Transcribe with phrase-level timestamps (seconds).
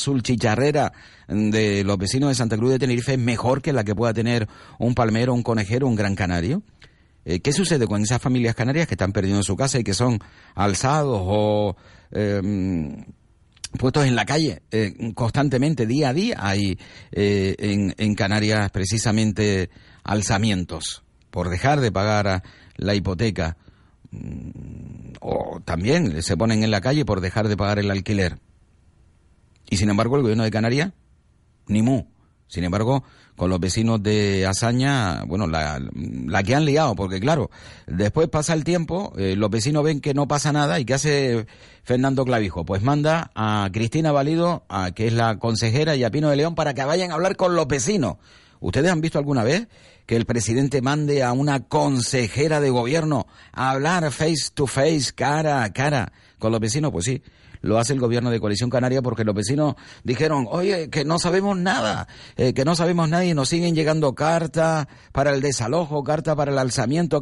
[0.00, 0.92] azul chicharrera
[1.28, 4.48] de los vecinos de Santa Cruz de Tenerife es mejor que la que pueda tener
[4.78, 6.62] un palmero, un conejero, un gran canario?
[7.26, 10.18] Eh, ¿Qué sucede con esas familias canarias que están perdiendo su casa y que son
[10.54, 11.76] alzados o
[12.12, 13.04] em,
[13.78, 16.36] puestos en la calle eh, constantemente, día a día?
[16.38, 16.78] Hay
[17.12, 19.68] eh, en, en, Canarias precisamente
[20.02, 22.42] alzamientos por dejar de pagar
[22.76, 23.58] la hipoteca
[24.10, 28.38] mm, o también se ponen en la calle por dejar de pagar el alquiler.
[29.70, 30.92] Y sin embargo el gobierno de Canarias,
[31.68, 32.04] ni mu.
[32.48, 33.04] Sin embargo,
[33.36, 37.50] con los vecinos de Azaña, bueno, la, la que han liado, porque claro,
[37.86, 41.46] después pasa el tiempo, eh, los vecinos ven que no pasa nada y ¿qué hace
[41.84, 42.64] Fernando Clavijo?
[42.64, 46.56] Pues manda a Cristina Valido, a, que es la consejera, y a Pino de León
[46.56, 48.16] para que vayan a hablar con los vecinos.
[48.58, 49.68] ¿Ustedes han visto alguna vez
[50.04, 55.62] que el presidente mande a una consejera de gobierno a hablar face to face, cara
[55.62, 56.90] a cara con los vecinos?
[56.90, 57.22] Pues sí,
[57.60, 59.74] lo hace el gobierno de Coalición Canaria porque los vecinos
[60.04, 64.14] dijeron, oye, que no sabemos nada, eh, que no sabemos nada y nos siguen llegando
[64.14, 67.20] cartas para el desalojo, cartas para el alzamiento.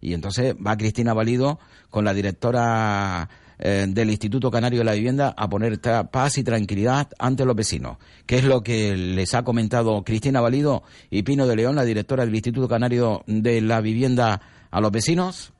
[0.00, 1.58] Y entonces va Cristina Valido
[1.90, 7.08] con la directora eh, del Instituto Canario de la Vivienda a poner paz y tranquilidad
[7.18, 7.98] ante los vecinos.
[8.26, 12.24] ¿Qué es lo que les ha comentado Cristina Valido y Pino de León, la directora
[12.24, 15.53] del Instituto Canario de la Vivienda, a los vecinos?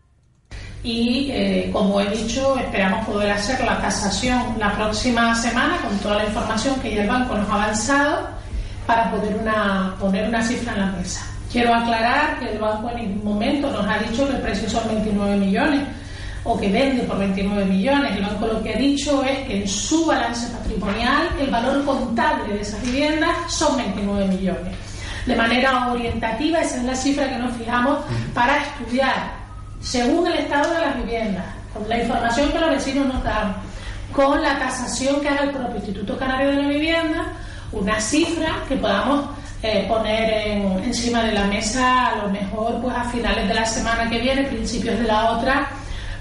[0.84, 6.16] Y, eh, como he dicho, esperamos poder hacer la casación la próxima semana con toda
[6.16, 8.28] la información que ya el banco nos ha avanzado
[8.86, 11.24] para poder una, poner una cifra en la mesa.
[11.50, 14.86] Quiero aclarar que el banco en ningún momento nos ha dicho que el precio son
[14.88, 15.80] 29 millones
[16.42, 18.16] o que vende por 29 millones.
[18.16, 22.52] El banco lo que ha dicho es que en su balance patrimonial el valor contable
[22.52, 24.74] de esas viviendas son 29 millones.
[25.24, 28.00] De manera orientativa, esa es la cifra que nos fijamos
[28.34, 29.43] para estudiar
[29.84, 33.54] según el estado de las viviendas, con la información que los vecinos nos dan,
[34.12, 37.32] con la tasación que haga el propio Instituto Canario de la Vivienda,
[37.72, 39.26] una cifra que podamos
[39.62, 40.32] eh, poner
[40.84, 44.44] encima de la mesa a lo mejor pues a finales de la semana que viene,
[44.44, 45.68] principios de la otra,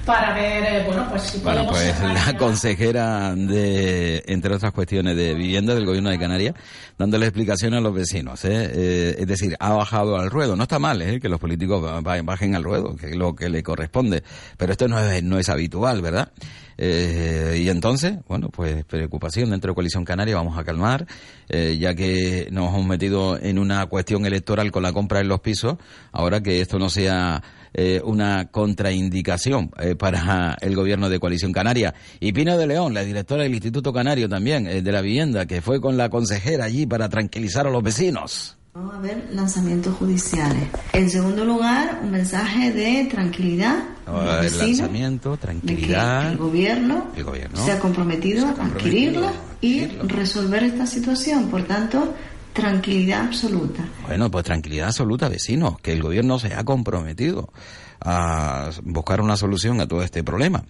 [0.05, 5.33] para ver, eh, bueno, pues si bueno, pues la consejera de, entre otras cuestiones de
[5.33, 6.55] vivienda del gobierno de Canarias,
[6.97, 8.49] dándole explicaciones a los vecinos, ¿eh?
[8.73, 10.55] Eh, es decir, ha bajado al ruedo.
[10.55, 11.19] No está mal, ¿eh?
[11.19, 14.23] Que los políticos bajen al ruedo, que es lo que le corresponde,
[14.57, 16.31] pero esto no es, no es habitual, ¿verdad?
[16.75, 21.05] y entonces, bueno, pues preocupación dentro de Coalición Canaria, vamos a calmar,
[21.47, 25.77] ya que nos hemos metido en una cuestión electoral con la compra de los pisos,
[26.11, 31.93] ahora que esto no sea eh, una contraindicación eh, para el gobierno de Coalición Canaria.
[32.19, 35.61] Y Pino de León, la directora del Instituto Canario también, eh, de la vivienda, que
[35.61, 38.57] fue con la consejera allí para tranquilizar a los vecinos.
[38.75, 40.63] No va a haber lanzamientos judiciales.
[40.93, 43.83] En segundo lugar, un mensaje de tranquilidad.
[44.07, 46.31] No va a haber lanzamiento, tranquilidad.
[46.31, 47.11] el, gobierno
[47.53, 51.49] se ha comprometido, a adquirirla y resolver esta situación.
[51.49, 52.15] Por tanto,
[52.53, 53.83] Tranquilidad absoluta.
[54.07, 57.51] Bueno, pues tranquilidad absoluta, vecinos, que el gobierno se ha comprometido
[57.99, 60.63] a buscar una solución a todo este problema.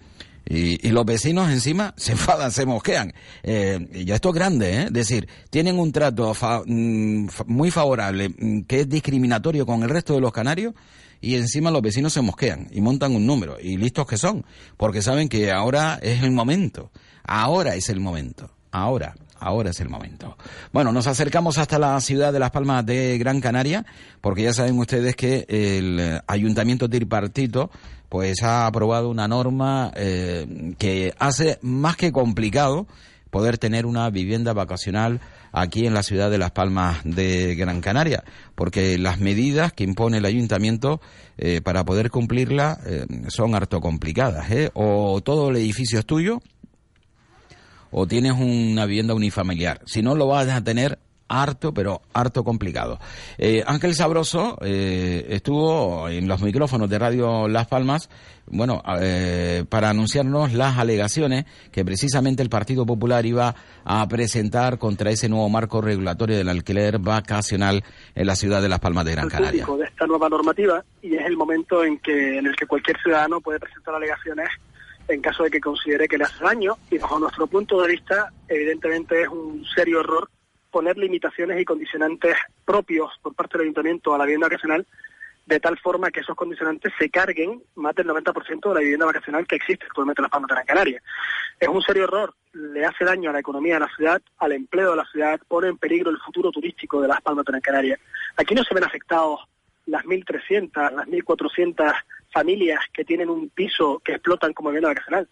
[0.46, 3.12] Y, los vecinos encima se enfadan, se mosquean.
[3.42, 4.84] Eh, ya esto es grande, ¿eh?
[4.84, 6.34] Es decir, tienen un trato
[6.66, 10.74] mm, muy favorable mm, que es discriminatorio con el resto de los canarios
[11.20, 13.56] y encima los vecinos se mosquean y montan un número.
[13.60, 14.44] Y listos que son,
[14.76, 16.90] porque saben que ahora es el momento.
[17.24, 18.50] Ahora es el momento.
[18.70, 20.36] Ahora ahora es el momento.
[20.72, 23.84] Bueno, nos acercamos hasta la ciudad de Las Palmas de Gran Canaria,
[24.20, 27.70] porque ya saben ustedes que el ayuntamiento tripartito
[28.08, 32.86] pues ha aprobado una norma eh, que hace más que complicado
[33.30, 38.22] poder tener una vivienda vacacional aquí en la ciudad de Las Palmas de Gran Canaria,
[38.54, 41.00] porque las medidas que impone el ayuntamiento
[41.36, 44.46] eh, para poder cumplirla eh, son harto complicadas.
[44.74, 46.40] O todo el edificio es tuyo,
[47.96, 49.80] o tienes una vivienda unifamiliar.
[49.86, 52.98] Si no, lo vas a tener harto, pero harto complicado.
[53.38, 58.10] Eh, Ángel Sabroso eh, estuvo en los micrófonos de Radio Las Palmas,
[58.46, 63.54] bueno, eh, para anunciarnos las alegaciones que precisamente el Partido Popular iba
[63.84, 67.84] a presentar contra ese nuevo marco regulatorio del alquiler vacacional
[68.14, 69.64] en la ciudad de Las Palmas de Gran Canaria.
[69.66, 73.40] de esta nueva normativa y es el momento en que en el que cualquier ciudadano
[73.40, 74.48] puede presentar alegaciones
[75.08, 78.32] en caso de que considere que le hace daño y bajo nuestro punto de vista
[78.48, 80.30] evidentemente es un serio error
[80.70, 84.86] poner limitaciones y condicionantes propios por parte del ayuntamiento a la vivienda vacacional
[85.46, 89.46] de tal forma que esos condicionantes se carguen más del 90% de la vivienda vacacional
[89.46, 91.02] que existe actualmente en las Palmas de Gran Canaria.
[91.60, 94.90] Es un serio error, le hace daño a la economía de la ciudad, al empleo
[94.92, 97.98] de la ciudad, pone en peligro el futuro turístico de las Palmas de Gran Canaria.
[98.36, 99.40] Aquí no se ven afectados
[99.86, 101.94] las 1.300, las 1.400
[102.34, 105.28] familias que tienen un piso que explotan como vivienda vacacional.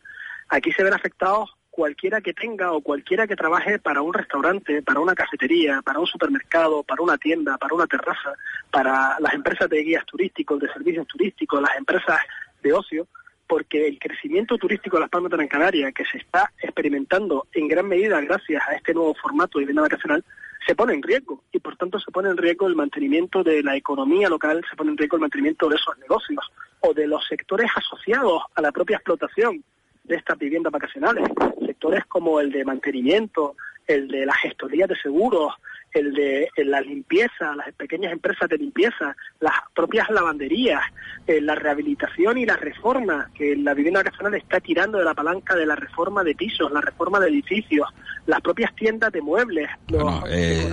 [0.48, 5.00] Aquí se ven afectados cualquiera que tenga o cualquiera que trabaje para un restaurante, para
[5.00, 8.34] una cafetería, para un supermercado, para una tienda, para una terraza,
[8.70, 12.20] para las empresas de guías turísticos, de servicios turísticos, las empresas
[12.62, 13.08] de ocio,
[13.48, 17.68] porque el crecimiento turístico de las Palmas de Gran Canaria, que se está experimentando en
[17.68, 20.22] gran medida gracias a este nuevo formato de vivienda vacacional,
[20.66, 23.76] se pone en riesgo y por tanto se pone en riesgo el mantenimiento de la
[23.76, 26.52] economía local, se pone en riesgo el mantenimiento de esos negocios
[26.82, 29.64] o de los sectores asociados a la propia explotación
[30.04, 31.28] de estas viviendas vacacionales,
[31.64, 33.56] sectores como el de mantenimiento,
[33.86, 35.54] el de la gestoría de seguros,
[35.92, 40.80] el de la limpieza, las pequeñas empresas de limpieza, las propias lavanderías,
[41.26, 45.54] eh, la rehabilitación y la reforma, que la vivienda vacacional está tirando de la palanca
[45.54, 47.88] de la reforma de pisos, la reforma de edificios,
[48.26, 50.70] las propias tiendas de muebles, los eh,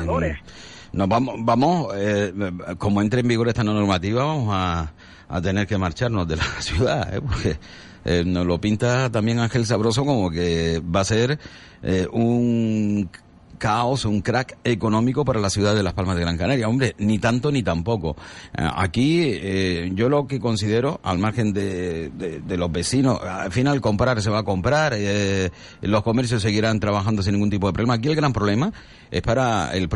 [0.91, 2.33] Nos vamos, vamos eh,
[2.77, 4.93] como entre en vigor esta normativa, vamos a,
[5.27, 7.21] a tener que marcharnos de la ciudad, ¿eh?
[7.21, 7.59] porque
[8.25, 11.37] nos lo pinta también Ángel Sabroso como que va a ser
[12.11, 13.09] un
[13.59, 16.67] caos, un crack económico para la ciudad de Las Palmas de Gran Canaria.
[16.67, 18.15] Hombre, ni tanto ni tampoco.
[18.57, 22.11] Eh, aquí eh, yo lo que considero, al margen de,
[22.47, 25.51] los vecinos, al final comprar se va a comprar, eh,
[25.81, 27.95] los comercios seguirán trabajando sin ningún tipo de problema.
[27.95, 28.73] Aquí el gran problema
[29.11, 29.87] es para el,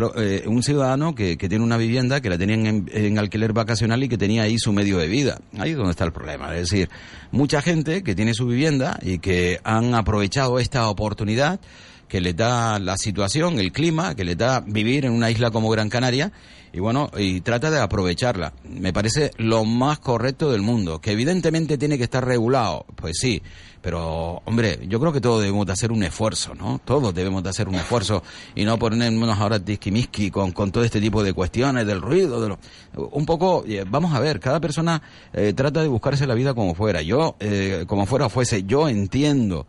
[0.46, 4.18] un ciudadano que, tiene una vivienda, que la tenían en, en alquiler vacacional y que
[4.18, 5.40] tenía ahí su medio de vida.
[5.58, 6.54] Ahí es donde está el problema.
[6.54, 6.90] Es decir,
[7.32, 11.60] mucha gente que tiene su vivienda y que han aprovechado esta oportunidad
[12.08, 15.70] que le da la situación, el clima, que le da vivir en una isla como
[15.70, 16.32] Gran Canaria
[16.74, 18.54] y bueno, y trata de aprovecharla.
[18.64, 23.44] Me parece lo más correcto del mundo, que evidentemente tiene que estar regulado, pues sí,
[23.80, 26.82] pero hombre, yo creo que todos debemos de hacer un esfuerzo, ¿no?
[26.84, 28.24] Todos debemos de hacer un esfuerzo
[28.56, 32.50] y no ponernos ahora disquimiski con, con todo este tipo de cuestiones, del ruido, de
[32.50, 32.60] lo...
[32.96, 35.02] un poco, eh, vamos a ver, cada persona
[35.32, 37.04] eh, trata de buscarse la vida como fuera.
[37.04, 39.68] Yo, eh, como fuera fuese, yo entiendo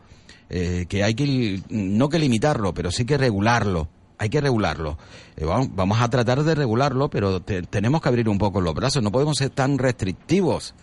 [0.50, 3.88] eh, que hay que, no que limitarlo, pero sí que regularlo.
[4.18, 4.96] Hay que regularlo.
[5.36, 9.02] Eh, vamos, a tratar de regularlo, pero tenemos que abrir un poco los brazos.
[9.02, 10.74] No podemos ser tan restrictivos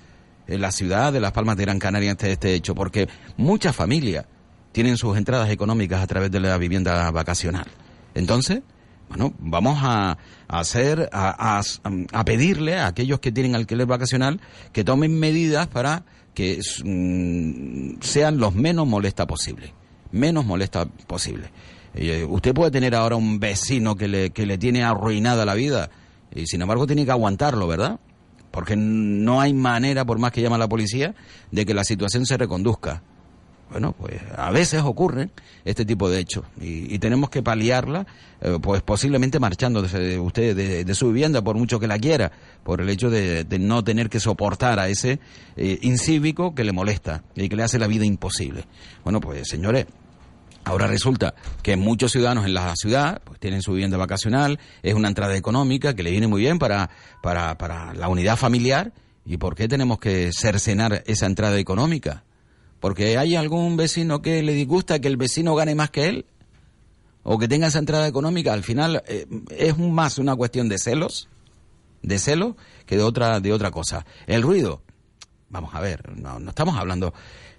[0.47, 4.25] en la ciudad de Las Palmas de Gran Canaria ante este hecho, porque muchas familias
[4.71, 7.67] tienen sus entradas económicas a través de la vivienda vacacional.
[8.13, 8.61] Entonces,
[9.09, 10.17] bueno, vamos a,
[10.47, 11.61] hacer, a,
[12.13, 14.39] a, pedirle a aquellos que tienen alquiler vacacional
[14.71, 19.73] que tomen medidas para que mm, sean los menos molesta posible.
[20.11, 21.49] Menos molesta posible.
[21.93, 25.89] Eh, usted puede tener ahora un vecino que le, que le tiene arruinada la vida
[26.33, 27.99] y sin embargo tiene que aguantarlo, ¿verdad?
[28.51, 31.15] Porque no hay manera, por más que llama la policía,
[31.51, 33.03] de que la situación se reconduzca.
[33.71, 35.31] Bueno, pues a veces ocurren
[35.63, 38.05] este tipo de hechos y, tenemos que paliarla,
[38.41, 42.33] eh, pues posiblemente marchando de, usted de, su vivienda por mucho que la quiera,
[42.63, 45.19] por el hecho de, no tener que soportar a ese
[45.55, 48.65] eh, incívico que le molesta y que le hace la vida imposible.
[49.03, 49.85] Bueno, pues señores,
[50.63, 51.33] Ahora resulta
[51.63, 55.95] que muchos ciudadanos en la ciudad pues, tienen su vivienda vacacional, es una entrada económica
[55.95, 56.91] que le viene muy bien para,
[57.23, 58.93] para, para la unidad familiar.
[59.25, 62.23] ¿Y por qué tenemos que cercenar esa entrada económica?
[62.81, 66.25] Porque hay algún vecino que le disgusta que el vecino gane más que él
[67.23, 68.51] o que tenga esa entrada económica.
[68.51, 71.29] Al final eh, es más una cuestión de celos,
[72.01, 72.55] de celos,
[72.85, 74.05] que de otra, de otra cosa.
[74.25, 74.81] El ruido,
[75.49, 77.13] vamos a ver, no, no estamos hablando,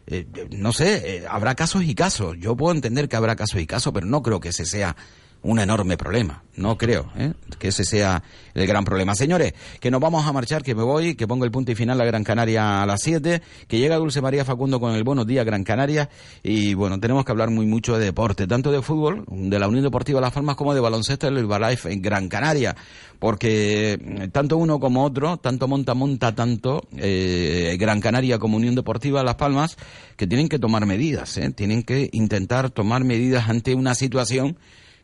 [0.08, 2.36] eh, no sé, eh, habrá casos y casos.
[2.40, 4.96] Yo puedo entender que habrá casos y casos, pero no creo que ese sea
[5.42, 6.42] un enorme problema.
[6.54, 7.32] No creo ¿eh?
[7.58, 8.22] que ese sea
[8.52, 9.14] el gran problema.
[9.14, 11.98] Señores, que nos vamos a marchar, que me voy, que pongo el punto y final
[12.00, 15.46] a Gran Canaria a las 7, que llega Dulce María Facundo con el Buenos Días
[15.46, 16.10] Gran Canaria
[16.42, 19.82] y bueno, tenemos que hablar muy mucho de deporte, tanto de fútbol, de la Unión
[19.82, 22.76] Deportiva Las Palmas, como de baloncesto del Herbalife en Gran Canaria,
[23.18, 28.74] porque eh, tanto uno como otro, tanto monta, monta tanto eh, Gran Canaria como Unión
[28.74, 29.78] Deportiva Las Palmas,
[30.16, 31.50] que tienen que tomar medidas, ¿eh?
[31.50, 34.58] tienen que intentar tomar medidas ante una situación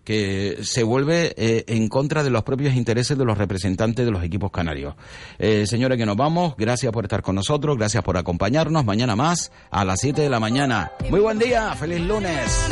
[0.05, 4.23] que se vuelve eh, en contra de los propios intereses de los representantes de los
[4.23, 4.95] equipos canarios.
[5.39, 6.55] Eh, señores, que nos vamos.
[6.57, 7.77] Gracias por estar con nosotros.
[7.77, 8.85] Gracias por acompañarnos.
[8.85, 10.93] Mañana más a las 7 de la mañana.
[11.11, 11.75] Muy buen día.
[11.75, 12.69] Feliz lunes.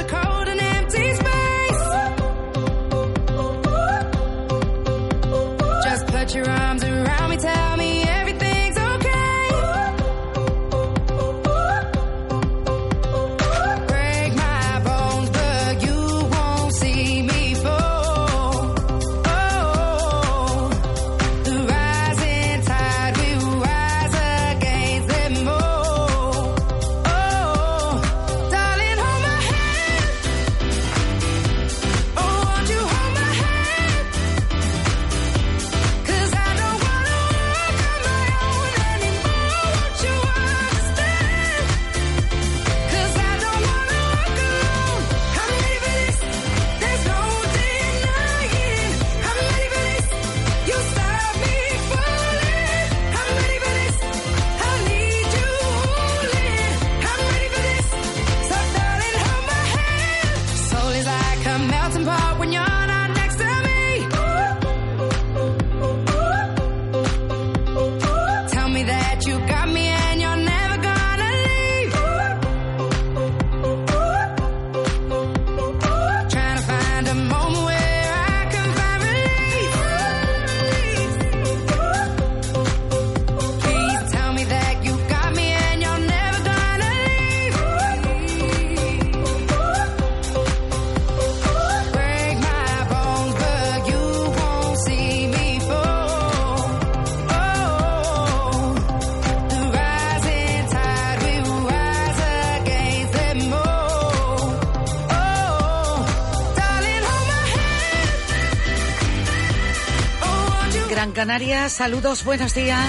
[111.27, 112.87] Canaria, saludos, buenos días.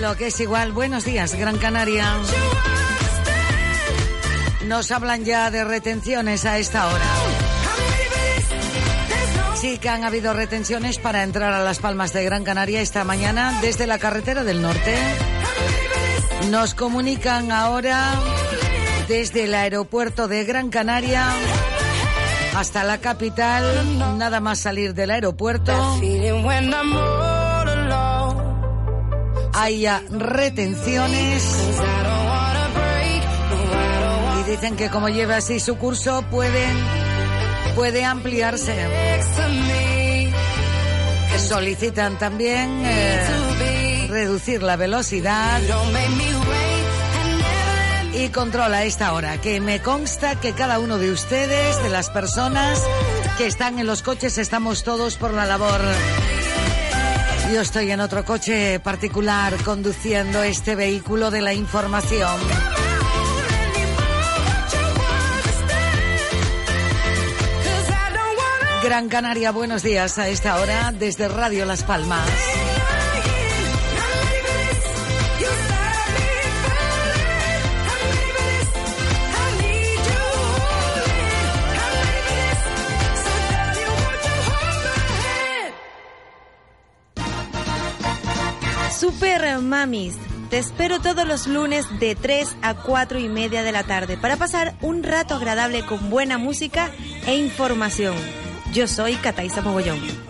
[0.00, 2.06] Lo que es igual, buenos días, Gran Canaria.
[4.66, 7.04] Nos hablan ya de retenciones a esta hora.
[9.56, 13.58] Sí que han habido retenciones para entrar a las Palmas de Gran Canaria esta mañana
[13.60, 14.96] desde la carretera del norte.
[16.50, 18.14] Nos comunican ahora
[19.08, 21.26] desde el aeropuerto de Gran Canaria
[22.54, 23.64] hasta la capital,
[24.18, 25.72] nada más salir del aeropuerto.
[29.54, 31.70] Hay retenciones.
[34.40, 36.76] Y dicen que como lleva así su curso pueden,
[37.74, 38.74] puede ampliarse.
[41.38, 45.60] Solicitan también eh, reducir la velocidad
[48.12, 52.10] y controla a esta hora, que me consta que cada uno de ustedes, de las
[52.10, 52.82] personas
[53.38, 55.80] que están en los coches, estamos todos por la labor.
[57.52, 62.40] Yo estoy en otro coche particular conduciendo este vehículo de la información.
[68.84, 72.28] Gran Canaria, buenos días a esta hora desde Radio Las Palmas.
[89.62, 90.16] Mamis.
[90.50, 94.36] Te espero todos los lunes de 3 a 4 y media de la tarde para
[94.36, 96.90] pasar un rato agradable con buena música
[97.26, 98.16] e información.
[98.72, 100.29] Yo soy Cataisa Mogollón.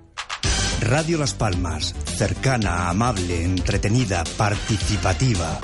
[0.81, 5.59] Radio Las Palmas, cercana, amable, entretenida, participativa.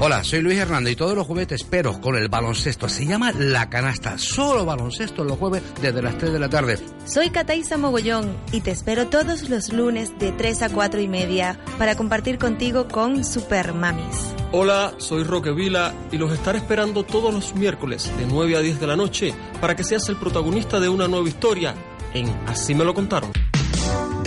[0.00, 2.88] Hola, soy Luis Hernández y todos los jueves te espero con el baloncesto.
[2.88, 6.78] Se llama La Canasta, solo baloncesto los jueves desde las 3 de la tarde.
[7.06, 11.58] Soy Cataisa Mogollón y te espero todos los lunes de 3 a 4 y media
[11.78, 14.34] para compartir contigo con Super Mamis.
[14.50, 18.80] Hola, soy Roque Vila y los estaré esperando todos los miércoles de 9 a 10
[18.80, 21.74] de la noche para que seas el protagonista de una nueva historia
[22.14, 23.30] en Así me lo contaron.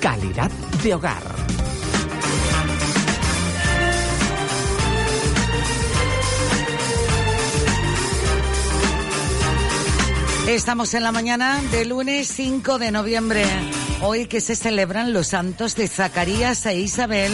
[0.00, 0.50] calidad
[0.82, 1.22] de hogar.
[10.48, 13.44] Estamos en la mañana del lunes 5 de noviembre,
[14.00, 17.32] hoy que se celebran los santos de Zacarías e Isabel,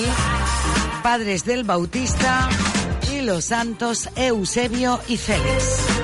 [1.03, 2.49] padres del Bautista,
[3.13, 6.02] y los santos Eusebio y Félix.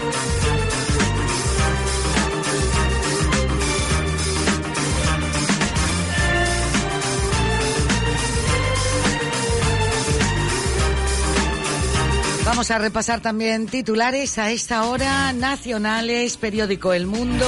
[12.58, 17.46] Vamos a repasar también titulares a esta hora, nacionales, periódico El Mundo.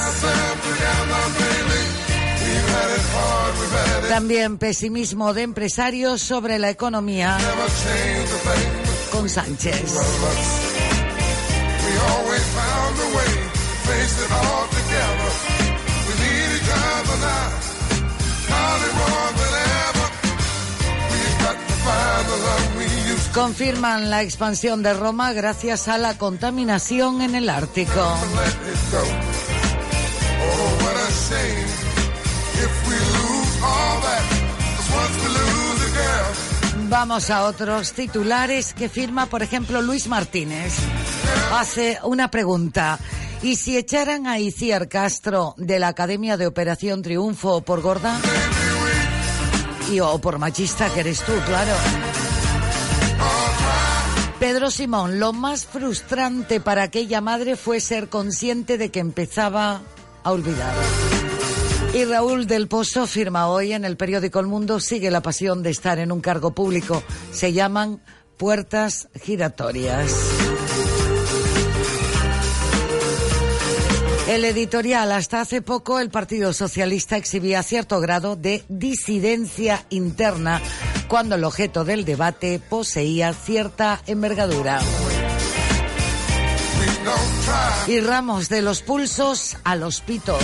[4.08, 7.36] También pesimismo de empresarios sobre la economía
[9.10, 9.82] con Sánchez.
[23.34, 28.02] Confirman la expansión de Roma gracias a la contaminación en el Ártico.
[36.88, 40.72] Vamos a otros titulares que firma, por ejemplo, Luis Martínez.
[41.52, 42.98] Hace una pregunta.
[43.42, 48.18] ¿Y si echaran a Iciar Castro de la Academia de Operación Triunfo por gorda?
[49.90, 51.72] Y o por machista que eres tú, claro.
[54.38, 59.80] Pedro Simón, lo más frustrante para aquella madre fue ser consciente de que empezaba
[60.22, 60.74] a olvidar.
[61.96, 65.70] Y Raúl del Pozo firma hoy en el periódico El Mundo, sigue la pasión de
[65.70, 67.02] estar en un cargo público.
[67.32, 68.02] Se llaman
[68.36, 70.14] puertas giratorias.
[74.28, 80.60] El editorial, hasta hace poco el Partido Socialista exhibía cierto grado de disidencia interna
[81.08, 84.80] cuando el objeto del debate poseía cierta envergadura.
[87.86, 90.42] Y ramos de los pulsos a los pitos.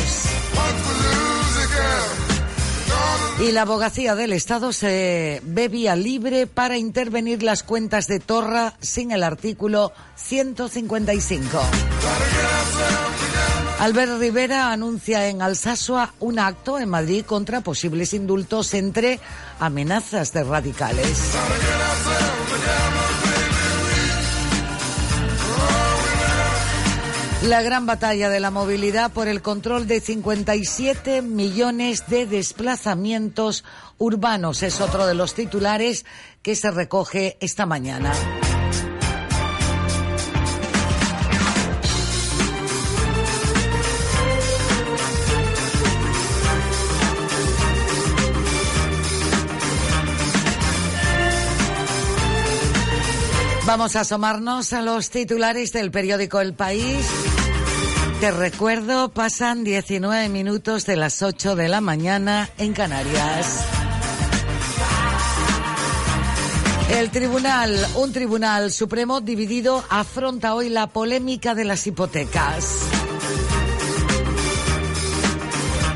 [3.40, 8.74] Y la abogacía del Estado se ve vía libre para intervenir las cuentas de Torra
[8.80, 11.60] sin el artículo 155.
[13.80, 19.18] Albert Rivera anuncia en Alsasua un acto en Madrid contra posibles indultos entre
[19.58, 21.18] amenazas de radicales.
[27.42, 33.64] La gran batalla de la movilidad por el control de 57 millones de desplazamientos
[33.98, 36.06] urbanos es otro de los titulares
[36.42, 38.12] que se recoge esta mañana.
[53.72, 57.06] Vamos a asomarnos a los titulares del periódico El País.
[58.20, 63.64] Te recuerdo, pasan 19 minutos de las 8 de la mañana en Canarias.
[66.90, 72.82] El tribunal, un tribunal supremo dividido, afronta hoy la polémica de las hipotecas.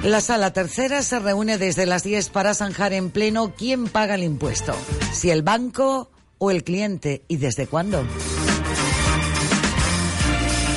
[0.03, 4.23] La sala tercera se reúne desde las 10 para zanjar en pleno quién paga el
[4.23, 4.75] impuesto,
[5.13, 8.03] si el banco o el cliente y desde cuándo.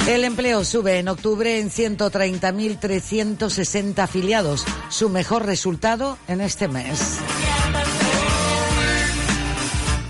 [0.07, 7.19] El empleo sube en octubre en 130.360 afiliados, su mejor resultado en este mes.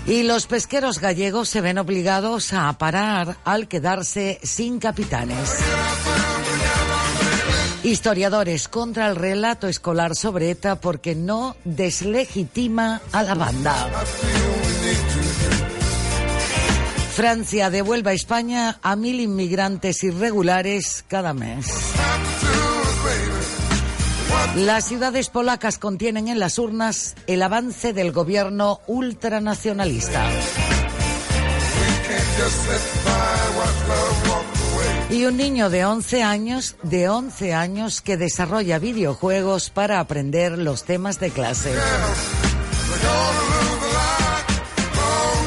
[0.06, 5.58] Y los pesqueros gallegos se ven obligados a parar al quedarse sin capitanes.
[7.82, 13.90] Historiadores contra el relato escolar sobre ETA porque no deslegitima a la banda.
[17.20, 21.66] Francia devuelve a España a mil inmigrantes irregulares cada mes.
[24.56, 30.30] Las ciudades polacas contienen en las urnas el avance del gobierno ultranacionalista.
[35.10, 40.84] Y un niño de 11 años, de 11 años que desarrolla videojuegos para aprender los
[40.84, 41.74] temas de clase.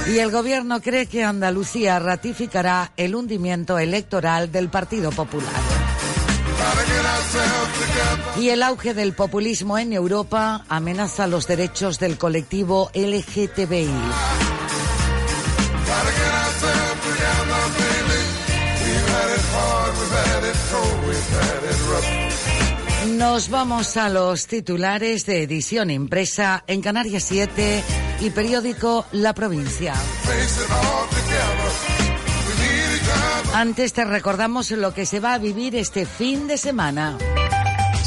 [0.08, 5.54] Y el gobierno cree que Andalucía ratificará el hundimiento electoral del Partido Popular.
[8.38, 13.90] Y el auge del populismo en Europa amenaza los derechos del colectivo LGTBI.
[23.18, 27.84] Nos vamos a los titulares de edición impresa en Canarias 7
[28.20, 29.94] y periódico La Provincia.
[33.54, 37.18] Antes te recordamos lo que se va a vivir este fin de semana.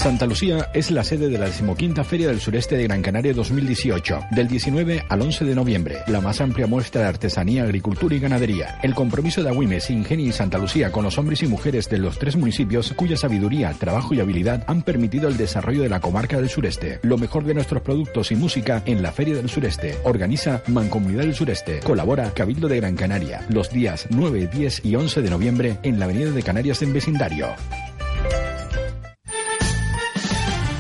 [0.07, 4.27] Santa Lucía es la sede de la decimoquinta Feria del Sureste de Gran Canaria 2018,
[4.31, 5.97] del 19 al 11 de noviembre.
[6.07, 8.79] La más amplia muestra de artesanía, agricultura y ganadería.
[8.85, 12.21] El compromiso de Agüimes, Ingenio y Santa Lucía con los hombres y mujeres de los
[12.21, 16.51] tres municipios cuya sabiduría, trabajo y habilidad han permitido el desarrollo de la comarca del
[16.51, 17.01] sureste.
[17.03, 19.99] Lo mejor de nuestros productos y música en la Feria del Sureste.
[20.05, 21.81] Organiza Mancomunidad del Sureste.
[21.81, 23.45] Colabora Cabildo de Gran Canaria.
[23.49, 27.49] Los días 9, 10 y 11 de noviembre en la Avenida de Canarias en vecindario.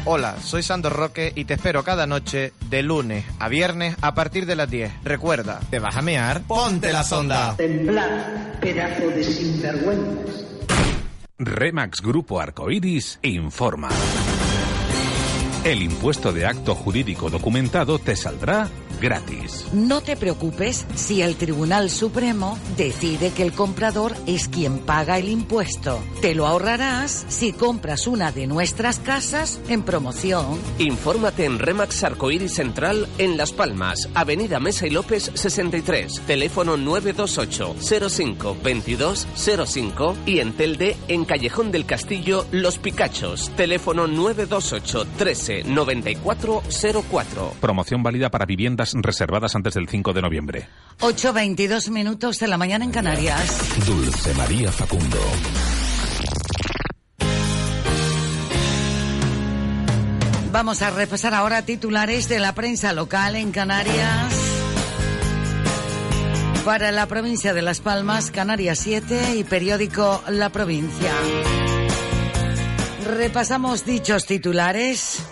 [0.08, 4.46] Hola, soy Sandro Roque y te espero cada noche de lunes a viernes a partir
[4.46, 5.02] de las 10.
[5.02, 6.42] Recuerda, ¿te vas a mear?
[6.42, 7.56] ¡Ponte la sonda!
[7.56, 10.44] Temblad, pedazo de sinvergüenzas.
[11.40, 13.88] Remax Grupo Arcoiris informa.
[15.64, 18.68] El impuesto de acto jurídico documentado te saldrá
[19.00, 19.66] gratis.
[19.72, 25.28] No te preocupes si el Tribunal Supremo decide que el comprador es quien paga el
[25.28, 26.02] impuesto.
[26.20, 30.58] Te lo ahorrarás si compras una de nuestras casas en promoción.
[30.78, 38.08] Infórmate en Remax Arcoíris Central en Las Palmas, Avenida Mesa y López 63, teléfono 928
[38.08, 39.26] 05 22
[39.66, 46.62] 05 y en Telde en Callejón del Castillo Los Picachos, teléfono 928 13 94
[47.10, 47.52] 04.
[47.60, 50.68] Promoción válida para viviendas reservadas antes del 5 de noviembre.
[51.00, 53.58] 8.22 minutos de la mañana en Canarias.
[53.86, 55.18] Dulce María Facundo.
[60.52, 64.32] Vamos a repasar ahora titulares de la prensa local en Canarias.
[66.64, 71.12] Para la provincia de Las Palmas, Canarias 7 y periódico La Provincia.
[73.04, 75.22] Repasamos dichos titulares.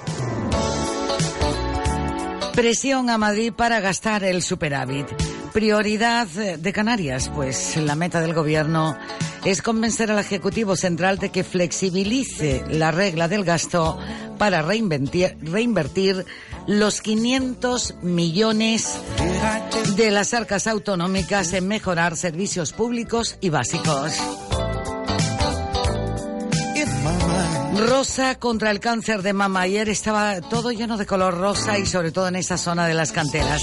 [2.54, 5.06] Presión a Madrid para gastar el superávit.
[5.52, 8.96] Prioridad de Canarias, pues la meta del gobierno
[9.44, 13.98] es convencer al Ejecutivo Central de que flexibilice la regla del gasto
[14.38, 15.36] para reinvertir,
[16.66, 18.98] los 500 millones
[19.96, 24.14] de las arcas autonómicas en mejorar servicios públicos y básicos.
[27.76, 29.62] Rosa contra el cáncer de mama.
[29.62, 33.12] Ayer estaba todo lleno de color rosa y sobre todo en esa zona de las
[33.12, 33.62] canteras,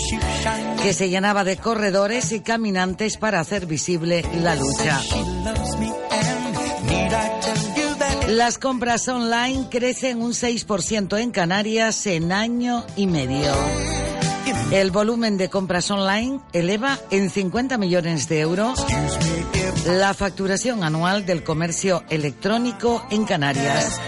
[0.82, 5.00] que se llenaba de corredores y caminantes para hacer visible la lucha.
[8.28, 13.52] Las compras online crecen un 6% en Canarias en año y medio.
[14.72, 18.86] El volumen de compras online eleva en 50 millones de euros
[19.86, 24.00] la facturación anual del comercio electrónico en Canarias,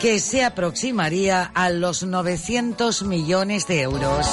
[0.00, 4.26] que se aproximaría a los 900 millones de euros.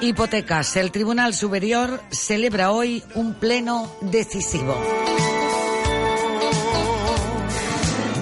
[0.00, 0.76] Hipotecas.
[0.76, 4.76] El Tribunal Superior celebra hoy un pleno decisivo.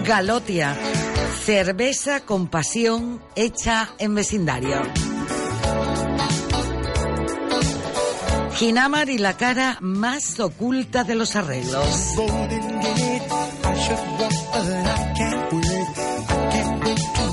[0.05, 0.77] Galotia.
[1.45, 4.81] Cerveza con pasión hecha en vecindario.
[8.55, 12.15] Ginamar y la cara más oculta de los arreglos.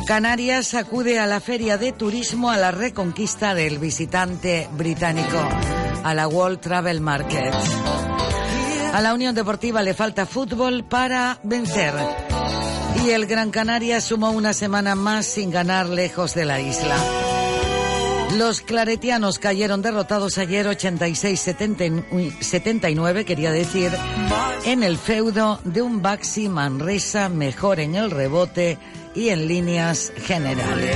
[0.05, 5.39] Canarias acude a la feria de turismo a la reconquista del visitante británico,
[6.03, 7.53] a la World Travel Market.
[8.91, 11.93] A la Unión Deportiva le falta fútbol para vencer.
[13.03, 16.95] Y el Gran Canaria sumó una semana más sin ganar lejos de la isla.
[18.37, 23.91] Los claretianos cayeron derrotados ayer 86-79, quería decir,
[24.65, 28.77] en el feudo de un Baxi Manresa mejor en el rebote
[29.13, 30.95] y en líneas generales.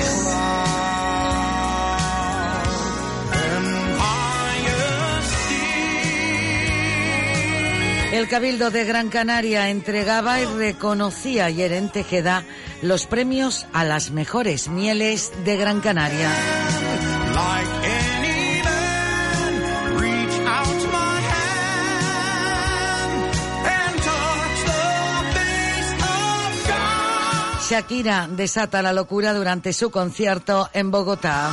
[8.16, 12.46] El Cabildo de Gran Canaria entregaba y reconocía ayer en Tejeda
[12.82, 16.32] los premios a las mejores mieles de Gran Canaria.
[27.70, 31.52] Shakira desata la locura durante su concierto en Bogotá.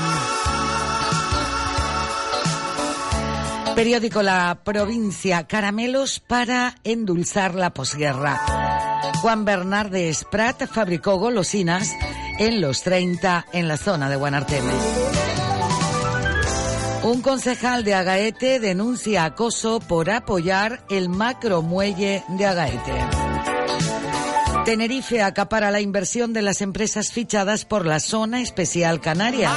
[3.75, 8.41] Periódico La Provincia, caramelos para endulzar la posguerra.
[9.21, 11.91] Juan Bernardes Prat fabricó golosinas
[12.39, 14.73] en los 30 en la zona de Guanarteme.
[17.05, 23.07] Un concejal de Agaete denuncia acoso por apoyar el macromuelle de Agaete.
[24.65, 29.51] Tenerife acapara la inversión de las empresas fichadas por la zona especial canaria.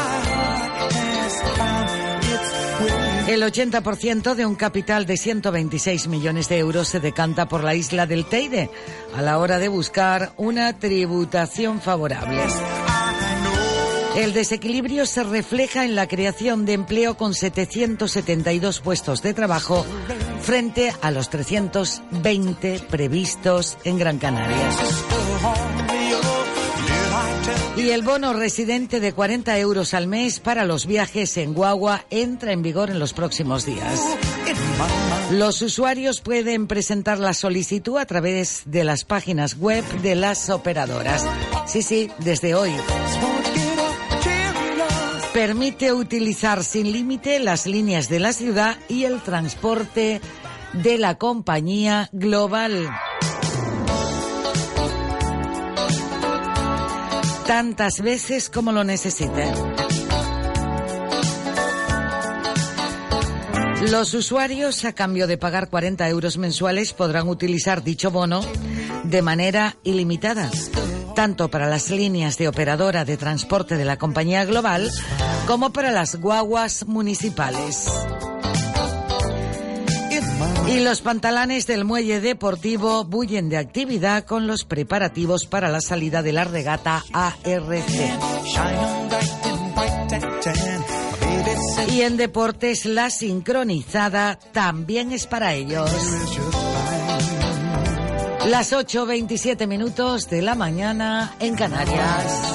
[3.27, 8.05] El 80% de un capital de 126 millones de euros se decanta por la isla
[8.05, 8.69] del Teide
[9.15, 12.43] a la hora de buscar una tributación favorable.
[14.15, 19.85] El desequilibrio se refleja en la creación de empleo con 772 puestos de trabajo
[20.41, 24.69] frente a los 320 previstos en Gran Canaria.
[27.85, 32.51] Y el bono residente de 40 euros al mes para los viajes en Guagua entra
[32.51, 34.01] en vigor en los próximos días.
[35.29, 41.27] Los usuarios pueden presentar la solicitud a través de las páginas web de las operadoras.
[41.67, 42.71] Sí, sí, desde hoy.
[45.31, 50.21] Permite utilizar sin límite las líneas de la ciudad y el transporte
[50.73, 52.89] de la compañía global.
[57.45, 59.51] Tantas veces como lo necesite.
[63.91, 68.41] Los usuarios, a cambio de pagar 40 euros mensuales, podrán utilizar dicho bono
[69.03, 70.49] de manera ilimitada,
[71.15, 74.89] tanto para las líneas de operadora de transporte de la compañía global
[75.45, 77.88] como para las guaguas municipales.
[80.75, 86.21] Y los pantalanes del muelle deportivo bullen de actividad con los preparativos para la salida
[86.21, 87.79] de la regata ARC.
[91.93, 95.89] Y en deportes la sincronizada también es para ellos.
[98.47, 102.51] Las 8.27 minutos de la mañana en Canarias.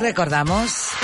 [0.00, 0.94] Recordamos.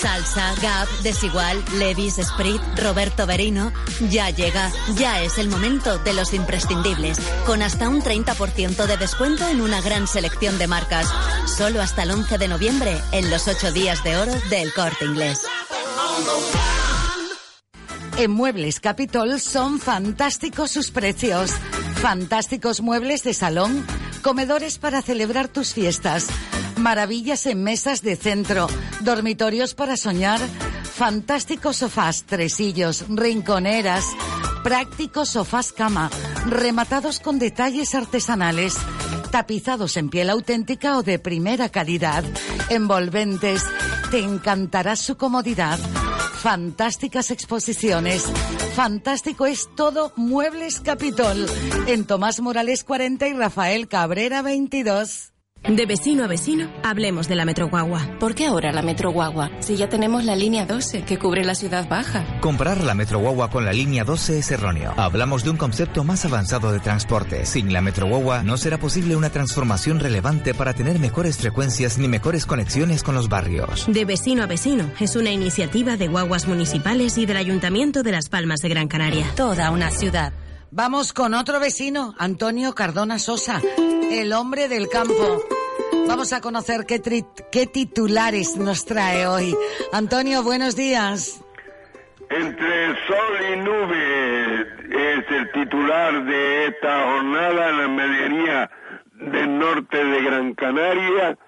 [0.00, 3.72] Salsa, Gap, Desigual, Levis, Sprit, Roberto Berino.
[4.10, 9.48] Ya llega, ya es el momento de los imprescindibles, con hasta un 30% de descuento
[9.48, 11.08] en una gran selección de marcas.
[11.46, 15.42] Solo hasta el 11 de noviembre, en los 8 días de oro del corte inglés.
[18.18, 21.52] En Muebles Capitol son fantásticos sus precios.
[22.00, 23.84] Fantásticos muebles de salón,
[24.18, 26.28] comedores para celebrar tus fiestas
[26.78, 28.68] maravillas en mesas de centro,
[29.00, 30.40] dormitorios para soñar,
[30.94, 34.04] fantásticos sofás, tresillos, rinconeras,
[34.62, 36.10] prácticos sofás cama,
[36.46, 38.76] rematados con detalles artesanales,
[39.30, 42.24] tapizados en piel auténtica o de primera calidad,
[42.70, 43.64] envolventes.
[44.10, 45.78] Te encantará su comodidad.
[46.42, 48.24] Fantásticas exposiciones.
[48.76, 51.46] Fantástico es todo Muebles Capitol.
[51.88, 55.32] En Tomás Morales 40 y Rafael Cabrera 22.
[55.64, 58.16] De vecino a vecino, hablemos de la Metro Guagua.
[58.18, 59.50] ¿Por qué ahora la Metro Guagua?
[59.60, 62.24] Si ya tenemos la línea 12, que cubre la ciudad baja.
[62.40, 64.94] Comprar la Metro Guagua con la línea 12 es erróneo.
[64.96, 67.44] Hablamos de un concepto más avanzado de transporte.
[67.44, 72.08] Sin la Metro Guagua no será posible una transformación relevante para tener mejores frecuencias ni
[72.08, 73.86] mejores conexiones con los barrios.
[73.88, 78.30] De vecino a vecino es una iniciativa de guaguas municipales y del Ayuntamiento de Las
[78.30, 79.26] Palmas de Gran Canaria.
[79.36, 80.32] Toda una ciudad.
[80.70, 83.62] Vamos con otro vecino, Antonio Cardona Sosa,
[84.10, 85.42] el hombre del campo.
[86.06, 89.56] Vamos a conocer qué, titulares nos trae hoy.
[89.92, 91.44] Antonio, buenos días.
[92.30, 98.70] Entre sol y nube es el titular de esta jornada en la medianía
[99.12, 101.38] del norte de Gran Canaria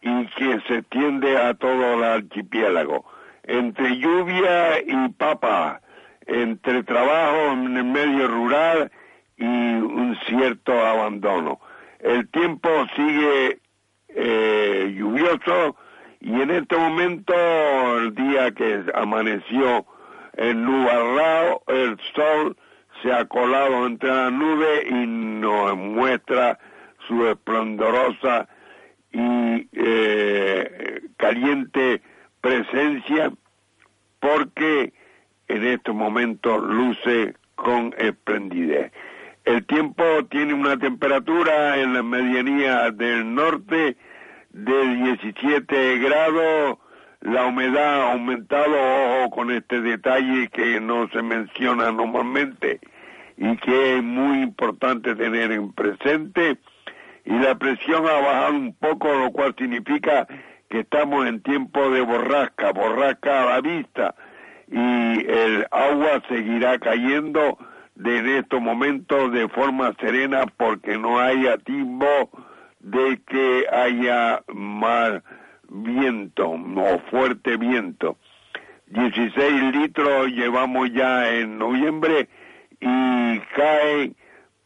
[0.00, 3.04] y que se extiende a todo el archipiélago.
[3.44, 5.80] Entre lluvia y papa
[6.26, 8.90] entre trabajo en el medio rural
[9.36, 11.60] y un cierto abandono.
[12.04, 13.60] El tiempo sigue
[14.08, 15.74] eh, lluvioso
[16.20, 17.34] y en este momento,
[17.98, 19.86] el día que amaneció
[20.34, 22.58] en nubarrado, el sol
[23.02, 26.58] se ha colado entre las nubes y nos muestra
[27.08, 28.48] su esplendorosa
[29.10, 32.02] y eh, caliente
[32.42, 33.32] presencia
[34.20, 34.92] porque
[35.48, 38.92] en estos momentos luce con esplendidez.
[39.44, 43.96] El tiempo tiene una temperatura en la medianía del norte
[44.50, 46.78] de 17 grados,
[47.20, 52.80] la humedad ha aumentado, ojo con este detalle que no se menciona normalmente
[53.36, 56.56] y que es muy importante tener en presente,
[57.26, 60.26] y la presión ha bajado un poco, lo cual significa
[60.70, 64.14] que estamos en tiempo de borrasca, borrasca a la vista,
[64.70, 67.58] y el agua seguirá cayendo
[67.94, 72.30] de estos momentos de forma serena porque no hay atisbo
[72.80, 75.22] de que haya más
[75.68, 78.16] viento o fuerte viento.
[78.86, 82.28] 16 litros llevamos ya en noviembre
[82.80, 84.12] y cae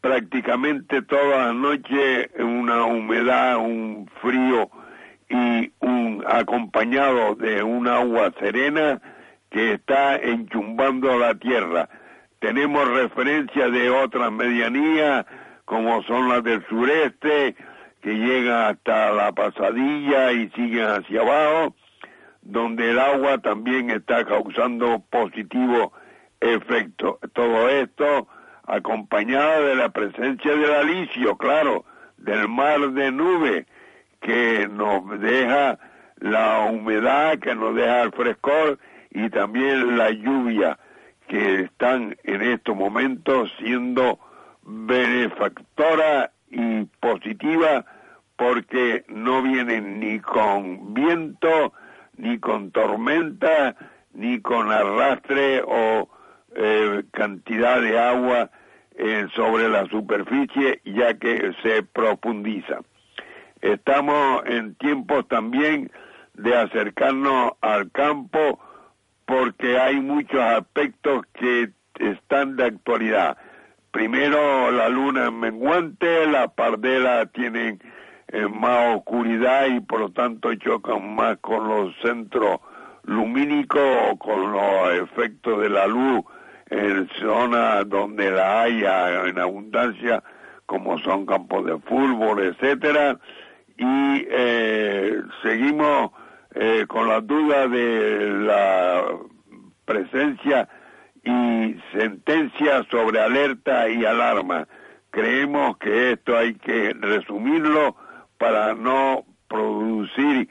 [0.00, 4.70] prácticamente toda la noche una humedad, un frío
[5.28, 9.00] y un acompañado de un agua serena
[9.50, 11.88] que está enchumbando la tierra.
[12.40, 15.26] Tenemos referencia de otras medianías
[15.64, 17.56] como son las del sureste
[18.00, 21.74] que llegan hasta la pasadilla y siguen hacia abajo,
[22.42, 25.92] donde el agua también está causando positivo
[26.40, 27.18] efecto.
[27.32, 28.28] Todo esto
[28.66, 31.84] acompañado de la presencia del alicio, claro,
[32.18, 33.66] del mar de nube,
[34.20, 35.78] que nos deja
[36.20, 38.78] la humedad, que nos deja el frescor
[39.10, 40.78] y también la lluvia,
[41.28, 44.18] que están en estos momentos siendo
[44.62, 47.84] benefactora y positiva
[48.36, 51.72] porque no vienen ni con viento,
[52.16, 53.76] ni con tormenta,
[54.14, 56.08] ni con arrastre o
[56.54, 58.50] eh, cantidad de agua
[58.96, 62.80] eh, sobre la superficie ya que se profundiza.
[63.60, 65.90] Estamos en tiempos también
[66.34, 68.60] de acercarnos al campo
[69.28, 73.36] porque hay muchos aspectos que están de actualidad.
[73.90, 77.78] Primero la luna menguante, la pardela tienen
[78.28, 82.60] eh, más oscuridad y por lo tanto chocan más con los centros
[83.04, 86.24] lumínicos o con los efectos de la luz
[86.70, 90.22] en zonas donde la haya en abundancia,
[90.64, 93.18] como son campos de fútbol, etcétera,
[93.76, 96.12] y eh, seguimos
[96.60, 99.04] eh, con la duda de la
[99.84, 100.68] presencia
[101.22, 104.66] y sentencia sobre alerta y alarma.
[105.10, 107.94] Creemos que esto hay que resumirlo
[108.38, 110.48] para no producir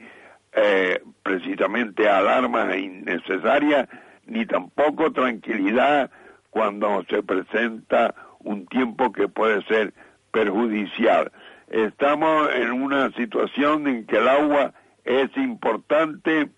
[0.52, 3.86] eh, precisamente alarmas innecesarias
[4.24, 6.10] ni tampoco tranquilidad
[6.48, 9.92] cuando se presenta un tiempo que puede ser
[10.32, 11.30] perjudicial.
[11.68, 14.72] Estamos en una situación en que el agua
[15.08, 16.50] es importante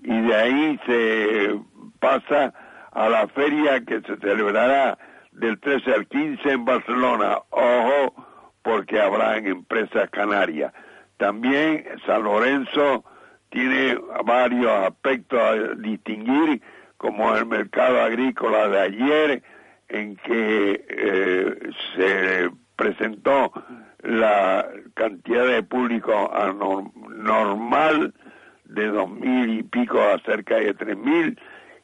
[0.00, 1.60] y de ahí se
[2.00, 2.52] pasa
[2.90, 4.98] a la feria que se celebrará
[5.30, 7.38] del 13 al 15 en Barcelona.
[7.50, 8.26] Ojo,
[8.62, 10.72] porque habrá en empresas canarias.
[11.16, 13.04] También San Lorenzo
[13.50, 16.60] tiene varios aspectos a distinguir,
[16.96, 19.42] como el mercado agrícola de ayer,
[19.88, 23.52] en que eh, se presentó
[24.06, 26.30] la cantidad de público
[27.08, 28.14] normal
[28.64, 31.38] de dos mil y pico a cerca de tres mil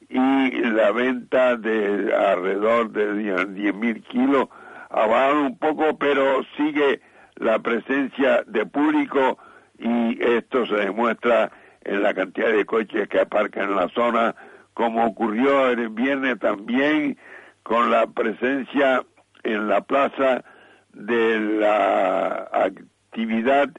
[0.09, 4.49] y la venta de alrededor de diez mil kilos
[4.91, 7.01] ha bajado un poco, pero sigue
[7.37, 9.39] la presencia de público
[9.79, 11.51] y esto se demuestra
[11.85, 14.37] en la cantidad de coches que aparcan en la zona,
[14.75, 17.19] como ocurrió el viernes también
[17.65, 19.03] con la presencia
[19.43, 20.45] en la plaza
[20.93, 23.71] de la actividad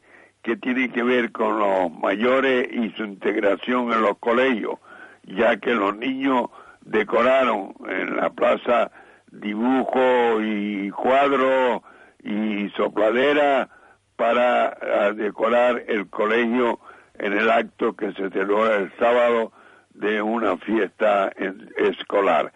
[0.42, 4.80] que tiene que ver con los mayores y su integración en los colegios,
[5.24, 6.50] ya que los niños
[6.82, 8.92] decoraron en la plaza
[9.32, 11.84] dibujo y cuadro
[12.24, 13.70] y sopladera
[14.16, 16.80] para ah, decorar el colegio
[17.18, 19.52] en el acto que se celebró el sábado
[19.94, 21.32] de una fiesta
[21.78, 22.52] escolar.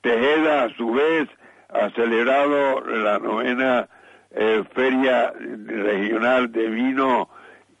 [0.00, 1.28] Tejeda, a su vez,
[1.68, 3.88] ha celebrado la novena
[4.40, 7.28] eh, Feria Regional de Vino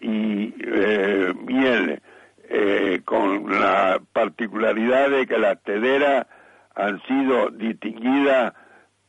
[0.00, 2.02] y eh, Miel,
[2.48, 6.26] eh, con la particularidad de que la tedera
[6.74, 8.54] han sido distinguidas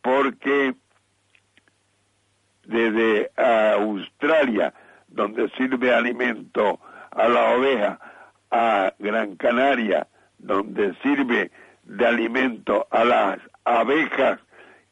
[0.04, 0.76] porque
[2.66, 4.72] desde Australia,
[5.08, 6.80] donde sirve alimento
[7.10, 8.00] a la oveja,
[8.52, 11.50] a Gran Canaria, donde sirve
[11.84, 14.40] de alimento a las abejas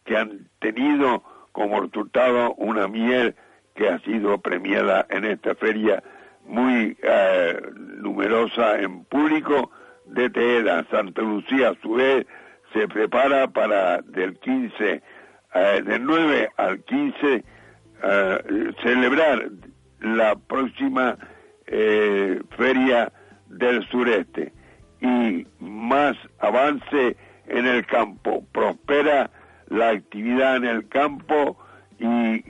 [0.06, 1.24] que han tenido
[1.58, 3.34] como resultado una miel
[3.74, 6.04] que ha sido premiada en esta feria
[6.46, 9.72] muy eh, numerosa en público
[10.06, 12.28] de Tejeda, Santa Lucía, a su vez,
[12.74, 15.02] se prepara para del 15,
[15.56, 17.44] eh, del 9 al 15,
[18.04, 18.38] eh,
[18.84, 19.50] celebrar
[20.00, 21.18] la próxima
[22.56, 23.12] feria
[23.48, 24.54] del sureste.
[25.02, 29.32] Y más avance en el campo, prospera
[29.68, 31.58] la actividad en el campo
[32.00, 32.44] y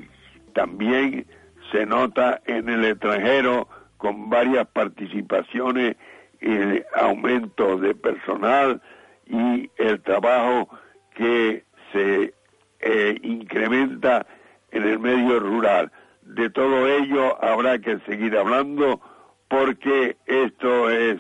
[0.54, 1.26] también
[1.72, 5.96] se nota en el extranjero con varias participaciones
[6.42, 8.82] y aumento de personal
[9.26, 10.70] y el trabajo
[11.16, 12.34] que se
[12.80, 14.26] eh, incrementa
[14.72, 15.92] en el medio rural.
[16.22, 19.02] De todo ello habrá que seguir hablando
[19.48, 21.20] porque esto es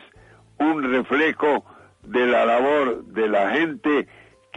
[0.60, 1.66] un reflejo
[2.04, 4.08] de la labor de la gente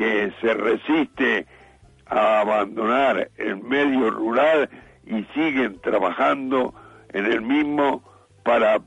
[0.01, 1.47] que se resiste
[2.07, 4.71] a abandonar el medio rural
[5.05, 6.73] y siguen trabajando
[7.13, 8.03] en el mismo
[8.43, 8.81] para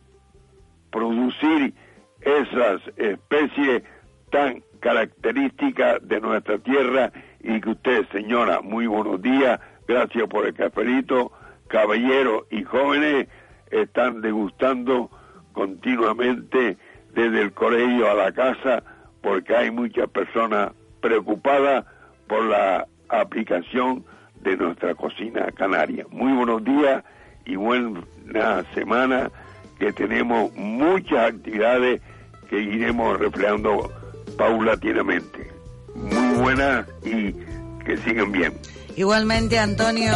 [0.91, 1.75] producir
[2.19, 3.83] esas especies
[4.31, 7.11] tan características de nuestra tierra
[7.41, 11.31] y que usted, señora, muy buenos días, gracias por el cafelito,
[11.67, 13.27] caballeros y jóvenes
[13.69, 15.11] están degustando
[15.51, 16.75] continuamente
[17.13, 18.81] desde el colegio a la casa
[19.21, 20.71] porque hay muchas personas
[21.03, 21.85] preocupadas
[22.27, 24.05] por la aplicación
[24.41, 26.05] de nuestra cocina canaria.
[26.09, 27.03] Muy buenos días
[27.45, 29.29] y buena semana
[29.77, 32.01] que tenemos muchas actividades
[32.49, 33.91] que iremos reflejando
[34.37, 35.51] paulatinamente.
[35.93, 37.33] Muy buenas y
[37.85, 38.53] que sigan bien.
[38.95, 40.13] Igualmente, Antonio.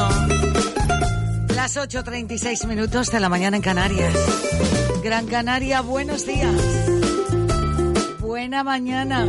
[1.53, 4.13] Las 8.36 minutos de la mañana en Canarias.
[5.03, 6.55] Gran Canaria, buenos días.
[8.19, 9.27] Buena mañana.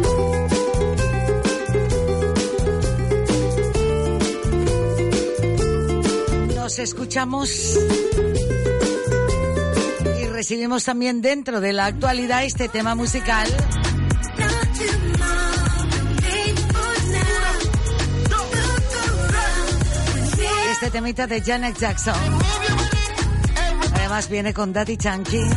[6.68, 7.78] Nos escuchamos
[10.20, 13.48] y recibimos también dentro de la actualidad este tema musical.
[20.72, 22.14] Este temita de Janet Jackson.
[23.94, 25.48] Además viene con Daddy Yankee.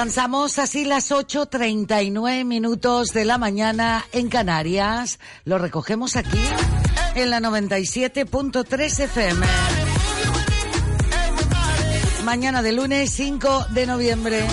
[0.00, 5.18] Alcanzamos así las 8.39 minutos de la mañana en Canarias.
[5.44, 6.40] Lo recogemos aquí
[7.16, 9.46] en la 97.3 FM.
[12.24, 14.46] Mañana de lunes 5 de noviembre.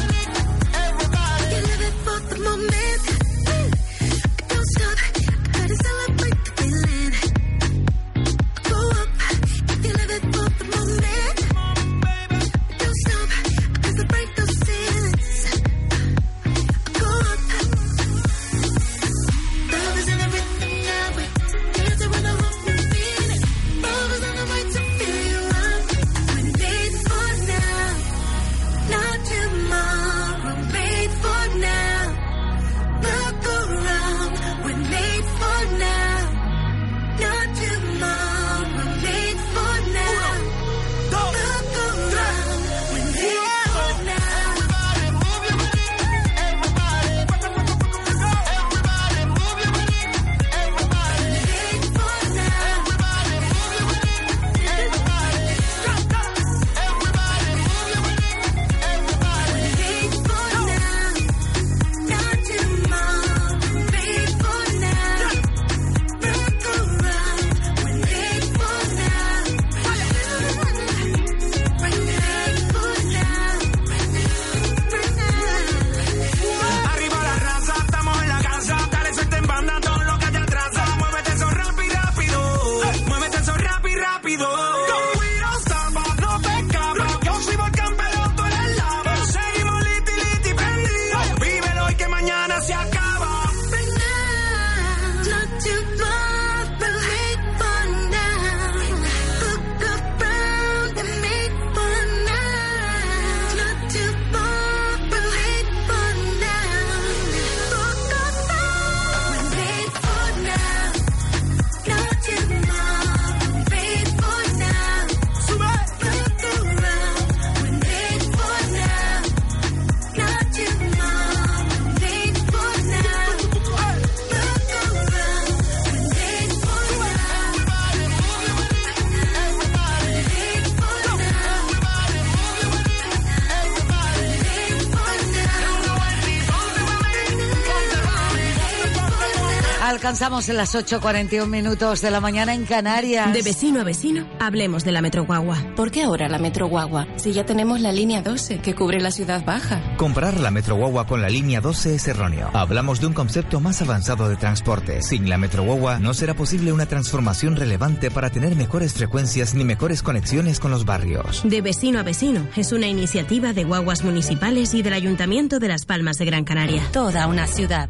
[140.07, 143.33] Alcanzamos en las 8.41 minutos de la mañana en Canarias.
[143.33, 145.57] De vecino a vecino, hablemos de la Metro Guagua.
[145.75, 147.05] ¿Por qué ahora la Metro Guagua?
[147.17, 149.81] Si ya tenemos la línea 12 que cubre la ciudad baja.
[149.97, 152.49] Comprar la Metro Guagua con la línea 12 es erróneo.
[152.53, 155.01] Hablamos de un concepto más avanzado de transporte.
[155.01, 159.65] Sin la Metro Guagua no será posible una transformación relevante para tener mejores frecuencias ni
[159.65, 161.41] mejores conexiones con los barrios.
[161.43, 165.85] De vecino a vecino es una iniciativa de guaguas municipales y del Ayuntamiento de Las
[165.85, 166.81] Palmas de Gran Canaria.
[166.93, 167.89] Toda una ciudad.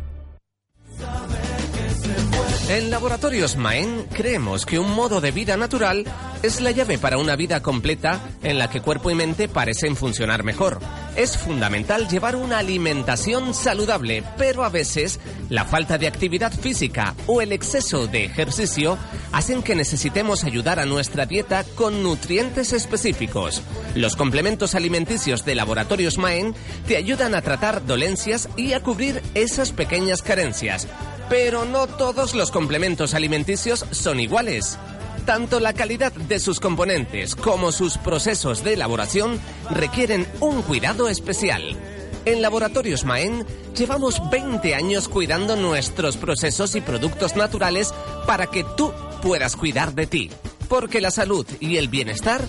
[2.69, 6.03] En Laboratorios Maen creemos que un modo de vida natural
[6.43, 10.43] es la llave para una vida completa en la que cuerpo y mente parecen funcionar
[10.43, 10.81] mejor.
[11.15, 17.41] Es fundamental llevar una alimentación saludable, pero a veces la falta de actividad física o
[17.41, 18.97] el exceso de ejercicio
[19.31, 23.61] hacen que necesitemos ayudar a nuestra dieta con nutrientes específicos.
[23.95, 26.53] Los complementos alimenticios de Laboratorios Maen
[26.85, 30.85] te ayudan a tratar dolencias y a cubrir esas pequeñas carencias.
[31.29, 34.77] Pero no todos los complementos alimenticios son iguales.
[35.25, 41.75] Tanto la calidad de sus componentes como sus procesos de elaboración requieren un cuidado especial.
[42.23, 47.93] En Laboratorios Maen llevamos 20 años cuidando nuestros procesos y productos naturales
[48.25, 50.29] para que tú puedas cuidar de ti.
[50.69, 52.47] Porque la salud y el bienestar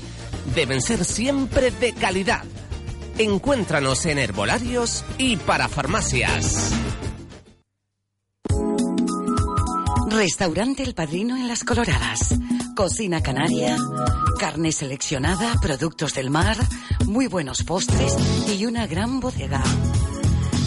[0.55, 2.45] deben ser siempre de calidad.
[3.19, 6.73] Encuéntranos en herbolarios y para farmacias.
[10.19, 12.35] Restaurante El Padrino en Las Coloradas.
[12.75, 13.77] Cocina canaria,
[14.37, 16.57] carne seleccionada, productos del mar,
[17.07, 18.17] muy buenos postres
[18.49, 19.63] y una gran bodega.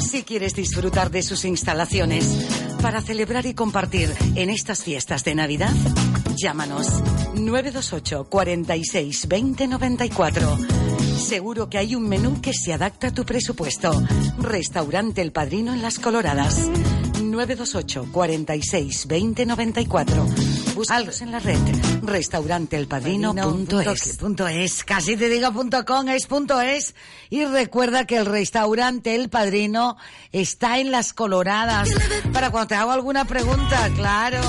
[0.10, 2.26] Si quieres disfrutar de sus instalaciones
[2.82, 5.74] para celebrar y compartir en estas fiestas de Navidad,
[6.38, 6.88] llámanos
[7.34, 10.60] 928 46 20 94.
[11.18, 14.02] Seguro que hay un menú que se adapta a tu presupuesto.
[14.40, 16.70] Restaurante El Padrino en Las Coloradas.
[17.32, 20.28] 928 46 20 94.
[20.76, 21.58] Búscalos en la red.
[22.04, 24.20] Restauranteelpadrino.es.
[24.52, 24.84] Es.
[24.84, 26.94] Casi te digo punto com, es punto es.
[27.30, 29.98] Y recuerda que el restaurante El Padrino
[30.32, 31.90] está en Las Coloradas.
[32.34, 34.42] Para cuando te hago alguna pregunta, claro.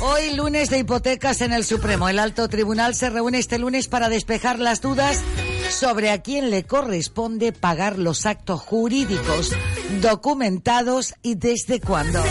[0.00, 2.08] Hoy lunes de hipotecas en el Supremo.
[2.08, 5.22] El alto tribunal se reúne este lunes para despejar las dudas
[5.70, 9.52] sobre a quién le corresponde pagar los actos jurídicos
[10.00, 12.22] documentados y desde cuándo.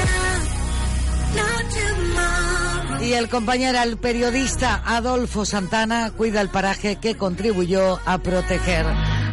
[3.01, 8.85] Y el compañero, el periodista Adolfo Santana, cuida el paraje que contribuyó a proteger.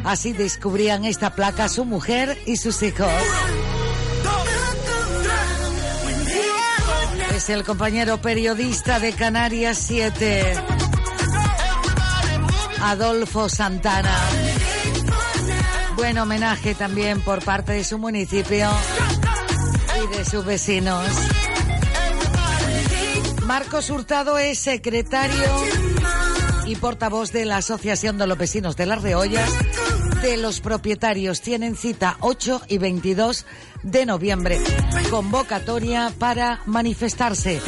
[0.05, 3.09] Así descubrían esta placa su mujer y sus hijos.
[7.35, 10.55] Es el compañero periodista de Canarias 7,
[12.83, 14.19] Adolfo Santana.
[15.97, 18.69] Buen homenaje también por parte de su municipio
[20.03, 21.07] y de sus vecinos.
[23.47, 25.45] Marcos Hurtado es secretario
[26.67, 29.51] y portavoz de la Asociación de los Vecinos de las Reollas.
[30.23, 33.45] De los propietarios tienen cita 8 y 22
[33.83, 34.61] de noviembre.
[35.11, 37.61] Convocatoria para manifestarse.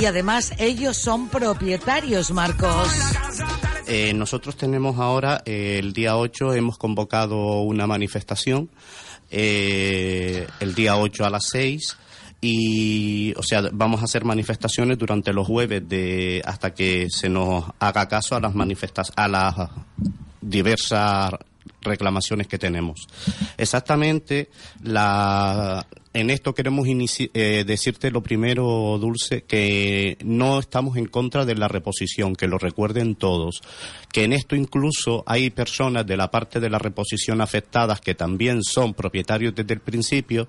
[0.00, 2.88] Y además ellos son propietarios, Marcos.
[3.92, 8.70] Eh, nosotros tenemos ahora, eh, el día 8, hemos convocado una manifestación,
[9.32, 11.96] eh, el día 8 a las 6,
[12.40, 17.64] y, o sea, vamos a hacer manifestaciones durante los jueves de, hasta que se nos
[17.80, 19.56] haga caso a las manifestas, a las
[20.40, 21.32] diversas
[21.82, 23.06] reclamaciones que tenemos.
[23.56, 24.50] Exactamente,
[24.82, 31.54] la, en esto queremos eh, decirte lo primero, Dulce, que no estamos en contra de
[31.54, 33.60] la reposición, que lo recuerden todos,
[34.12, 38.62] que en esto incluso hay personas de la parte de la reposición afectadas que también
[38.64, 40.48] son propietarios desde el principio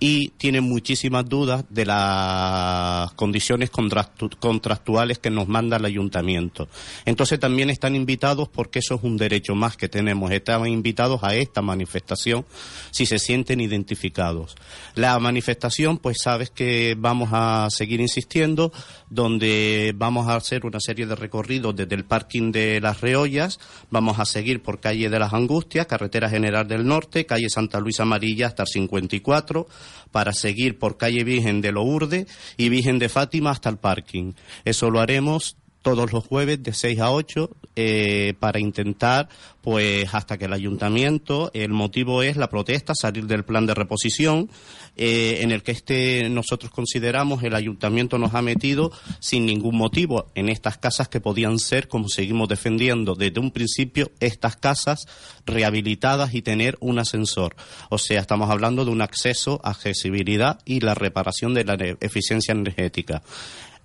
[0.00, 6.68] y tienen muchísimas dudas de las condiciones contractuales que nos manda el ayuntamiento.
[7.04, 11.34] Entonces también están invitados, porque eso es un derecho más que tenemos, están invitados a
[11.34, 12.44] esta manifestación
[12.90, 14.54] si se sienten identificados.
[14.94, 18.72] La manifestación, pues sabes que vamos a seguir insistiendo,
[19.10, 23.58] donde vamos a hacer una serie de recorridos desde el parking de las Reollas,
[23.90, 28.04] vamos a seguir por calle de las Angustias, carretera general del norte, calle Santa Luisa
[28.04, 29.66] Amarilla hasta el 54,
[30.10, 32.26] para seguir por calle Virgen de Lourdes
[32.56, 34.32] y Virgen de Fátima hasta el parking.
[34.64, 39.28] Eso lo haremos todos los jueves de 6 a 8 eh, para intentar,
[39.62, 44.50] pues hasta que el ayuntamiento, el motivo es la protesta, salir del plan de reposición,
[44.96, 50.26] eh, en el que este nosotros consideramos el ayuntamiento nos ha metido sin ningún motivo
[50.34, 55.06] en estas casas que podían ser, como seguimos defendiendo desde un principio, estas casas
[55.46, 57.54] rehabilitadas y tener un ascensor.
[57.90, 63.22] O sea, estamos hablando de un acceso, accesibilidad y la reparación de la eficiencia energética.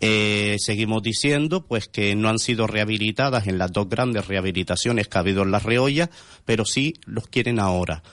[0.06, 5.18] Eh, seguimos diciendo pues que no han sido rehabilitadas en las dos grandes rehabilitaciones que
[5.18, 6.10] ha habido en las reollas,
[6.44, 8.04] pero sí los quieren ahora.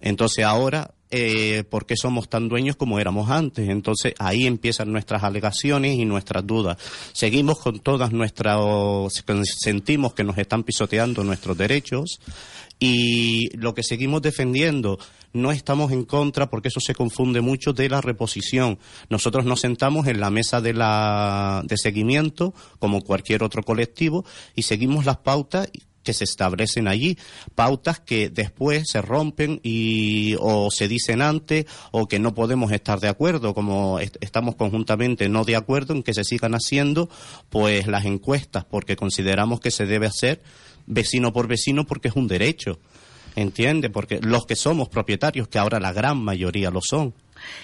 [0.00, 3.68] Entonces ahora, eh, ¿por qué somos tan dueños como éramos antes?
[3.68, 6.76] Entonces ahí empiezan nuestras alegaciones y nuestras dudas.
[7.12, 8.60] Seguimos con todas nuestras,
[9.60, 12.20] sentimos que nos están pisoteando nuestros derechos
[12.78, 15.00] y lo que seguimos defendiendo
[15.34, 18.78] no estamos en contra, porque eso se confunde mucho, de la reposición.
[19.10, 24.24] Nosotros nos sentamos en la mesa de, la, de seguimiento, como cualquier otro colectivo,
[24.54, 25.68] y seguimos las pautas
[26.04, 27.18] que se establecen allí,
[27.54, 33.00] pautas que después se rompen y o se dicen antes o que no podemos estar
[33.00, 37.08] de acuerdo, como estamos conjuntamente no de acuerdo en que se sigan haciendo
[37.48, 40.42] pues las encuestas porque consideramos que se debe hacer
[40.86, 42.78] vecino por vecino porque es un derecho.
[43.36, 43.90] ¿Entiende?
[43.90, 47.14] Porque los que somos propietarios, que ahora la gran mayoría lo son,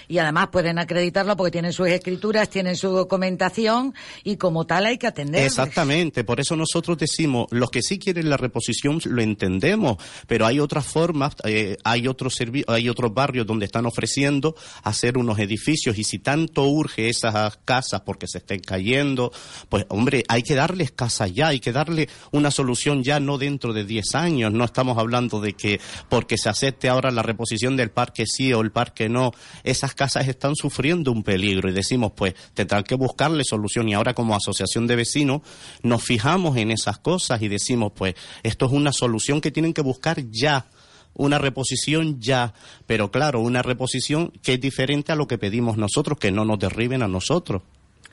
[0.07, 4.97] y además pueden acreditarlo porque tienen sus escrituras, tienen su documentación y como tal hay
[4.97, 5.43] que atender.
[5.43, 10.59] Exactamente, por eso nosotros decimos, los que sí quieren la reposición lo entendemos, pero hay
[10.59, 16.03] otras formas, eh, hay, otros hay otros barrios donde están ofreciendo hacer unos edificios y
[16.03, 19.31] si tanto urge esas casas porque se estén cayendo,
[19.69, 23.73] pues hombre, hay que darles casa ya, hay que darle una solución ya, no dentro
[23.73, 25.79] de 10 años, no estamos hablando de que
[26.09, 29.31] porque se acepte ahora la reposición del parque sí o el parque no,
[29.71, 34.13] esas casas están sufriendo un peligro y decimos, pues tendrán que buscarle solución y ahora
[34.13, 35.41] como asociación de vecinos
[35.83, 39.81] nos fijamos en esas cosas y decimos, pues esto es una solución que tienen que
[39.81, 40.67] buscar ya
[41.13, 42.53] una reposición ya,
[42.85, 46.59] pero claro, una reposición que es diferente a lo que pedimos nosotros, que no nos
[46.59, 47.63] derriben a nosotros.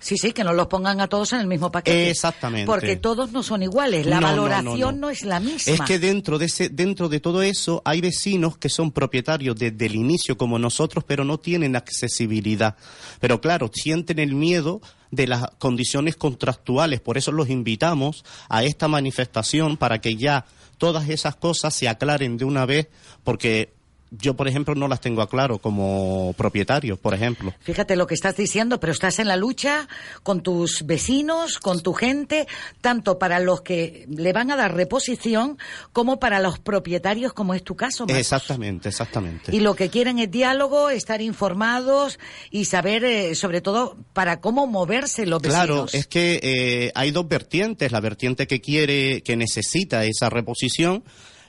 [0.00, 2.10] Sí, sí, que no los pongan a todos en el mismo paquete.
[2.10, 2.66] Exactamente.
[2.66, 5.74] Porque todos no son iguales, la valoración no, es la misma.
[5.74, 9.86] Es que dentro de ese, dentro de todo eso hay vecinos que son propietarios desde
[9.86, 12.76] el inicio como nosotros, pero no tienen accesibilidad.
[13.20, 14.80] Pero claro, sienten el miedo
[15.10, 20.44] de las condiciones contractuales, por eso los invitamos a esta manifestación para que ya
[20.76, 22.88] todas esas cosas se aclaren de una vez,
[23.24, 23.77] porque
[24.10, 27.54] yo, por ejemplo, no las tengo a claro como propietario, por ejemplo.
[27.60, 29.88] Fíjate lo que estás diciendo, pero estás en la lucha
[30.22, 32.46] con tus vecinos, con tu gente,
[32.80, 35.58] tanto para los que le van a dar reposición
[35.92, 38.06] como para los propietarios, como es tu caso.
[38.08, 39.54] Exactamente, exactamente.
[39.54, 42.18] Y lo que quieren es diálogo, estar informados
[42.50, 45.66] y saber, eh, sobre todo, para cómo moverse los vecinos.
[45.66, 47.92] Claro, es que eh, hay dos vertientes.
[47.92, 51.04] La vertiente que quiere, que necesita esa reposición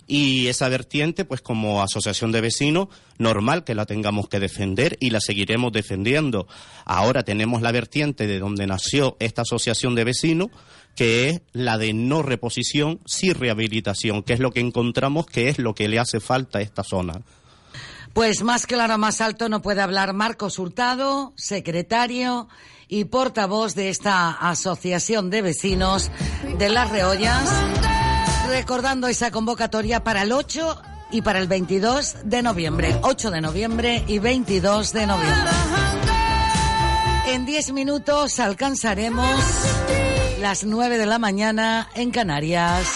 [0.10, 2.88] y esa vertiente, pues como asociación de vecinos,
[3.20, 6.48] normal que la tengamos que defender y la seguiremos defendiendo.
[6.84, 10.48] Ahora tenemos la vertiente de donde nació esta asociación de vecinos,
[10.96, 15.60] que es la de no reposición, sí rehabilitación, que es lo que encontramos que es
[15.60, 17.22] lo que le hace falta a esta zona.
[18.14, 22.50] Pues más claro, más alto no puede hablar Marcos Hurtado, secretario
[22.88, 26.10] y portavoz de esta asociación de vecinos
[26.58, 28.09] de Las Reollas
[28.50, 30.82] recordando esa convocatoria para el 8
[31.12, 33.00] y para el 22 de noviembre.
[33.04, 35.52] 8 de noviembre y 22 de noviembre.
[37.28, 39.30] En 10 minutos alcanzaremos
[40.42, 42.88] las 9 de la mañana en Canarias.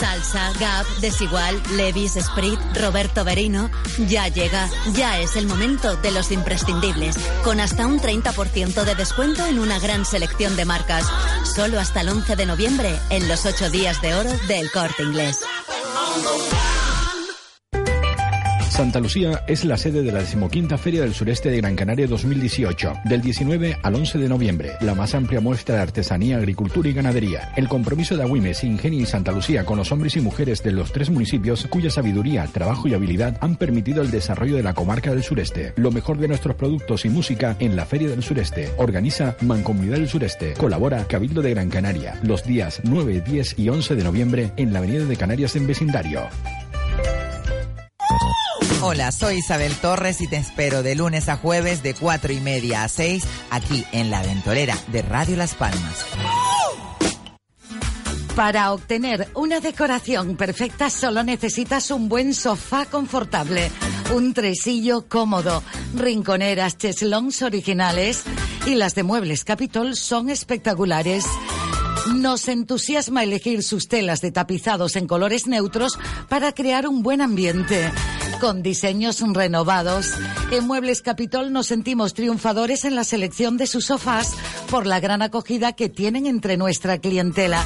[0.00, 3.70] Salsa, Gap, Desigual, Levis, Sprit, Roberto Berino.
[4.08, 7.16] Ya llega, ya es el momento de los imprescindibles.
[7.44, 11.04] Con hasta un 30% de descuento en una gran selección de marcas.
[11.54, 15.40] Solo hasta el 11 de noviembre en los 8 días de oro del corte inglés.
[18.80, 23.00] Santa Lucía es la sede de la decimoquinta Feria del Sureste de Gran Canaria 2018,
[23.04, 24.72] del 19 al 11 de noviembre.
[24.80, 27.52] La más amplia muestra de artesanía, agricultura y ganadería.
[27.58, 30.92] El compromiso de Agüimes, Ingenio y Santa Lucía con los hombres y mujeres de los
[30.92, 35.24] tres municipios cuya sabiduría, trabajo y habilidad han permitido el desarrollo de la comarca del
[35.24, 35.74] sureste.
[35.76, 38.70] Lo mejor de nuestros productos y música en la Feria del Sureste.
[38.78, 40.54] Organiza Mancomunidad del Sureste.
[40.54, 42.18] Colabora Cabildo de Gran Canaria.
[42.22, 46.22] Los días 9, 10 y 11 de noviembre en la Avenida de Canarias en vecindario.
[48.82, 52.82] Hola, soy Isabel Torres y te espero de lunes a jueves de cuatro y media
[52.82, 56.06] a 6 aquí en La Ventolera de Radio Las Palmas.
[58.34, 63.70] Para obtener una decoración perfecta solo necesitas un buen sofá confortable,
[64.14, 65.62] un tresillo cómodo,
[65.94, 68.22] rinconeras cheslons originales
[68.64, 71.26] Y las de Muebles Capitol son espectaculares.
[72.14, 75.98] Nos entusiasma elegir sus telas de tapizados en colores neutros
[76.30, 77.90] para crear un buen ambiente.
[78.40, 80.14] Con diseños renovados,
[80.50, 84.32] en Muebles Capitol nos sentimos triunfadores en la selección de sus sofás
[84.70, 87.62] por la gran acogida que tienen entre nuestra clientela.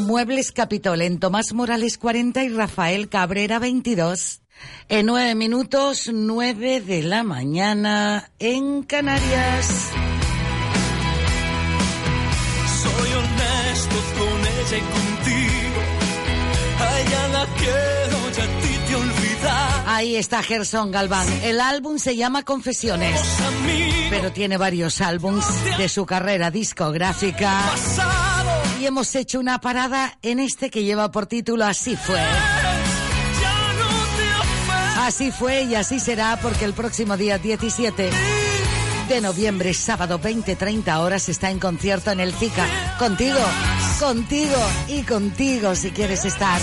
[0.00, 4.42] Muebles Capitol en Tomás Morales 40 y Rafael Cabrera 22.
[4.90, 9.90] En nueve minutos, nueve de la mañana en Canarias.
[12.82, 15.80] Soy honesto con ella y contigo.
[17.00, 17.93] Ella la quiero
[19.94, 21.24] Ahí está Gerson Galván.
[21.44, 23.20] El álbum se llama Confesiones,
[24.10, 25.46] pero tiene varios álbums
[25.78, 27.60] de su carrera discográfica.
[28.80, 32.20] Y hemos hecho una parada en este que lleva por título Así fue.
[34.98, 38.10] Así fue y así será porque el próximo día 17
[39.08, 42.66] de noviembre, sábado 20-30 horas, está en concierto en el Zika.
[42.98, 43.38] Contigo,
[44.00, 46.60] contigo y contigo si quieres estar.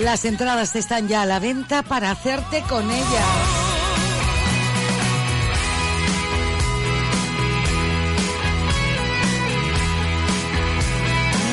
[0.00, 3.26] Las entradas están ya a la venta para hacerte con ellas.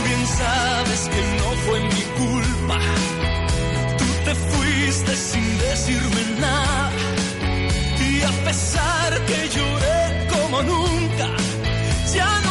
[0.05, 2.79] Bien sabes que no fue mi culpa.
[3.97, 6.91] Tú te fuiste sin decirme nada.
[7.99, 11.27] Y a pesar que lloré como nunca,
[12.13, 12.46] ya no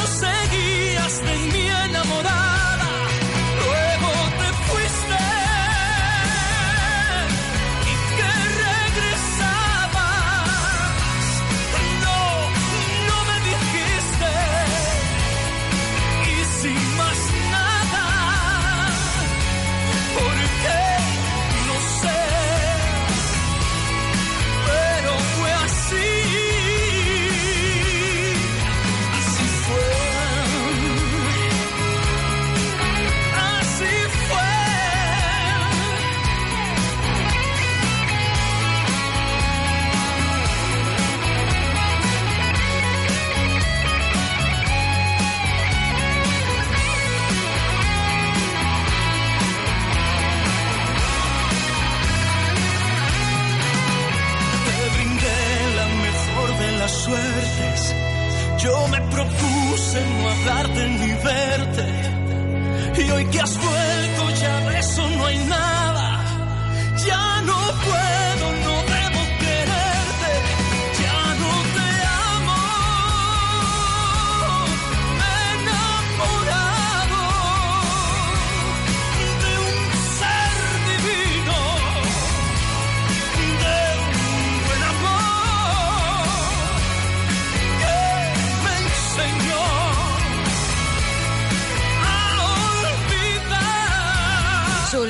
[63.37, 63.66] verte.
[63.66, 63.76] Y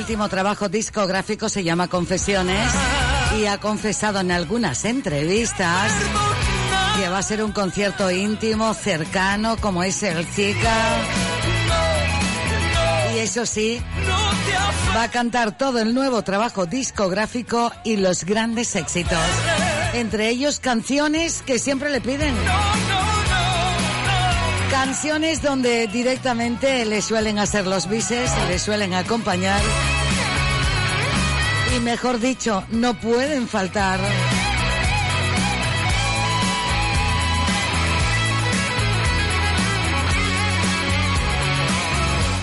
[0.07, 2.71] último trabajo discográfico se llama Confesiones
[3.37, 5.91] y ha confesado en algunas entrevistas
[6.97, 10.73] que va a ser un concierto íntimo, cercano, como es el Zika.
[13.13, 13.81] Y eso sí,
[14.95, 19.19] va a cantar todo el nuevo trabajo discográfico y los grandes éxitos.
[19.93, 22.33] Entre ellos canciones que siempre le piden.
[24.71, 29.59] Canciones donde directamente le suelen hacer los bises, le suelen acompañar.
[31.77, 33.99] Y mejor dicho, no pueden faltar.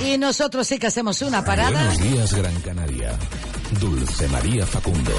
[0.04, 1.84] Y nosotros sí que hacemos una parada.
[1.84, 3.12] Buenos días, Gran Canaria.
[3.80, 5.12] Dulce María Facundo.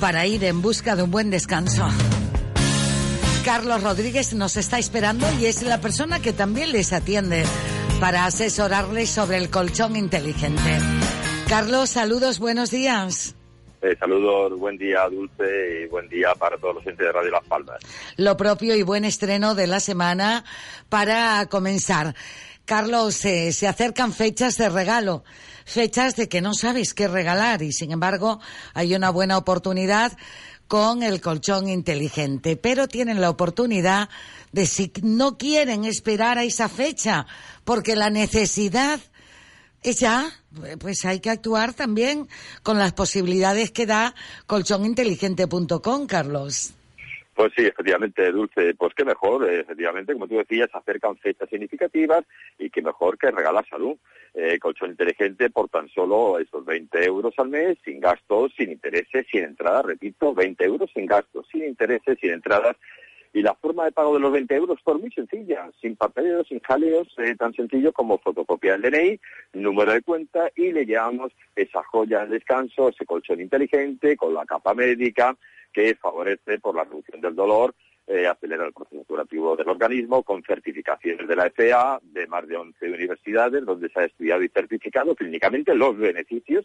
[0.00, 1.86] para ir en busca de un buen descanso.
[3.44, 7.44] Carlos Rodríguez nos está esperando y es la persona que también les atiende
[8.00, 10.97] para asesorarles sobre el colchón inteligente.
[11.48, 13.34] Carlos, saludos, buenos días.
[13.80, 17.44] Eh, saludos, buen día Dulce y buen día para todos los entes de Radio Las
[17.44, 17.78] Palmas.
[18.18, 20.44] Lo propio y buen estreno de la semana
[20.90, 22.14] para comenzar.
[22.66, 25.24] Carlos, eh, se acercan fechas de regalo,
[25.64, 28.40] fechas de que no sabes qué regalar y sin embargo
[28.74, 30.12] hay una buena oportunidad
[30.66, 34.10] con el colchón inteligente, pero tienen la oportunidad
[34.52, 37.26] de si no quieren esperar a esa fecha,
[37.64, 39.17] porque la necesidad es
[39.82, 40.30] ya,
[40.80, 42.28] pues hay que actuar también
[42.62, 44.14] con las posibilidades que da
[44.46, 46.74] colchoninteligente.com, Carlos.
[47.38, 52.24] Pues sí, efectivamente, Dulce, pues qué mejor, eh, efectivamente, como tú decías, acercan fechas significativas
[52.58, 53.96] y qué mejor que regalar salud.
[54.34, 59.24] Eh, colchón inteligente por tan solo esos 20 euros al mes, sin gastos, sin intereses,
[59.30, 62.76] sin entradas, repito, 20 euros sin gastos, sin intereses, sin entradas.
[63.32, 66.60] Y la forma de pago de los 20 euros fue muy sencilla, sin papeleos, sin
[66.60, 69.20] jaleos, eh, tan sencillo como fotocopia del DNI,
[69.54, 74.46] número de cuenta y le llevamos esa joya de descanso, ese colchón inteligente con la
[74.46, 75.36] capa médica,
[75.72, 77.74] que favorece por la reducción del dolor,
[78.06, 82.56] eh, acelera el proceso curativo del organismo, con certificaciones de la FA de más de
[82.56, 86.64] 11 universidades, donde se ha estudiado y certificado clínicamente los beneficios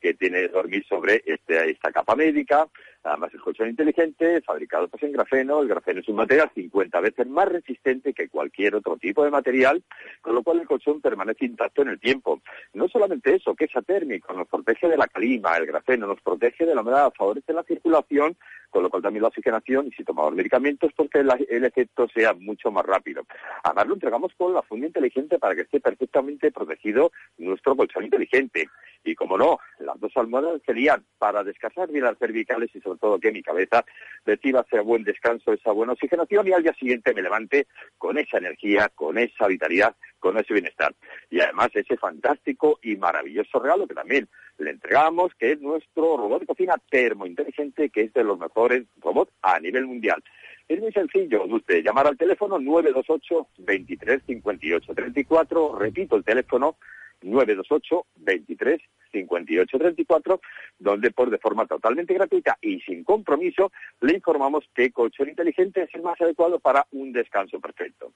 [0.00, 2.68] que tiene dormir sobre este, esta capa médica.
[3.06, 5.62] Además, el colchón inteligente, fabricado pues, en grafeno.
[5.62, 9.82] El grafeno es un material 50 veces más resistente que cualquier otro tipo de material,
[10.20, 12.42] con lo cual el colchón permanece intacto en el tiempo.
[12.74, 16.66] No solamente eso, que es atérmico, nos protege de la calima, el grafeno nos protege
[16.66, 18.36] de la humedad, favorece la circulación,
[18.70, 22.34] con lo cual también la oxigenación y si tomamos medicamentos, porque el, el efecto sea
[22.34, 23.22] mucho más rápido.
[23.62, 28.68] Además, lo entregamos con la funda inteligente para que esté perfectamente protegido nuestro colchón inteligente.
[29.04, 33.18] Y como no, las dos almohadas serían para descansar bien las cervicales y sobre todo
[33.18, 33.84] que mi cabeza
[34.24, 37.66] reciba ese buen descanso, esa buena oxigenación y al día siguiente me levante
[37.98, 40.94] con esa energía, con esa vitalidad, con ese bienestar.
[41.30, 44.28] Y además ese fantástico y maravilloso regalo que también
[44.58, 49.32] le entregamos, que es nuestro robot de cocina termointeligente, que es de los mejores robots
[49.42, 50.22] a nivel mundial.
[50.68, 56.76] Es muy sencillo, usted llamar al teléfono 928 23 58 34, repito el teléfono
[57.22, 58.80] 928 23
[59.12, 60.40] 58 34,
[60.78, 65.94] donde por de forma totalmente gratuita y sin compromiso le informamos que colchón inteligente es
[65.94, 68.12] el más adecuado para un descanso perfecto.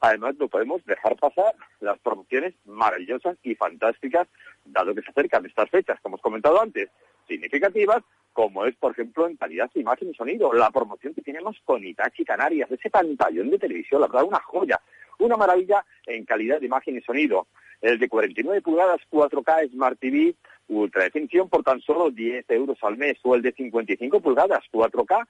[0.00, 4.28] Además, no podemos dejar pasar las promociones maravillosas y fantásticas,
[4.64, 6.88] dado que se acercan estas fechas, como hemos comentado antes,
[7.26, 8.02] significativas,
[8.32, 11.84] como es, por ejemplo, en calidad de imagen y sonido, la promoción que tenemos con
[11.84, 14.80] Itachi Canarias, ese pantallón de televisión, la verdad, una joya,
[15.18, 17.46] una maravilla en calidad de imagen y sonido.
[17.84, 20.34] El de 49 pulgadas 4K Smart TV
[20.68, 25.26] Ultra Definición por tan solo 10 euros al mes o el de 55 pulgadas 4K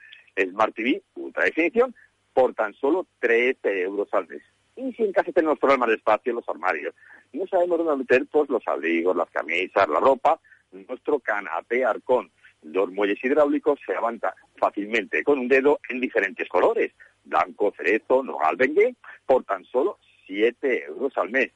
[0.51, 1.93] Smart TV Ultra Definición
[2.33, 4.41] por tan solo 13 euros al mes.
[4.77, 6.95] Y si en casa tenemos problemas de espacio en los armarios,
[7.33, 10.39] no sabemos dónde meter pues, los abrigos, las camisas, la ropa,
[10.71, 12.31] nuestro canapé arcón,
[12.63, 16.93] los muelles hidráulicos se avanzan fácilmente con un dedo en diferentes colores,
[17.25, 18.95] blanco, cerezo, nogal, bengue,
[19.27, 19.99] por tan solo
[20.29, 21.51] 7 euros al mes.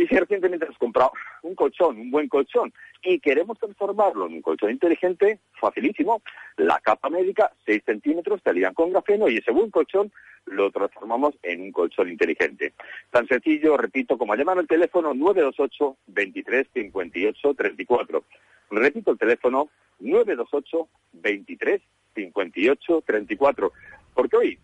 [0.00, 2.72] Y si recientemente has comprado un colchón, un buen colchón,
[3.02, 6.22] y queremos transformarlo en un colchón inteligente, facilísimo.
[6.56, 10.10] La capa médica, 6 centímetros, te ligan con grafeno y ese buen colchón
[10.46, 12.72] lo transformamos en un colchón inteligente.
[13.10, 18.24] Tan sencillo, repito, como llamar al teléfono 928 23 58 34.
[18.70, 21.82] Repito el teléfono 928 23
[22.14, 23.72] 58 34.
[24.14, 24.58] Porque hoy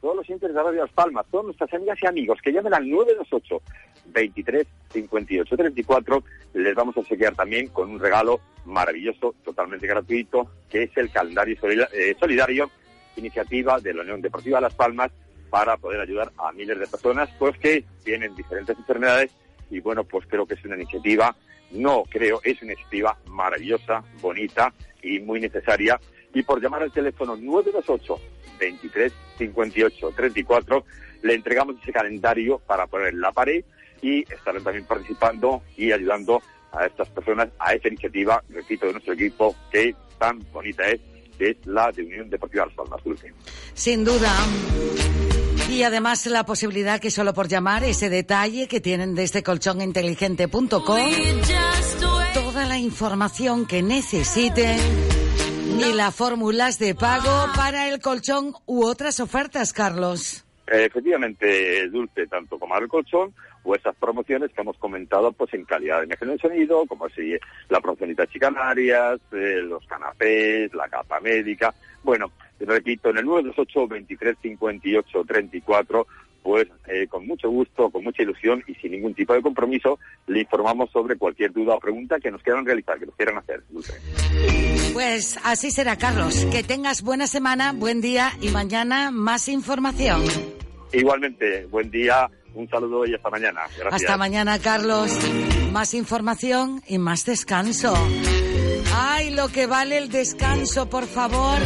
[0.00, 2.88] todos los oyentes de Radio Las Palmas, todas nuestras amigas y amigos que llamen al
[2.88, 3.62] 928
[4.06, 6.24] 23 58 34,
[6.54, 11.56] les vamos a chequear también con un regalo maravilloso, totalmente gratuito, que es el calendario
[11.92, 12.70] eh, solidario,
[13.16, 15.10] iniciativa de la Unión Deportiva Las Palmas,
[15.50, 19.30] para poder ayudar a miles de personas pues que tienen diferentes enfermedades
[19.70, 21.34] y bueno, pues creo que es una iniciativa,
[21.70, 24.72] no creo, es una iniciativa maravillosa, bonita
[25.02, 25.98] y muy necesaria
[26.34, 28.20] y por llamar al teléfono 928
[28.58, 30.84] 23 58 34
[31.22, 33.64] le entregamos ese calendario para poner en la pared
[34.02, 39.14] y estarán también participando y ayudando a estas personas a esta iniciativa, repito, de nuestro
[39.14, 41.00] equipo que tan bonita es,
[41.36, 43.32] que es la de Unión Deportiva Las Palmas Dulce.
[43.74, 44.32] Sin duda.
[45.70, 50.80] Y además la posibilidad que solo por llamar ese detalle que tienen desde colchoninteligente.com,
[52.34, 54.78] toda la información que necesiten
[55.76, 60.44] y las fórmulas de pago para el colchón u otras ofertas, Carlos.
[60.66, 66.00] Efectivamente, Dulce, tanto como el colchón o esas promociones que hemos comentado pues en calidad
[66.00, 67.34] de imagen de sonido, como así
[67.68, 71.74] la promoción de Canarias, eh, los canapés, la capa médica.
[72.02, 76.06] Bueno, repito, en el 928 23 58 34
[76.48, 80.40] pues eh, con mucho gusto, con mucha ilusión y sin ningún tipo de compromiso, le
[80.40, 83.62] informamos sobre cualquier duda o pregunta que nos quieran realizar, que nos quieran hacer.
[84.94, 86.46] Pues así será, Carlos.
[86.46, 90.22] Que tengas buena semana, buen día y mañana más información.
[90.90, 93.60] Igualmente, buen día, un saludo y hasta mañana.
[93.90, 95.18] Hasta mañana, Carlos.
[95.70, 97.92] Más información y más descanso.
[98.96, 101.58] Ay, lo que vale el descanso, por favor.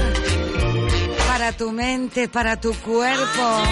[1.28, 3.62] Para tu mente, para tu cuerpo.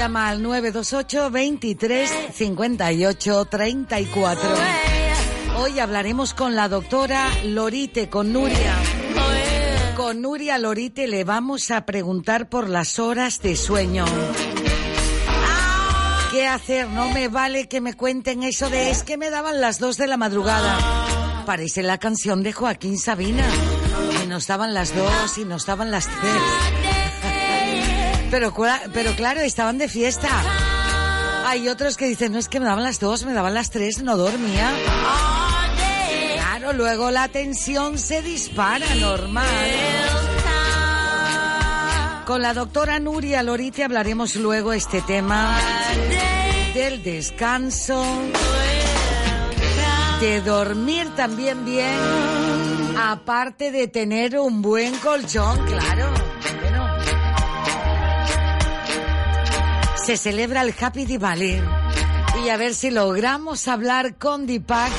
[0.00, 4.50] Llama al 928 23 58 34.
[5.58, 8.74] Hoy hablaremos con la doctora Lorite, con Nuria
[9.98, 14.06] Con Nuria Lorite le vamos a preguntar por las horas de sueño.
[16.30, 16.88] ¿Qué hacer?
[16.88, 20.06] No me vale que me cuenten eso de es que me daban las dos de
[20.06, 20.78] la madrugada.
[21.44, 23.46] Parece la canción de Joaquín Sabina.
[24.18, 26.89] Que nos daban las dos y nos daban las tres.
[28.30, 28.54] Pero,
[28.92, 30.28] pero claro, estaban de fiesta.
[31.46, 34.02] Hay otros que dicen, no es que me daban las dos, me daban las tres,
[34.02, 34.70] no dormía.
[36.34, 39.46] Claro, luego la tensión se dispara, normal.
[42.24, 45.58] Con la doctora Nuria Lorite hablaremos luego este tema
[46.74, 48.04] del descanso,
[50.20, 51.98] de dormir también bien,
[52.96, 56.14] aparte de tener un buen colchón, claro.
[60.04, 61.60] Se celebra el Happy Diwali.
[62.44, 64.90] Y a ver si logramos hablar con Deepak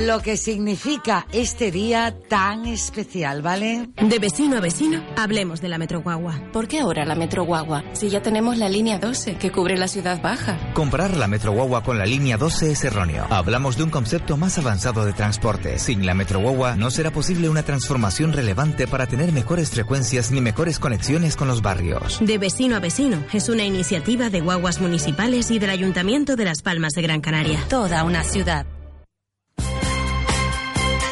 [0.00, 3.88] lo que significa este día tan especial, ¿vale?
[3.96, 6.40] De vecino a vecino, hablemos de la Metro Guagua.
[6.52, 7.84] ¿Por qué ahora la Metro Guagua?
[7.92, 10.58] Si ya tenemos la línea 12 que cubre la ciudad baja.
[10.74, 13.26] Comparar la Metro Guagua con la línea 12 es erróneo.
[13.30, 15.78] Hablamos de un concepto más avanzado de transporte.
[15.78, 20.40] Sin la Metro Guagua no será posible una transformación relevante para tener mejores frecuencias ni
[20.40, 22.18] mejores conexiones con los barrios.
[22.20, 26.62] De vecino a vecino es una iniciativa de guaguas municipales y del Ayuntamiento de Las
[26.62, 27.60] Palmas de Gran Canaria.
[27.68, 28.66] Toda una ciudad.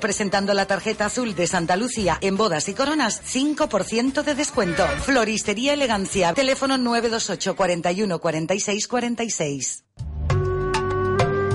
[0.00, 4.86] presentando la tarjeta azul de Santa Lucía en bodas y coronas, 5% de descuento.
[5.04, 9.84] Floristería Elegancia, teléfono 928 41 46 46.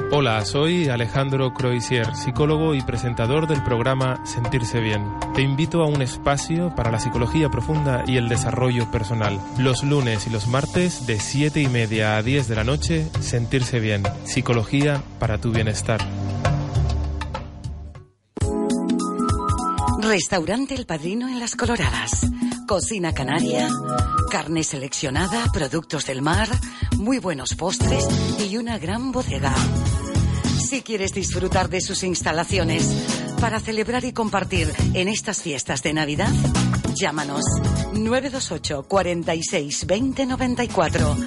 [0.10, 5.04] Hola, soy Alejandro Croisier, psicólogo y presentador del programa Sentirse Bien.
[5.36, 9.38] Te invito a un espacio para la psicología profunda y el desarrollo personal.
[9.60, 13.82] Los lunes y los martes de 7 y media a 10 de la noche, Sentirse
[13.82, 16.00] Bien, psicología para tu bienestar.
[20.08, 22.22] Restaurante El Padrino en Las Coloradas.
[22.66, 23.68] Cocina canaria,
[24.32, 26.48] carne seleccionada, productos del mar,
[26.96, 28.08] muy buenos postres
[28.40, 29.54] y una gran bodega.
[30.70, 32.88] Si quieres disfrutar de sus instalaciones
[33.42, 36.32] para celebrar y compartir en estas fiestas de Navidad,
[36.94, 37.44] llámanos
[37.94, 41.18] 928 46 20 94.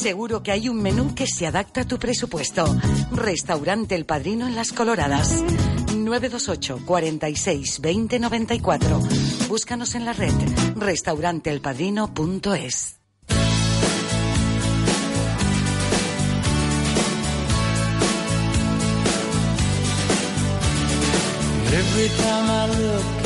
[0.00, 2.72] Seguro que hay un menú que se adapta a tu presupuesto.
[3.10, 5.42] Restaurante El Padrino en Las Coloradas.
[6.04, 9.00] 928 46 20 94.
[9.48, 10.34] Búscanos en la red
[10.76, 12.98] restauranteelpadrino.es.
[21.72, 23.21] Every time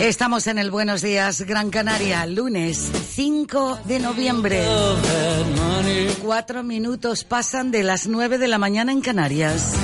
[0.00, 4.62] Estamos en el Buenos Días Gran Canaria, lunes 5 de noviembre.
[6.20, 9.74] Cuatro minutos pasan de las 9 de la mañana en Canarias.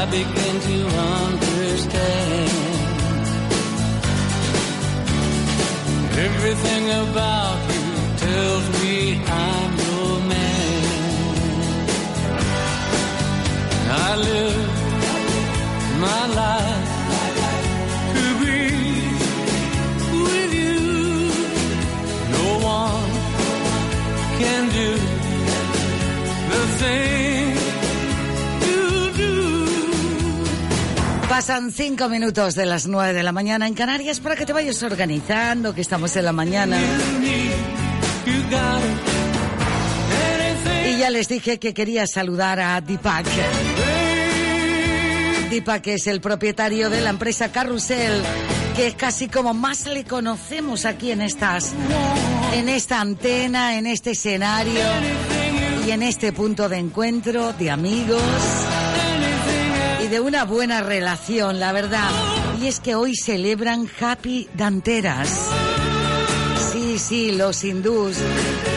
[0.00, 0.78] I begin to
[1.26, 2.50] understand.
[6.26, 7.86] Everything about you
[8.24, 8.96] tells me
[9.26, 10.78] I'm your man.
[13.90, 14.70] I live
[16.06, 16.77] my life
[31.38, 34.82] Pasan cinco minutos de las 9 de la mañana en Canarias para que te vayas
[34.82, 36.76] organizando, que estamos en la mañana.
[40.84, 43.24] Y ya les dije que quería saludar a Deepak.
[45.80, 48.20] Que es el propietario de la empresa Carrusel,
[48.74, 51.72] que es casi como más le conocemos aquí en estas,
[52.52, 54.82] en esta antena, en este escenario
[55.86, 58.22] y en este punto de encuentro de amigos
[60.10, 62.10] de una buena relación, la verdad.
[62.60, 65.50] Y es que hoy celebran Happy Danteras.
[66.72, 68.18] Sí, sí, los hindús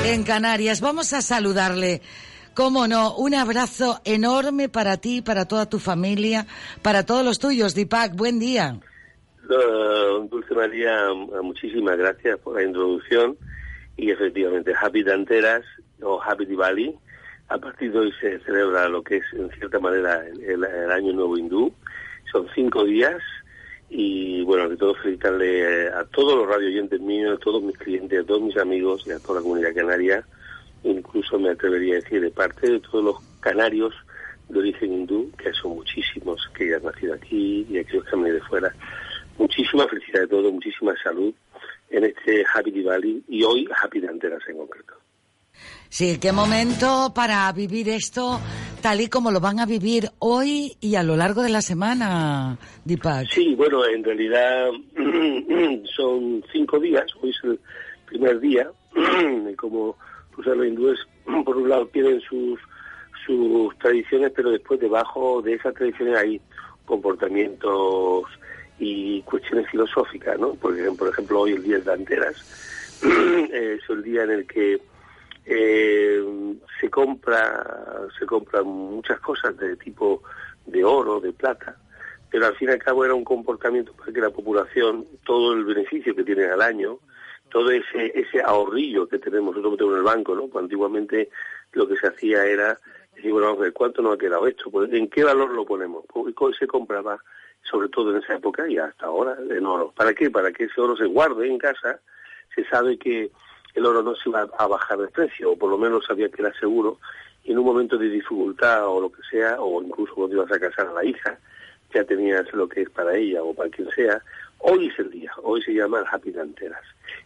[0.05, 0.81] en Canarias.
[0.81, 2.01] Vamos a saludarle.
[2.53, 6.47] Cómo no, un abrazo enorme para ti, para toda tu familia,
[6.81, 8.13] para todos los tuyos, Dipak.
[8.13, 8.79] Buen día.
[9.49, 13.37] Uh, Dulce María, muchísimas gracias por la introducción.
[13.95, 15.63] Y efectivamente, Happy Danteras
[16.01, 16.93] o Happy Diwali.
[17.51, 21.37] A partir de hoy se celebra lo que es, en cierta manera, el, Año Nuevo
[21.37, 21.73] Hindú.
[22.31, 23.21] Son cinco días
[23.89, 28.21] y bueno, de todo felicitarle a todos los radio oyentes míos, a todos mis clientes,
[28.21, 30.25] a todos mis amigos y a toda la comunidad canaria
[30.83, 33.93] incluso me atrevería a decir de parte de todos los canarios
[34.49, 38.41] de origen hindú, que son muchísimos que han nacido aquí y aquellos que han venido
[38.41, 38.73] de fuera.
[39.37, 41.33] Muchísima felicidad de todo, muchísima salud
[41.89, 45.00] en este Happy Diwali y hoy Happy Danteras en concreto.
[45.91, 48.39] Sí, qué momento para vivir esto
[48.81, 52.57] tal y como lo van a vivir hoy y a lo largo de la semana,
[52.85, 53.27] Deepak.
[53.29, 54.69] Sí, bueno, en realidad
[55.93, 57.59] son cinco días, hoy es el
[58.05, 58.71] primer día,
[59.57, 59.97] como
[60.33, 60.97] pues los hindúes,
[61.43, 62.57] por un lado, tienen sus,
[63.25, 66.41] sus tradiciones, pero después debajo de esas tradiciones hay
[66.85, 68.23] comportamientos
[68.79, 70.53] y cuestiones filosóficas, ¿no?
[70.53, 72.37] Porque, por ejemplo, hoy el día de Anteras
[73.51, 74.79] es el día en el que
[75.53, 76.23] eh,
[76.79, 80.23] se compra se compran muchas cosas de tipo
[80.65, 81.75] de oro, de plata,
[82.29, 85.65] pero al fin y al cabo era un comportamiento para que la población, todo el
[85.65, 86.99] beneficio que tiene al año,
[87.49, 90.49] todo ese, ese ahorrillo que tenemos nosotros en el banco, ¿no?
[90.57, 91.29] Antiguamente
[91.73, 92.79] lo que se hacía era
[93.13, 94.71] decir, bueno, vamos a ver, ¿cuánto nos ha quedado esto?
[94.71, 96.05] Pues, ¿En qué valor lo ponemos?
[96.07, 97.21] Pues, se compraba,
[97.63, 99.91] sobre todo en esa época y hasta ahora, en oro.
[99.95, 100.29] ¿Para qué?
[100.29, 101.99] Para que ese oro se guarde en casa.
[102.55, 103.31] Se sabe que
[103.73, 106.41] el oro no se iba a bajar de precio, o por lo menos sabía que
[106.41, 106.99] era seguro,
[107.43, 110.59] y en un momento de dificultad o lo que sea, o incluso cuando ibas a
[110.59, 111.37] casar a la hija,
[111.93, 114.21] ya tenías lo que es para ella o para quien sea,
[114.59, 116.83] hoy es el día, hoy se llama el Happy Danteras.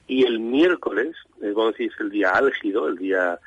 [0.07, 3.39] Y el miércoles, eh, vamos a decir, es el día álgido, el día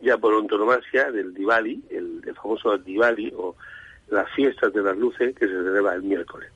[0.00, 3.56] ya por antonomasia del Diwali, el, famoso Diwali o
[4.08, 6.50] las fiestas de las luces que se celebra el miércoles.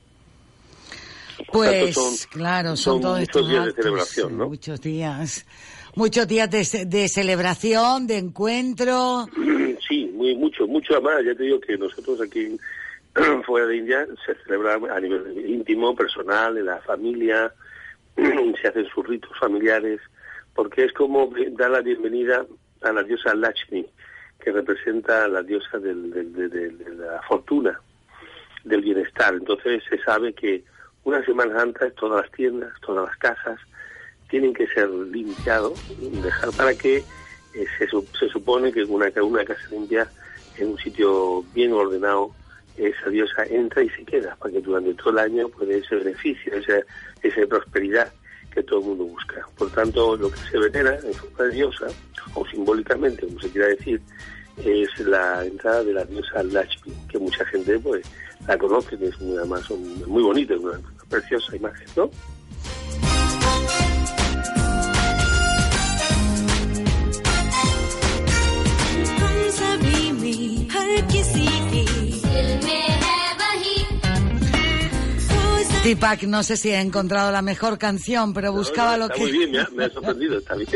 [1.51, 4.49] Pues claro, son, todos muchos días de celebración, ¿no?
[4.49, 5.45] Muchos días,
[5.99, 9.27] muchos días de, de, celebración, de encuentro.
[9.87, 11.23] Sí, muy mucho, mucho más.
[11.25, 12.59] Ya te digo que nosotros aquí
[13.45, 17.51] fuera de India se celebra a nivel íntimo, personal, en la familia,
[18.15, 19.99] se hacen sus ritos familiares,
[20.53, 22.45] porque es como dar la bienvenida
[22.81, 23.85] a la diosa Lakshmi,
[24.39, 27.79] que representa a la diosa de la fortuna,
[28.63, 29.33] del bienestar.
[29.33, 30.63] Entonces se sabe que
[31.03, 33.59] una semana antes todas las tiendas, todas las casas,
[34.29, 39.61] tienen que ser limpiados, dejar para que eh, se, se supone que una, una casa
[39.71, 40.09] limpia
[40.57, 42.33] en un sitio bien ordenado
[42.77, 46.53] esa diosa entra y se queda, para que durante todo el año pueda ese beneficio,
[46.53, 46.79] esa,
[47.21, 48.11] esa prosperidad
[48.53, 49.45] que todo el mundo busca.
[49.57, 51.87] Por tanto, lo que se venera en forma de diosa,
[52.33, 54.01] o simbólicamente, como se quiera decir,
[54.63, 58.05] es la entrada de la diosa Lakshmi, que mucha gente pues
[58.47, 60.79] la conoce, que es además muy bonita, una,
[61.09, 62.09] preciosa imagen, ¿no?
[75.83, 79.21] Tipak, no sé si he encontrado la mejor canción, pero buscaba lo que...
[79.21, 80.67] Muy bien, me ha, me ha sorprendido, está bien.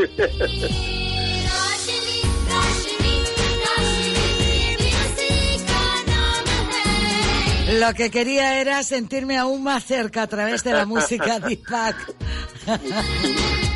[7.79, 11.95] Lo que quería era sentirme aún más cerca a través de la música Deepak.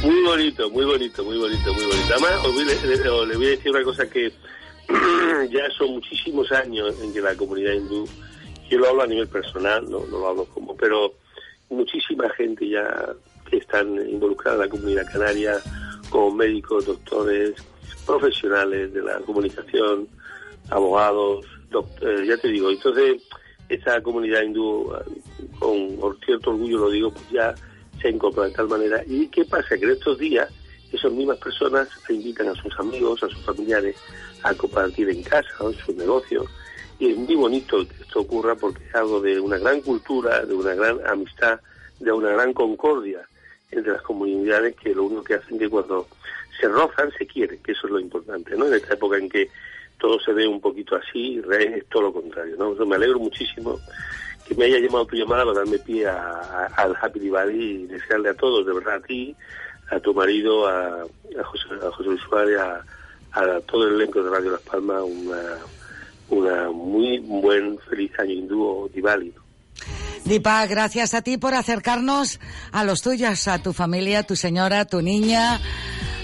[0.04, 2.14] Muy bonito, muy bonito, muy bonito, muy bonito.
[2.14, 4.32] Además, os voy, le, le, voy a decir una cosa que
[5.50, 8.08] ya son muchísimos años en que la comunidad hindú
[8.70, 11.14] yo lo hablo a nivel personal, no, lo hablo como, pero
[11.70, 13.14] muchísima gente ya
[13.50, 15.58] que están involucrada en la comunidad canaria,
[16.10, 17.54] como médicos, doctores,
[18.06, 20.08] profesionales de la comunicación,
[20.70, 21.46] abogados,
[22.02, 23.22] eh, ya te digo, entonces
[23.70, 24.94] esa comunidad hindú,
[25.60, 27.56] con cierto orgullo lo digo, pues ya
[28.02, 29.02] se incorpora de tal manera.
[29.06, 29.78] ¿Y qué pasa?
[29.78, 30.50] Que en estos días
[30.92, 33.96] esas mismas personas invitan a sus amigos, a sus familiares
[34.44, 36.46] a compartir en casa, en sus negocios,
[37.00, 40.54] y es muy bonito que esto ocurra porque es algo de una gran cultura, de
[40.54, 41.60] una gran amistad,
[42.00, 43.22] de una gran concordia
[43.72, 46.08] entre las comunidades que lo único que hacen es que cuando
[46.60, 48.68] se rozan se quieren, que eso es lo importante, ¿no?
[48.68, 49.50] En esta época en que
[50.00, 52.86] todo se ve un poquito así, es todo lo contrario, ¿no?
[52.86, 53.80] me alegro muchísimo
[54.48, 58.34] que me haya llamado tu llamada para darme pie al Happy Diwali y desearle a
[58.34, 59.36] todos, de verdad, a ti,
[59.90, 62.86] a tu marido, a, a José, a José Luis Suárez, a,
[63.32, 65.42] a todo el elenco de Radio Las Palmas, una,
[66.30, 69.34] una muy buen, feliz año hindú o Diwali.
[69.36, 69.48] ¿no?
[70.28, 72.42] Dipa, gracias a ti por acercarnos
[72.74, 75.62] a los tuyos, a tu familia, a tu señora, a tu niña,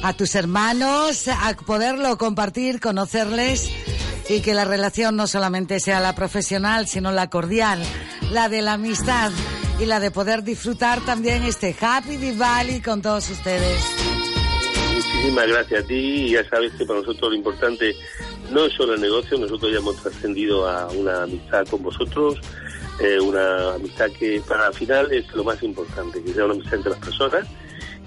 [0.01, 3.71] a tus hermanos, a poderlo compartir, conocerles
[4.27, 7.81] y que la relación no solamente sea la profesional, sino la cordial,
[8.31, 9.31] la de la amistad
[9.79, 14.12] y la de poder disfrutar también este Happy Diwali con todos ustedes.
[15.23, 15.95] Muchísimas gracias a ti.
[15.95, 17.95] Y ya sabes que para nosotros lo importante
[18.51, 22.41] no es solo el negocio, nosotros ya hemos trascendido a una amistad con vosotros,
[22.99, 26.73] eh, una amistad que para al final es lo más importante, que sea una amistad
[26.75, 27.47] entre las personas.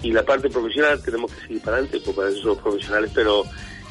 [0.03, 3.45] Y la parte profesional tenemos que seguir para adelante, porque para eso profesionales, pero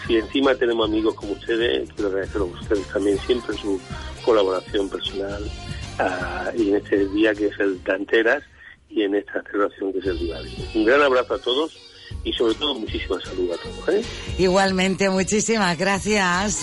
[0.06, 3.80] si encima tenemos amigos como ustedes, quiero agradecer a ustedes también siempre su
[4.24, 5.50] colaboración personal
[5.98, 8.44] ah, y en este día que es el Canteras
[8.88, 10.68] y en esta celebración que es el Diwali.
[10.76, 11.85] Un gran abrazo a todos
[12.26, 13.88] y sobre todo muchísima salud a todos.
[13.88, 14.02] ¿eh?
[14.38, 16.58] Igualmente, muchísimas gracias.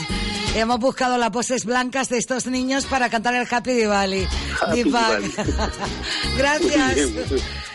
[0.56, 4.28] Hemos buscado las poses blancas de estos niños para cantar el Happy Diwali.
[4.62, 5.32] Happy Diwali.
[6.38, 6.98] gracias.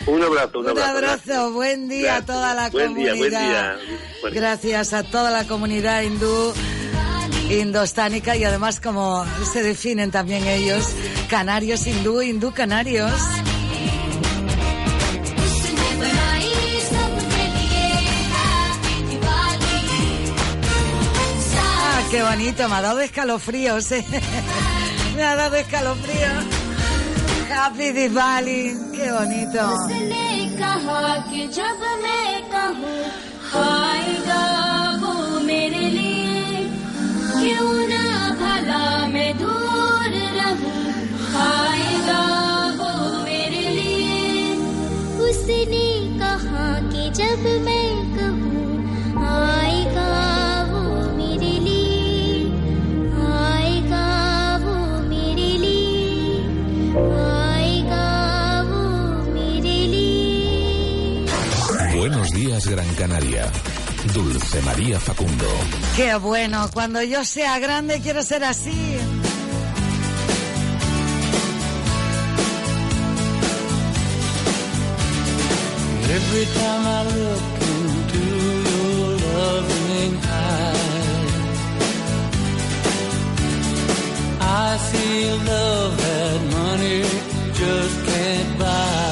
[0.07, 0.89] un abrazo, un Un abrazo.
[0.97, 3.17] abrazo, buen día a toda la Buen día, comunidad.
[3.17, 3.77] buen día.
[4.21, 4.41] Buen día.
[4.41, 6.53] Gracias a toda la comunidad hindú,
[7.49, 10.85] indostánica y además como se definen también ellos,
[11.29, 13.11] canarios hindú, hindú canarios.
[22.10, 24.04] qué bonito, me ha dado escalofríos, eh.
[25.16, 26.44] me ha dado escalofríos.
[27.50, 29.74] Happy Diwali, qué bonito.
[29.74, 31.24] उसने कहा
[46.90, 50.17] कि जब मैं कहूँ आएगा
[62.09, 63.51] Buenos días, Gran Canaria.
[64.15, 65.45] Dulce María Facundo.
[65.95, 68.97] Qué bueno, cuando yo sea grande quiero ser así.
[76.09, 78.25] Every time I look into
[78.69, 81.33] your loving eyes,
[84.41, 87.03] I see a love that money
[87.53, 89.08] just can't buy.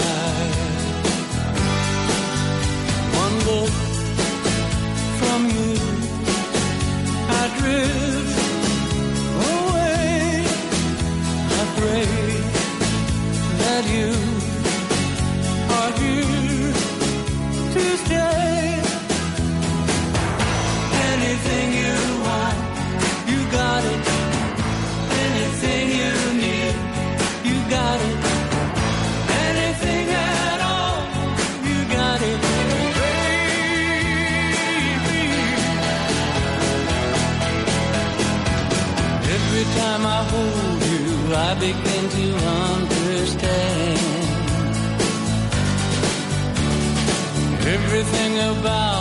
[5.20, 5.74] From you,
[7.16, 8.40] I drift
[9.52, 10.46] away.
[11.60, 12.08] I pray
[13.62, 14.12] that you
[15.78, 16.74] are here
[17.74, 18.82] to stay.
[21.14, 22.17] Anything you
[41.50, 42.28] I begin to
[42.76, 44.00] understand.
[47.76, 48.97] Everything about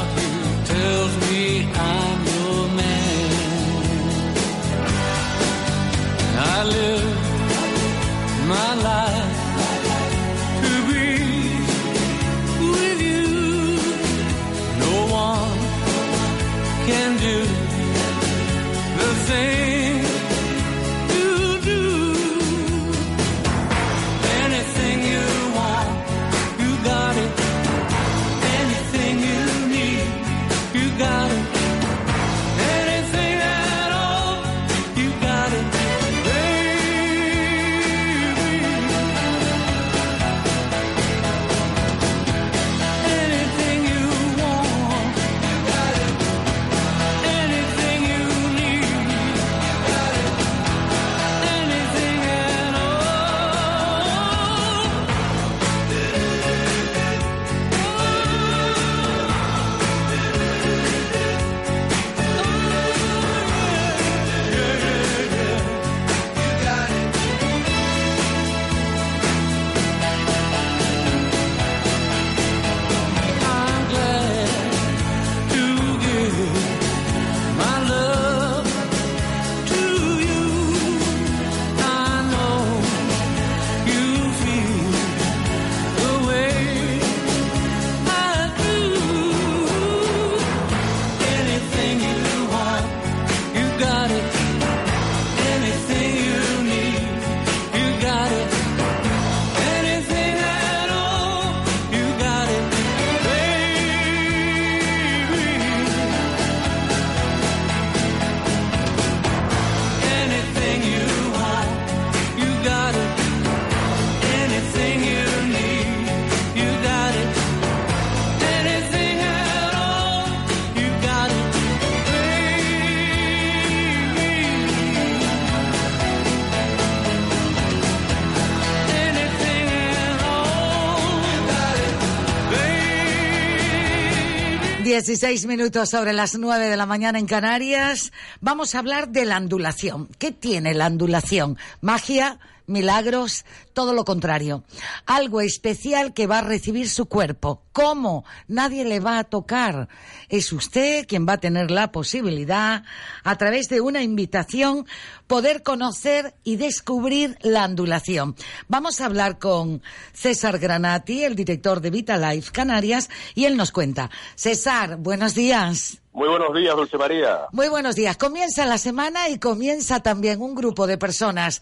[135.06, 138.12] 16 minutos sobre las 9 de la mañana en Canarias.
[138.40, 140.08] Vamos a hablar de la ondulación.
[140.18, 141.58] ¿Qué tiene la ondulación?
[141.80, 144.64] Magia, milagros, todo lo contrario.
[145.06, 147.62] Algo especial que va a recibir su cuerpo.
[147.72, 148.24] ¿Cómo?
[148.48, 149.88] Nadie le va a tocar.
[150.28, 152.84] Es usted quien va a tener la posibilidad,
[153.22, 154.86] a través de una invitación,
[155.26, 158.34] poder conocer y descubrir la ondulación.
[158.68, 159.82] Vamos a hablar con
[160.12, 164.10] César Granati, el director de Vitalife Canarias, y él nos cuenta.
[164.34, 166.00] César, buenos días.
[166.12, 167.40] Muy buenos días, Dulce María.
[167.52, 168.16] Muy buenos días.
[168.16, 171.60] Comienza la semana y comienza también un grupo de personas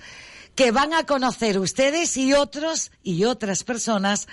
[0.56, 4.28] que van a conocer ustedes y otros y otras personas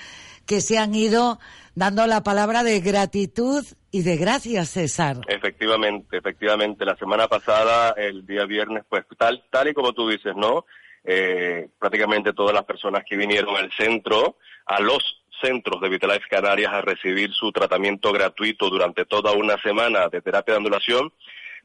[0.46, 1.40] que se han ido
[1.76, 5.18] dando la palabra de gratitud y de gracias, César.
[5.28, 6.86] Efectivamente, efectivamente.
[6.86, 10.66] La semana pasada, el día viernes, pues tal, tal y como tú dices, ¿no?
[11.04, 16.72] Eh, prácticamente todas las personas que vinieron al centro, a los centros de Vitalife Canarias
[16.72, 21.12] a recibir su tratamiento gratuito durante toda una semana de terapia de ondulación,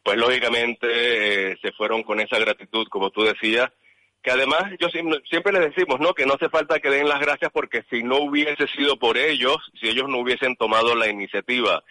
[0.02, 3.70] pues lógicamente eh, se fueron con esa gratitud, como tú decías,
[4.26, 6.12] que además yo siempre les decimos, ¿no?
[6.12, 9.58] Que no hace falta que den las gracias porque si no hubiese sido por ellos,
[9.80, 11.84] si ellos no hubiesen tomado la iniciativa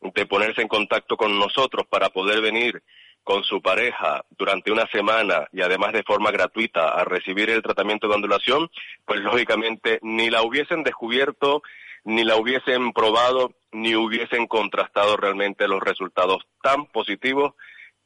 [0.00, 2.80] de ponerse en contacto con nosotros para poder venir
[3.24, 8.06] con su pareja durante una semana y además de forma gratuita a recibir el tratamiento
[8.06, 8.70] de ondulación,
[9.04, 11.60] pues lógicamente ni la hubiesen descubierto,
[12.04, 17.54] ni la hubiesen probado, ni hubiesen contrastado realmente los resultados tan positivos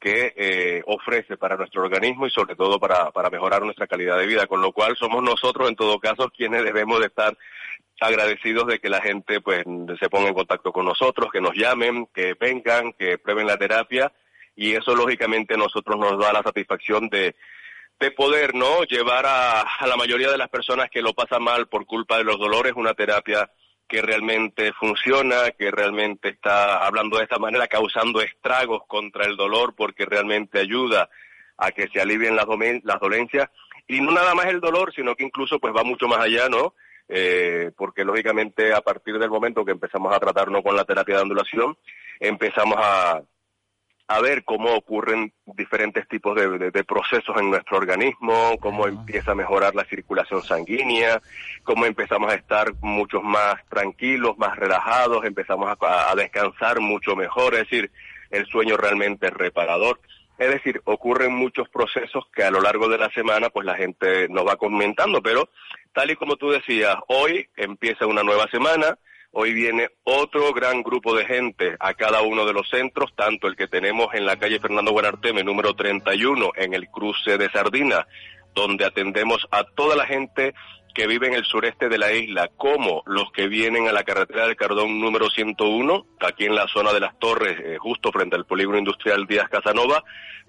[0.05, 4.27] que eh, ofrece para nuestro organismo y sobre todo para, para mejorar nuestra calidad de
[4.27, 7.35] vida, con lo cual somos nosotros en todo caso quienes debemos de estar
[7.99, 9.63] agradecidos de que la gente pues
[9.99, 14.11] se ponga en contacto con nosotros, que nos llamen, que vengan, que prueben la terapia
[14.55, 17.35] y eso lógicamente a nosotros nos da la satisfacción de,
[17.99, 21.65] de poder no llevar a, a la mayoría de las personas que lo pasan mal
[21.65, 23.49] por culpa de los dolores una terapia
[23.87, 29.75] que realmente funciona, que realmente está hablando de esta manera, causando estragos contra el dolor
[29.75, 31.09] porque realmente ayuda
[31.57, 32.45] a que se alivien las,
[32.99, 33.49] dolencias.
[33.87, 36.73] Y no nada más el dolor, sino que incluso pues va mucho más allá, ¿no?
[37.07, 41.21] Eh, porque lógicamente a partir del momento que empezamos a tratarnos con la terapia de
[41.21, 41.77] ondulación,
[42.19, 43.21] empezamos a,
[44.07, 49.73] a ver cómo ocurren diferentes tipos de, procesos en nuestro organismo, cómo empieza a mejorar
[49.73, 51.21] la circulación sanguínea,
[51.63, 57.55] cómo empezamos a estar muchos más tranquilos, más relajados, empezamos a, a descansar mucho mejor,
[57.55, 57.91] es decir,
[58.29, 59.99] el sueño realmente es reparador.
[60.37, 64.27] Es decir, ocurren muchos procesos que a lo largo de la semana pues la gente
[64.27, 65.49] nos va comentando, pero
[65.93, 68.97] tal y como tú decías, hoy empieza una nueva semana,
[69.37, 73.57] Hoy viene otro gran grupo de gente a cada uno de los centros, tanto el
[73.57, 78.07] que tenemos en la calle Fernando Buenarteme, número 31, en el cruce de Sardina,
[78.53, 80.53] donde atendemos a toda la gente
[80.93, 84.47] que vive en el sureste de la isla, como los que vienen a la carretera
[84.47, 88.45] del Cardón número 101, aquí en la zona de las Torres, eh, justo frente al
[88.45, 90.01] polígono industrial Díaz Casanova,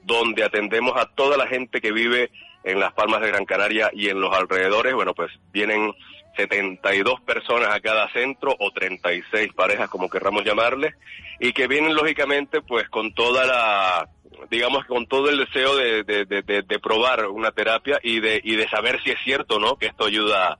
[0.04, 2.30] donde atendemos a toda la gente que vive
[2.62, 4.94] en las Palmas de Gran Canaria y en los alrededores.
[4.94, 5.92] Bueno, pues vienen
[6.36, 10.94] 72 personas a cada centro o 36 parejas como querramos llamarles
[11.40, 14.08] y que vienen lógicamente pues con toda la
[14.50, 19.02] digamos con todo el deseo de, de, probar una terapia y de, y de saber
[19.02, 20.58] si es cierto no que esto ayuda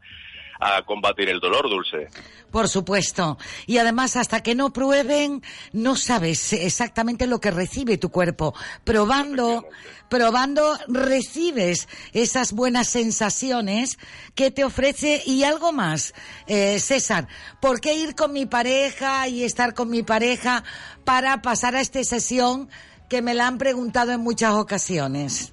[0.61, 2.09] a combatir el dolor, Dulce.
[2.51, 3.39] Por supuesto.
[3.67, 5.43] Y además, hasta que no prueben,
[5.73, 8.55] no sabes exactamente lo que recibe tu cuerpo.
[8.85, 9.67] Probando,
[10.09, 13.99] probando, recibes esas buenas sensaciones
[14.35, 16.15] que te ofrece y algo más.
[16.47, 17.29] Eh, César,
[17.61, 20.65] ¿por qué ir con mi pareja y estar con mi pareja
[21.05, 22.69] para pasar a esta sesión
[23.09, 25.53] que me la han preguntado en muchas ocasiones?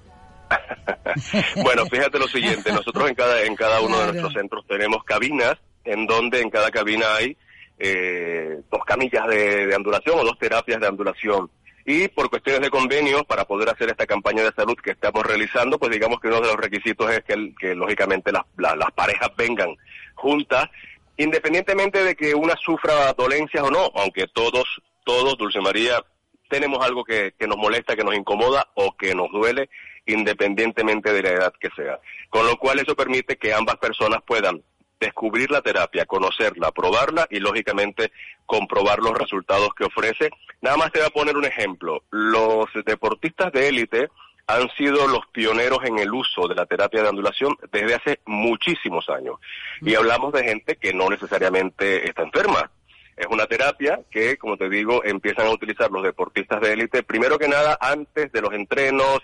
[1.63, 5.55] bueno, fíjate lo siguiente, nosotros en cada, en cada uno de nuestros centros tenemos cabinas
[5.85, 7.37] en donde en cada cabina hay
[7.79, 11.49] eh, dos camillas de, de, andulación o dos terapias de andulación.
[11.85, 15.77] Y por cuestiones de convenio, para poder hacer esta campaña de salud que estamos realizando,
[15.77, 19.75] pues digamos que uno de los requisitos es que, que lógicamente las, las parejas vengan
[20.15, 20.69] juntas,
[21.17, 26.01] independientemente de que una sufra dolencias o no, aunque todos, todos, Dulce María,
[26.49, 29.69] tenemos algo que, que nos molesta, que nos incomoda o que nos duele
[30.05, 31.99] independientemente de la edad que sea.
[32.29, 34.61] Con lo cual eso permite que ambas personas puedan
[34.99, 38.11] descubrir la terapia, conocerla, probarla y lógicamente
[38.45, 40.29] comprobar los resultados que ofrece.
[40.61, 42.03] Nada más te voy a poner un ejemplo.
[42.09, 44.09] Los deportistas de élite
[44.47, 49.09] han sido los pioneros en el uso de la terapia de ondulación desde hace muchísimos
[49.09, 49.35] años.
[49.81, 52.71] Y hablamos de gente que no necesariamente está enferma.
[53.15, 57.37] Es una terapia que, como te digo, empiezan a utilizar los deportistas de élite, primero
[57.37, 59.19] que nada, antes de los entrenos,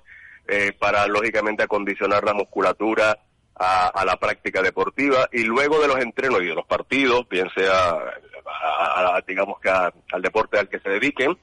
[0.49, 3.17] eh, para lógicamente acondicionar la musculatura,
[3.61, 7.89] a, la práctica deportiva y luego de los entrenos y de los partidos, bien sea,
[8.45, 11.37] a- digamos que al deporte al que se dediquen,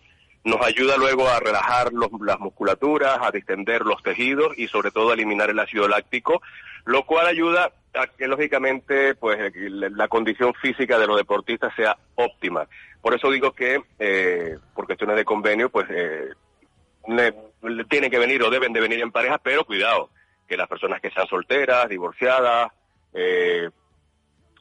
[0.44, 5.10] nos ayuda luego a relajar los- las musculaturas, a distender los tejidos y sobre todo
[5.10, 6.40] a eliminar el ácido láctico,
[6.86, 12.66] lo cual ayuda a que lógicamente pues la condición física de los deportistas sea óptima.
[13.02, 16.28] Por eso digo que eh, por cuestiones de convenio pues eh,
[17.88, 20.10] tienen que venir o deben de venir en pareja, pero cuidado,
[20.46, 22.72] que las personas que sean solteras, divorciadas,
[23.12, 23.68] eh,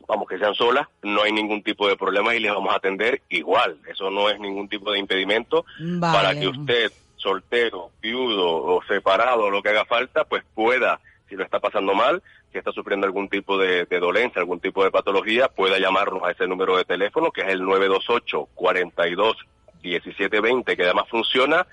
[0.07, 3.21] vamos, que sean solas, no hay ningún tipo de problema y les vamos a atender
[3.29, 3.77] igual.
[3.87, 6.17] Eso no es ningún tipo de impedimento Vale.
[6.17, 10.99] para que usted, soltero, viudo o separado, lo que haga falta, pues pueda,
[11.29, 12.21] si lo está pasando mal,
[12.51, 16.31] si está sufriendo algún tipo de, de dolencia, algún tipo de patología, pueda llamarnos a
[16.31, 19.37] ese número de teléfono que es el 928 42
[19.83, 21.67] 1720, que además funciona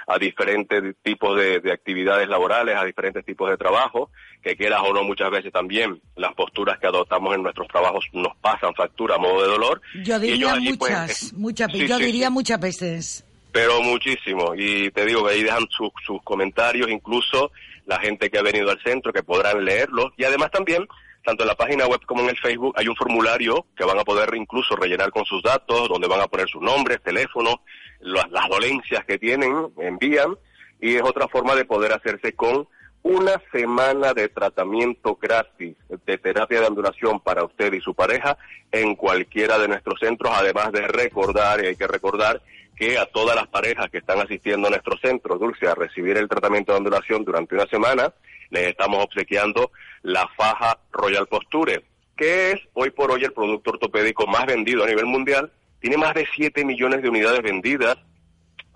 [0.08, 4.12] a diferentes tipos de, de actividades laborales, a diferentes tipos de trabajo,
[4.42, 8.36] que quieras o no muchas veces también las posturas que adoptamos en nuestros trabajos nos
[8.38, 9.82] pasan factura a modo de dolor.
[10.04, 12.34] Yo diría allí, pues, muchas, muchas, sí, yo sí, diría sí.
[12.34, 13.26] muchas veces.
[13.52, 14.54] Pero muchísimo.
[14.56, 17.52] Y te digo que ahí dejan sus, sus comentarios, incluso
[17.86, 20.14] la gente que ha venido al centro, que podrán leerlos.
[20.18, 20.88] Y además también,
[21.24, 24.04] tanto en la página web como en el Facebook, hay un formulario que van a
[24.04, 27.56] poder incluso rellenar con sus datos, donde van a poner sus nombres, teléfonos,
[28.00, 30.38] las, dolencias que tienen, envían.
[30.82, 32.68] Y es otra forma de poder hacerse con
[33.02, 35.76] una semana de tratamiento gratis
[36.06, 38.38] de terapia de ondulación para usted y su pareja
[38.72, 42.42] en cualquiera de nuestros centros, además de recordar, y hay que recordar
[42.76, 46.30] que a todas las parejas que están asistiendo a nuestro centro, Dulce, a recibir el
[46.30, 48.14] tratamiento de ondulación durante una semana,
[48.50, 49.72] les estamos obsequiando
[50.02, 51.84] la faja Royal Posture,
[52.16, 56.14] que es hoy por hoy el producto ortopédico más vendido a nivel mundial, tiene más
[56.14, 57.98] de 7 millones de unidades vendidas,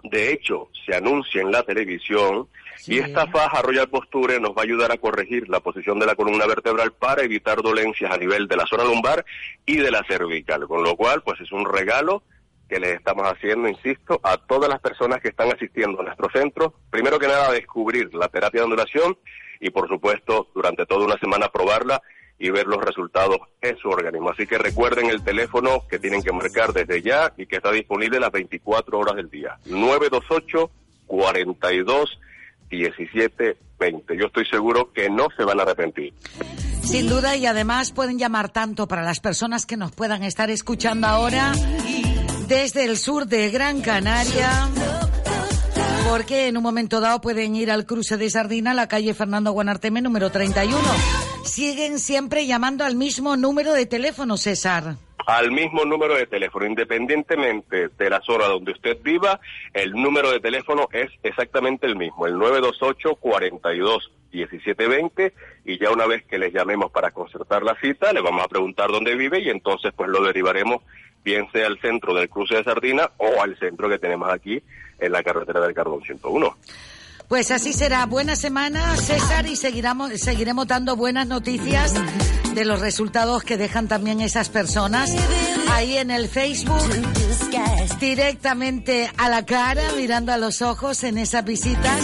[0.04, 2.50] de hecho, se anuncia en la televisión
[2.88, 6.16] y esta faja Royal Posture nos va a ayudar a corregir la posición de la
[6.16, 9.26] columna vertebral para evitar dolencias a nivel de la zona lumbar
[9.66, 12.24] y de la cervical, con lo cual pues es un regalo
[12.68, 16.74] que les estamos haciendo, insisto, a todas las personas que están asistiendo a nuestro centro,
[16.90, 19.18] primero que nada descubrir la terapia de ondulación
[19.64, 22.02] y por supuesto durante toda una semana probarla
[22.38, 24.30] y ver los resultados en su organismo.
[24.30, 28.20] Así que recuerden el teléfono que tienen que marcar desde ya y que está disponible
[28.20, 29.58] las 24 horas del día.
[29.66, 30.70] 928
[31.08, 32.20] 42
[32.70, 34.18] 17 20.
[34.18, 36.14] Yo estoy seguro que no se van a arrepentir.
[36.82, 41.08] Sin duda, y además pueden llamar tanto para las personas que nos puedan estar escuchando
[41.08, 41.54] ahora
[42.48, 44.70] desde el sur de Gran Canaria,
[46.08, 50.02] porque en un momento dado pueden ir al cruce de Sardina, la calle Fernando Guanarteme,
[50.02, 50.78] número 31.
[51.44, 54.96] Siguen siempre llamando al mismo número de teléfono, César.
[55.26, 59.40] al mismo número de teléfono, independientemente de la zona donde usted viva,
[59.74, 65.34] el número de teléfono es exactamente el mismo, el 928 42 1720
[65.66, 68.90] y ya una vez que les llamemos para concertar la cita, le vamos a preguntar
[68.90, 70.82] dónde vive y entonces pues lo derivaremos
[71.24, 74.62] bien sea al centro del cruce de Sardina o al centro que tenemos aquí
[75.06, 76.58] en la carretera del Carbón 101.
[77.28, 78.06] Pues así será.
[78.06, 81.94] Buena semana, César, y seguiremos, seguiremos dando buenas noticias
[82.54, 85.10] de los resultados que dejan también esas personas
[85.72, 86.82] ahí en el Facebook,
[88.00, 92.00] directamente a la cara, mirando a los ojos en esas visitas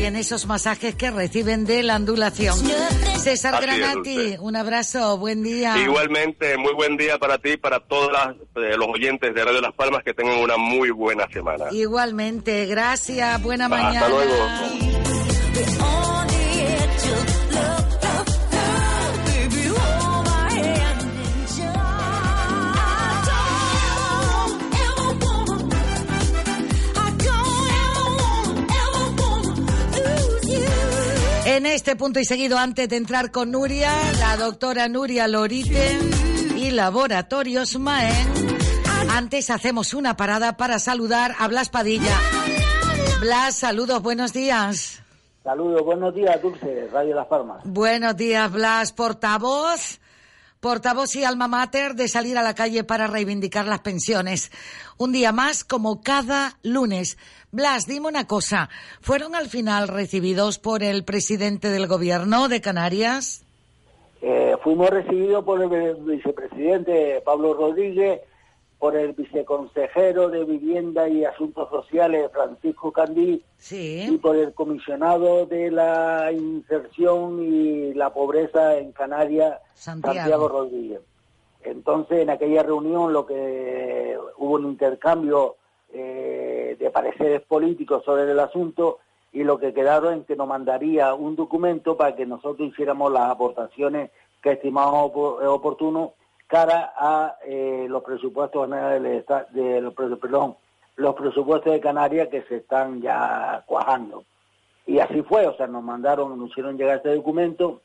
[0.00, 2.56] y en esos masajes que reciben de la ondulación.
[3.18, 5.76] César Así Granati, un abrazo, buen día.
[5.78, 8.10] Igualmente, muy buen día para ti y para todos
[8.56, 11.66] eh, los oyentes de Radio Las Palmas que tengan una muy buena semana.
[11.70, 14.08] Igualmente, gracias, buena Hasta mañana.
[14.08, 14.34] luego.
[31.54, 36.00] En este punto y seguido, antes de entrar con Nuria, la doctora Nuria Lorite
[36.56, 38.26] y Laboratorios Maen,
[39.12, 42.18] antes hacemos una parada para saludar a Blas Padilla.
[43.20, 45.00] Blas, saludos, buenos días.
[45.44, 47.62] Saludos, buenos días, Dulce, Radio Las Palmas.
[47.64, 50.00] Buenos días, Blas, portavoz,
[50.64, 54.50] portavoz y alma mater de salir a la calle para reivindicar las pensiones.
[54.96, 57.18] Un día más, como cada lunes.
[57.52, 58.70] Blas, dime una cosa,
[59.02, 63.44] ¿fueron al final recibidos por el presidente del gobierno de Canarias?
[64.22, 68.22] Eh, fuimos recibidos por el vicepresidente Pablo Rodríguez,
[68.84, 73.42] por el viceconsejero de Vivienda y Asuntos Sociales Francisco Candí
[74.12, 80.16] y por el comisionado de la inserción y la pobreza en Canarias, Santiago.
[80.18, 81.00] Santiago, Rodríguez.
[81.62, 85.56] Entonces, en aquella reunión lo que hubo un intercambio
[85.94, 88.98] eh, de pareceres políticos sobre el asunto
[89.32, 93.30] y lo que quedaron en que nos mandaría un documento para que nosotros hiciéramos las
[93.30, 94.10] aportaciones
[94.42, 96.12] que estimamos opo- oportuno
[96.56, 100.56] a eh, los presupuestos de los, perdón,
[100.96, 104.24] los presupuestos de Canarias que se están ya cuajando.
[104.86, 107.80] Y así fue, o sea, nos mandaron, nos hicieron llegar este documento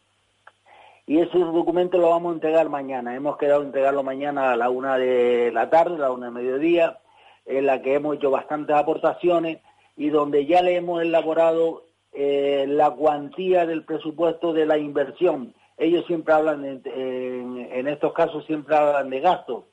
[1.10, 3.16] y ese documento lo vamos a entregar mañana.
[3.16, 6.34] Hemos quedado en entregarlo mañana a la una de la tarde, a la una de
[6.34, 7.00] mediodía,
[7.48, 9.58] en la que hemos hecho bastantes aportaciones
[9.98, 15.56] y donde ya le hemos elaborado eh, la cuantía del presupuesto de la inversión.
[15.80, 16.82] Ellos siempre hablan, en,
[17.72, 19.64] en- estos casos siempre hablan de gastos.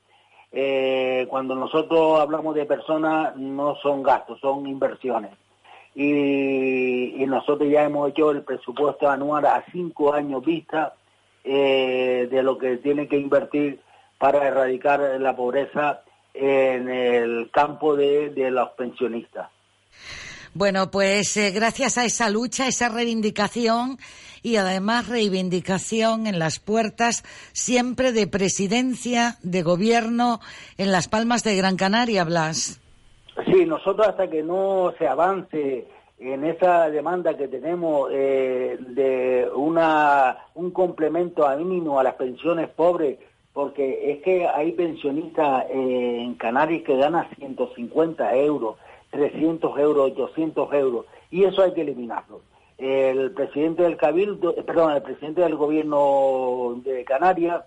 [0.53, 5.33] Eh, cuando nosotros hablamos de personas no son gastos, son inversiones.
[5.97, 10.95] Y, nosotros ya hemos hecho el presupuesto anual a cinco años vista
[11.43, 13.81] eh, de lo que tiene que invertir
[14.17, 16.03] para erradicar la pobreza
[16.33, 19.49] en el campo de, de los pensionistas.
[20.55, 23.99] Bueno, pues eh, gracias a esa lucha, esa reivindicación
[24.47, 30.39] y además reivindicación en las puertas siempre de presidencia, de gobierno
[30.79, 32.81] en las Palmas de Gran Canaria, Blas.
[33.47, 35.89] Sí, nosotros hasta que no se avance
[36.21, 42.69] en esa demanda que tenemos eh, de una un complemento a mínimo a las pensiones
[42.69, 43.19] pobres,
[43.53, 48.77] porque es que hay pensionistas eh, en Canarias que ganan 150 euros,
[49.11, 52.43] 300 euros, 800 euros, y eso hay que eliminarlo.
[52.79, 57.65] El presidente del Cabildo, eh, perdón, el presidente del gobierno de Canarias,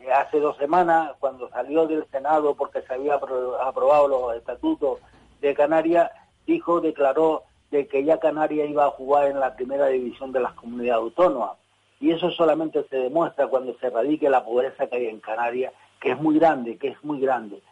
[0.00, 5.00] eh, hace dos semanas, cuando salió del Senado porque se había apro- aprobado los estatutos
[5.40, 6.10] de Canarias,
[6.46, 10.52] dijo, declaró de que ya Canarias iba a jugar en la primera división de las
[10.52, 11.52] comunidades autónomas.
[12.00, 16.12] Y eso solamente se demuestra cuando se erradique la pobreza que hay en Canarias, que
[16.12, 17.62] es muy grande, que es muy grande.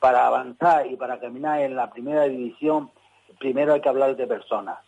[0.00, 2.90] Para avanzar y para caminar en la primera división,
[3.38, 4.78] primero hay que hablar de personas.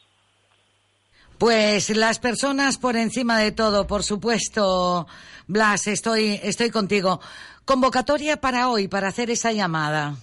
[1.41, 5.07] Pues las personas por encima de todo, por supuesto,
[5.47, 7.19] Blas, estoy, estoy contigo.
[7.65, 10.17] Convocatoria para hoy, para hacer esa llamada.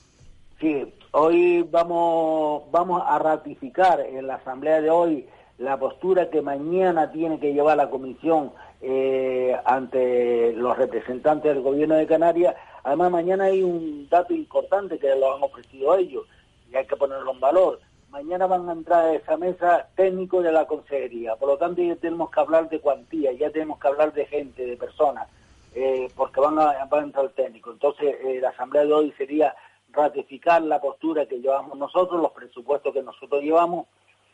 [0.59, 5.25] Sí, hoy vamos, vamos a ratificar en la asamblea de hoy
[5.57, 8.51] la postura que mañana tiene que llevar la comisión
[8.83, 12.53] eh, ante los representantes del gobierno de Canarias.
[12.83, 16.25] Además, mañana hay un dato importante que lo han ofrecido ellos
[16.71, 17.79] y hay que ponerlo en valor.
[18.09, 21.35] Mañana van a entrar a esa mesa técnicos de la consejería.
[21.35, 24.65] Por lo tanto, ya tenemos que hablar de cuantía, ya tenemos que hablar de gente,
[24.65, 25.27] de personas,
[25.75, 27.73] eh, porque van a, entrar técnicos.
[27.73, 29.53] Entonces, eh, la asamblea de hoy sería
[29.91, 33.87] ratificar la postura que llevamos nosotros, los presupuestos que nosotros llevamos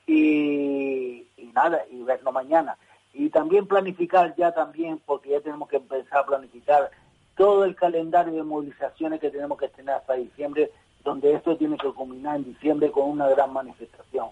[0.06, 2.78] y, y nada, y vernos mañana.
[3.14, 6.92] Y también planificar ya también, porque ya tenemos que empezar a planificar
[7.36, 10.72] todo el calendario de movilizaciones que tenemos que tener hasta diciembre,
[11.04, 14.28] donde esto tiene que culminar en diciembre con una gran manifestación.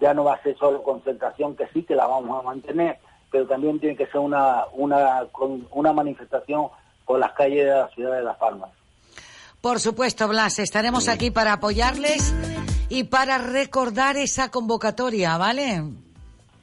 [0.00, 2.98] Ya no va a ser solo concentración, que sí que la vamos a mantener,
[3.30, 5.26] pero también tiene que ser una, una,
[5.72, 6.68] una manifestación
[7.04, 8.70] por las calles de la ciudad de Las Palmas.
[9.60, 12.34] Por supuesto, Blas, estaremos aquí para apoyarles
[12.88, 15.82] y para recordar esa convocatoria, ¿vale?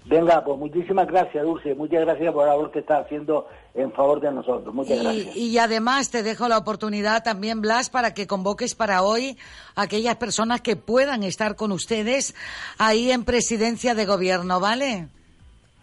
[0.05, 1.75] Venga, pues muchísimas gracias, Dulce.
[1.75, 3.47] Muchas gracias por la labor que está haciendo
[3.77, 4.73] en favor de nosotros.
[4.73, 5.35] Muchas gracias.
[5.35, 9.37] Y, y además te dejo la oportunidad también, Blas, para que convoques para hoy
[9.75, 12.35] a aquellas personas que puedan estar con ustedes
[12.79, 15.09] ahí en presidencia de gobierno, ¿vale?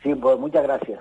[0.02, 1.00] Sí, pues muchas gracias.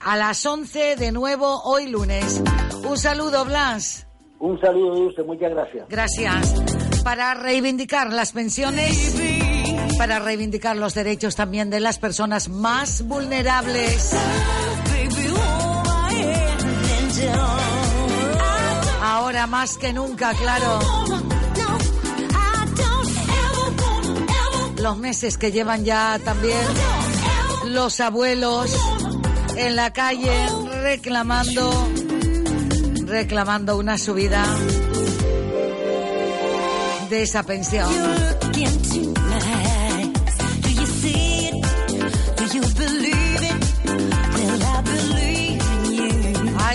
[0.00, 2.42] A las 11 de nuevo, hoy lunes.
[2.86, 4.06] Un saludo, Blas.
[4.38, 5.22] Un saludo, Dulce.
[5.24, 5.88] Muchas gracias.
[5.88, 7.02] Gracias.
[7.02, 9.16] Para reivindicar las pensiones,
[9.96, 14.14] para reivindicar los derechos también de las personas más vulnerables.
[19.28, 20.78] Ahora más que nunca, claro.
[24.80, 26.56] Los meses que llevan ya también
[27.66, 28.74] los abuelos
[29.54, 30.32] en la calle
[30.80, 31.70] reclamando
[33.04, 34.46] reclamando una subida
[37.10, 37.90] de esa pensión.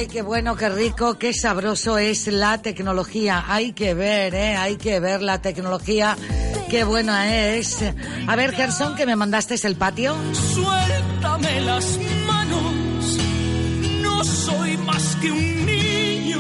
[0.04, 3.46] Ay, qué bueno, qué rico, qué sabroso es la tecnología.
[3.48, 4.58] Hay que ver, ¿eh?
[4.58, 6.18] Hay que ver la tecnología.
[6.70, 7.78] Qué buena es.
[8.28, 10.14] A ver, Gerson, que me mandaste el patio.
[10.54, 11.98] Suéltame las
[12.28, 13.18] manos,
[14.02, 16.40] no soy más que un niño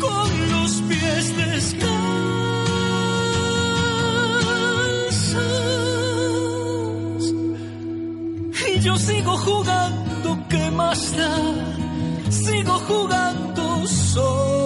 [0.00, 1.84] con los pies descalzos.
[8.76, 11.83] Y yo sigo jugando, ¿qué más da?
[12.30, 14.64] Sigo jugando solo.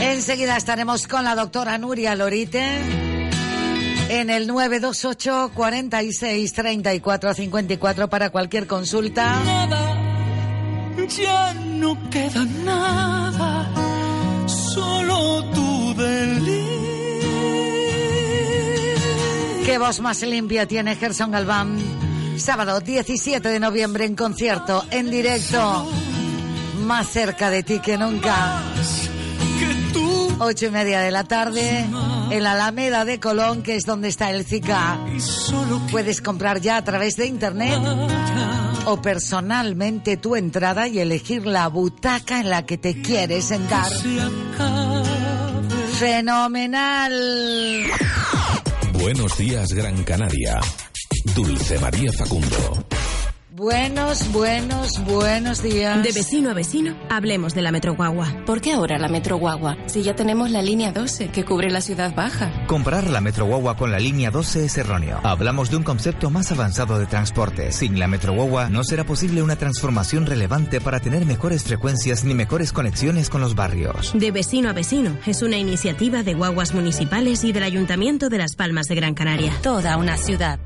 [0.00, 3.09] Enseguida estaremos con la doctora Nuria Lorite
[4.10, 9.40] en el 928 46 34 54 para cualquier consulta.
[9.44, 9.96] Nada,
[11.16, 16.70] ya no queda nada, solo tu delito.
[19.64, 21.78] ¿Qué voz más limpia tiene Gerson Galván?
[22.36, 25.88] Sábado 17 de noviembre en concierto, en directo,
[26.80, 28.60] más cerca de ti que nunca.
[30.40, 31.86] Ocho y media de la tarde,
[32.30, 34.98] en la Alameda de Colón, que es donde está el Zika.
[35.90, 37.78] Puedes comprar ya a través de internet
[38.86, 43.90] o personalmente tu entrada y elegir la butaca en la que te quieres sentar.
[45.98, 47.12] Fenomenal.
[48.92, 50.60] Buenos días, Gran Canaria.
[51.34, 52.86] Dulce María Facundo.
[53.60, 56.02] Buenos, buenos, buenos días.
[56.02, 58.42] De vecino a vecino, hablemos de la Metroguagua.
[58.46, 59.76] ¿Por qué ahora la Metroguagua?
[59.84, 62.50] Si ya tenemos la línea 12 que cubre la ciudad baja.
[62.66, 65.20] Comprar la Metroguagua con la línea 12 es erróneo.
[65.24, 67.70] Hablamos de un concepto más avanzado de transporte.
[67.72, 72.72] Sin la Metroguagua no será posible una transformación relevante para tener mejores frecuencias ni mejores
[72.72, 74.14] conexiones con los barrios.
[74.14, 78.56] De vecino a vecino es una iniciativa de guaguas municipales y del Ayuntamiento de Las
[78.56, 79.52] Palmas de Gran Canaria.
[79.60, 80.60] Toda una ciudad.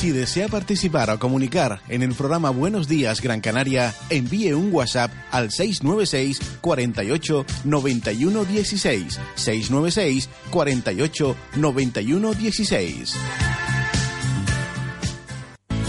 [0.00, 5.10] Si desea participar o comunicar en el programa Buenos Días Gran Canaria, envíe un WhatsApp
[5.30, 9.20] al 696 48 91 16.
[9.34, 13.14] 696 48 91 16.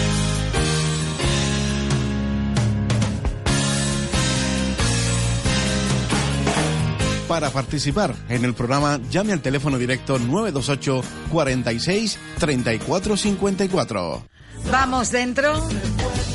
[7.27, 14.35] Para participar en el programa, llame al teléfono directo 928 46 34 54.
[14.71, 15.61] Vamos dentro.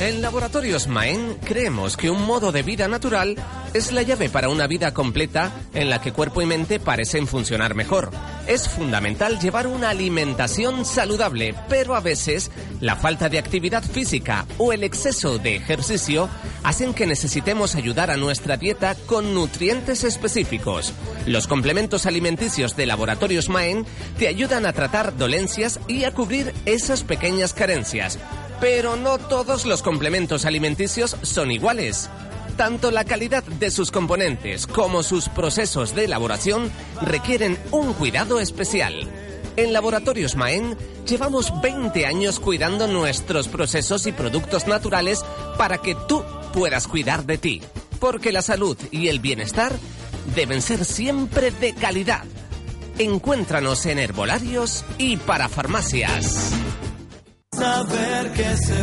[0.01, 3.37] En Laboratorios Maen creemos que un modo de vida natural
[3.75, 7.75] es la llave para una vida completa en la que cuerpo y mente parecen funcionar
[7.75, 8.11] mejor.
[8.47, 12.51] Es fundamental llevar una alimentación saludable, pero a veces
[12.81, 16.31] la falta de actividad física o el exceso de ejercicio
[16.63, 20.95] hacen que necesitemos ayudar a nuestra dieta con nutrientes específicos.
[21.27, 23.85] Los complementos alimenticios de Laboratorios Maen
[24.19, 28.19] te ayudan a tratar dolencias y a cubrir esas pequeñas carencias.
[28.61, 32.11] Pero no todos los complementos alimenticios son iguales.
[32.57, 36.71] Tanto la calidad de sus componentes como sus procesos de elaboración
[37.01, 39.09] requieren un cuidado especial.
[39.57, 40.77] En Laboratorios Maen
[41.09, 45.25] llevamos 20 años cuidando nuestros procesos y productos naturales
[45.57, 46.23] para que tú
[46.53, 47.63] puedas cuidar de ti.
[47.99, 49.73] Porque la salud y el bienestar
[50.35, 52.25] deben ser siempre de calidad.
[52.99, 56.53] Encuéntranos en herbolarios y para farmacias.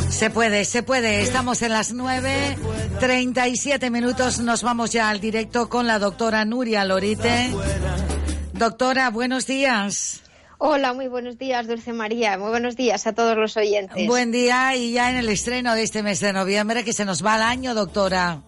[0.09, 1.21] Se puede, se puede.
[1.21, 4.39] Estamos en las 9.37 minutos.
[4.39, 7.51] Nos vamos ya al directo con la doctora Nuria Lorite.
[8.53, 10.21] Doctora, buenos días.
[10.59, 12.37] Hola, muy buenos días, Dulce María.
[12.37, 14.07] Muy buenos días a todos los oyentes.
[14.07, 17.23] Buen día y ya en el estreno de este mes de noviembre que se nos
[17.23, 18.41] va el año, doctora.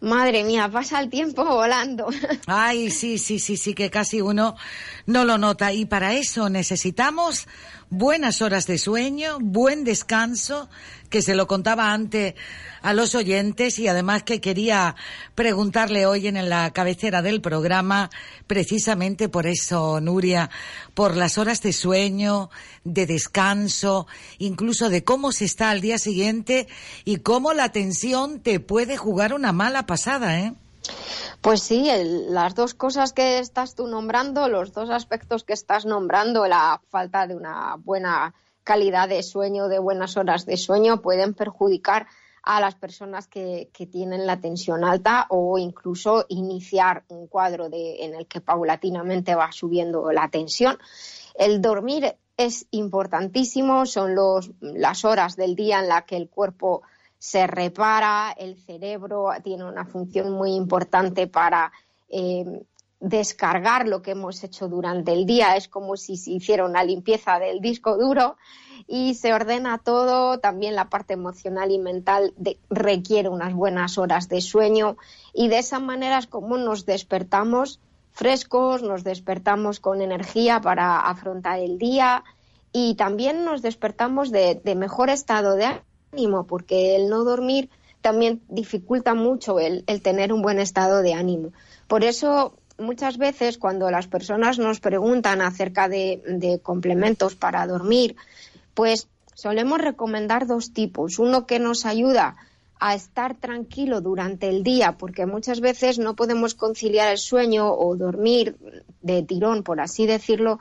[0.00, 2.08] Madre mía, pasa el tiempo volando.
[2.46, 4.56] Ay, sí, sí, sí, sí, que casi uno
[5.04, 5.74] no lo nota.
[5.74, 7.46] Y para eso necesitamos
[7.90, 10.70] buenas horas de sueño, buen descanso,
[11.10, 12.34] que se lo contaba antes
[12.82, 14.94] a los oyentes y además que quería
[15.34, 18.08] preguntarle hoy en la cabecera del programa,
[18.46, 20.50] precisamente por eso, Nuria,
[20.94, 22.48] por las horas de sueño,
[22.84, 24.06] de descanso,
[24.38, 26.68] incluso de cómo se está al día siguiente
[27.04, 30.54] y cómo la tensión te puede jugar una mala pasada, ¿eh?
[31.40, 31.90] Pues sí,
[32.28, 37.26] las dos cosas que estás tú nombrando, los dos aspectos que estás nombrando, la falta
[37.26, 42.06] de una buena calidad de sueño, de buenas horas de sueño, pueden perjudicar
[42.42, 48.26] a las personas que, tienen la tensión alta o incluso iniciar un cuadro en el
[48.26, 50.78] que paulatinamente va subiendo la tensión.
[51.34, 56.82] El dormir es importantísimo, son los, las horas del día en las que el cuerpo
[57.20, 61.70] se repara, el cerebro tiene una función muy importante para
[62.08, 62.64] eh,
[62.98, 65.54] descargar lo que hemos hecho durante el día.
[65.54, 68.38] Es como si se hiciera una limpieza del disco duro
[68.86, 70.38] y se ordena todo.
[70.38, 72.32] También la parte emocional y mental
[72.70, 74.96] requiere unas buenas horas de sueño
[75.34, 77.80] y de esa manera es como nos despertamos
[78.12, 82.24] frescos, nos despertamos con energía para afrontar el día
[82.72, 87.70] y también nos despertamos de, de mejor estado de ánimo, porque el no dormir
[88.00, 91.52] también dificulta mucho el, tener un buen estado de ánimo.
[91.86, 98.16] Por eso, muchas veces, cuando las personas nos preguntan acerca de, complementos para dormir,
[98.74, 101.18] pues solemos recomendar dos tipos.
[101.18, 102.36] Uno que nos ayuda
[102.82, 107.94] a estar tranquilo durante el día, porque muchas veces no podemos conciliar el sueño o
[107.94, 108.56] dormir
[109.02, 110.58] de tirón, por así decirlo,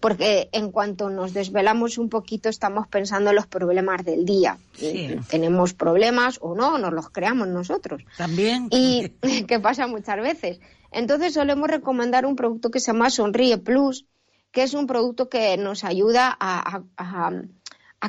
[0.00, 4.58] porque en cuanto nos desvelamos un poquito estamos pensando en los problemas del día.
[5.28, 8.02] Tenemos problemas o no, nos los creamos nosotros.
[8.16, 8.68] También.
[8.70, 9.08] Y
[9.48, 10.60] que pasa muchas veces.
[10.92, 14.06] Entonces solemos recomendar un producto que se llama Sonríe Plus,
[14.52, 16.82] que es un producto que nos ayuda a,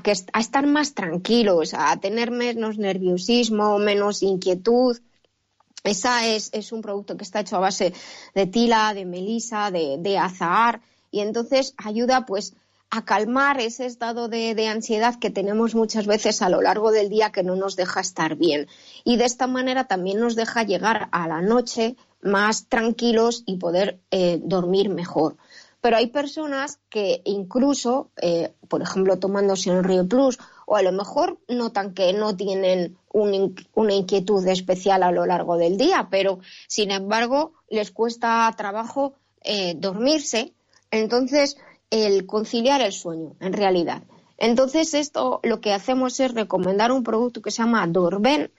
[0.04, 5.00] que, a estar más tranquilos, a tener menos nerviosismo, menos inquietud.
[5.84, 7.94] Esa es, es, un producto que está hecho a base
[8.36, 12.54] de tila, de melisa, de, de azahar y entonces ayuda pues
[12.92, 17.32] a calmar ese estado de, ansiedad que tenemos muchas veces a lo largo del día
[17.32, 18.68] que no nos deja estar bien.
[19.04, 24.00] Y de esta manera también nos deja llegar a la noche más tranquilos y poder
[24.10, 25.38] eh, dormir mejor.
[25.82, 30.92] Pero hay personas que incluso, eh, por ejemplo, tomándose el Río Plus, o a lo
[30.92, 36.92] mejor notan que no tienen una inquietud especial a lo largo del día, pero sin
[36.92, 40.54] embargo les cuesta trabajo eh, dormirse
[40.92, 41.58] entonces,
[41.90, 44.04] el conciliar el sueño, en realidad.
[44.38, 48.52] Entonces, esto lo que hacemos es recomendar un producto que se llama Dorben,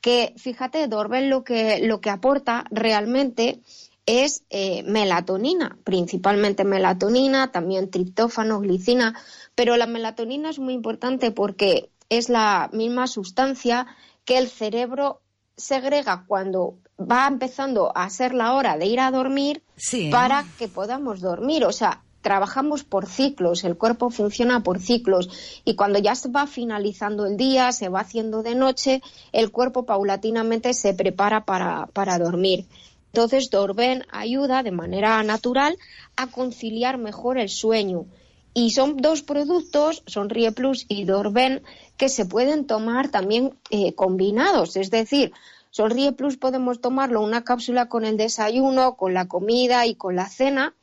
[0.00, 3.60] que fíjate, Dorben lo que, lo que aporta realmente
[4.06, 9.18] es eh, melatonina, principalmente melatonina, también triptófano, glicina,
[9.54, 13.86] pero la melatonina es muy importante porque es la misma sustancia
[14.24, 15.20] que el cerebro
[15.56, 19.62] segrega cuando va empezando a ser la hora de ir a dormir
[20.10, 21.64] para que podamos dormir.
[21.64, 26.46] O sea, trabajamos por ciclos, el cuerpo funciona por ciclos y cuando ya se va
[26.46, 29.02] finalizando el día, se va haciendo de noche,
[29.32, 32.66] el cuerpo paulatinamente se prepara para, para dormir.
[33.12, 35.78] Entonces, Dorben ayuda de manera natural
[36.16, 38.06] a conciliar mejor el sueño.
[38.52, 41.62] Y son dos productos, Sonríe Plus y Dorben,
[41.96, 44.76] que se pueden tomar también eh, combinados.
[44.76, 45.32] Es decir,
[45.76, 50.26] Sonríe Plus podemos tomarlo una cápsula con el desayuno, con la comida y con la
[50.26, 50.74] cena.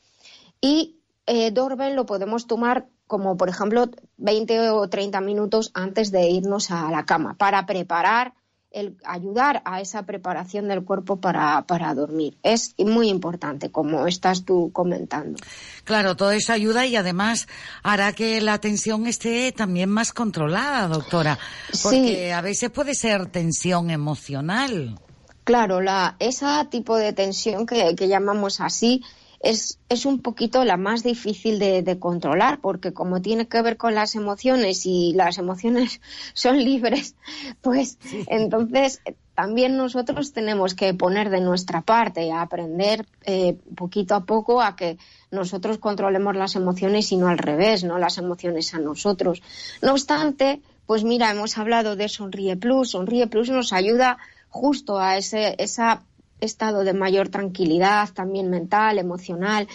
[0.61, 6.69] Y eh, lo podemos tomar como, por ejemplo, 20 o 30 minutos antes de irnos
[6.69, 8.35] a la cama para preparar
[8.73, 12.37] el ayudar a esa preparación del cuerpo para, para dormir.
[12.43, 15.39] Es muy importante, como estás tú comentando.
[15.83, 17.47] Claro, todo eso ayuda y además
[17.83, 21.37] hará que la tensión esté también más controlada, doctora.
[21.83, 24.99] Porque a veces puede ser tensión emocional.
[25.43, 29.03] Claro, la, esa tipo de tensión que, que llamamos así
[29.43, 33.93] es, es un poquito la más difícil de, controlar, porque como tiene que ver con
[33.93, 35.99] las emociones y las emociones
[36.33, 37.15] son libres,
[37.61, 39.01] pues entonces
[39.35, 44.77] también nosotros tenemos que poner de nuestra parte, a aprender eh, poquito a poco a
[44.77, 44.97] que
[45.29, 49.41] nosotros controlemos las emociones y no al revés, no las emociones a nosotros.
[49.81, 52.91] No obstante, pues mira, hemos hablado de Sonríe Plus.
[52.91, 56.03] Sonríe Plus nos ayuda justo a ese, esa
[56.43, 59.67] estado de mayor tranquilidad, también mental, emocional,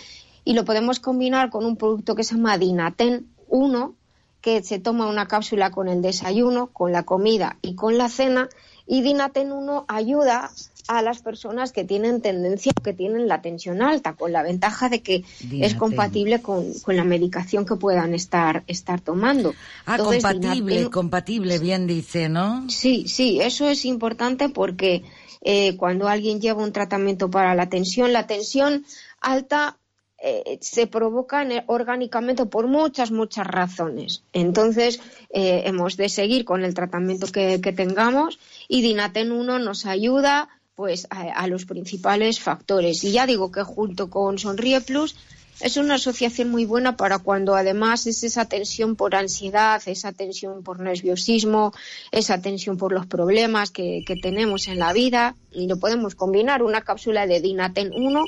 [0.44, 3.94] y lo podemos combinar con un producto que se llama Dinaten 1,
[4.40, 8.48] que se toma una cápsula con el desayuno, con la comida y con la cena,
[8.86, 10.50] y Dinaten 1 ayuda
[10.88, 15.02] a las personas que tienen tendencia, que tienen la tensión alta, con la ventaja de
[15.02, 15.22] que
[15.52, 19.54] es compatible con, la medicación que puedan estar, estar tomando.
[19.84, 22.68] Ah, compatible, compatible, bien dice, ¿no?
[22.70, 25.04] Sí, sí, eso es importante porque
[25.40, 28.12] eh, cuando alguien lleva un tratamiento para la tensión.
[28.12, 28.85] La tensión
[29.20, 29.77] alta
[30.20, 34.24] eh, se provoca orgánicamente por muchas, muchas razones.
[34.32, 35.01] Entonces,
[35.31, 41.06] eh, hemos de seguir con el tratamiento que, tengamos y Dinaten 1 nos ayuda pues
[41.10, 43.02] a, los principales factores.
[43.05, 45.16] Y ya digo que junto con Sonríe Plus
[45.60, 50.62] es una asociación muy buena para cuando además es esa tensión por ansiedad, esa tensión
[50.62, 51.72] por nerviosismo,
[52.12, 56.80] esa tensión por los problemas que, tenemos en la vida y lo podemos combinar una
[56.80, 58.24] cápsula de Dinaten 1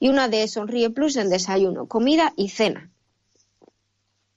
[0.00, 2.90] y una de Sonríe Plus en desayuno, comida y cena.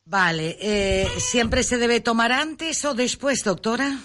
[0.06, 4.00] Vale, eh, ¿siempre se debe tomar antes o después, doctora?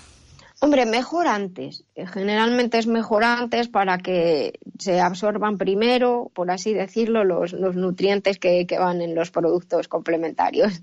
[0.67, 1.85] Hombre, mejor antes.
[2.13, 8.67] Generalmente es mejor antes para que se absorban primero, por así decirlo, los, nutrientes que,
[8.77, 10.81] van en los productos complementarios.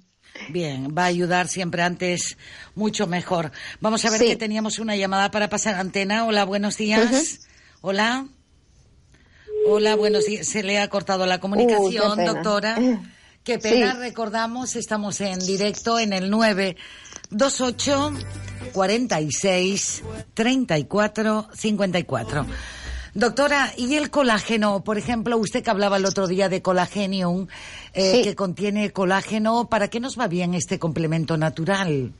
[0.47, 2.37] Bien, va a ayudar siempre antes
[2.75, 3.51] mucho mejor.
[3.81, 6.25] Vamos a ver que teníamos una llamada para pasar antena.
[6.25, 7.41] Hola, buenos días.
[7.81, 8.25] Hola.
[9.67, 10.47] Hola, buenos días.
[10.47, 12.77] Se le ha cortado la comunicación, uh, doctora.
[13.43, 16.29] Qué pena, recordamos, estamos en directo en el
[17.33, 18.13] 928
[18.73, 20.03] 46
[20.33, 22.45] 34 54.
[23.15, 24.83] Doctora, ¿y el colágeno?
[24.83, 27.47] Por ejemplo, usted que hablaba el otro día de colagenium,
[27.93, 32.11] eh, que contiene colágeno, ¿para qué nos va bien este complemento natural?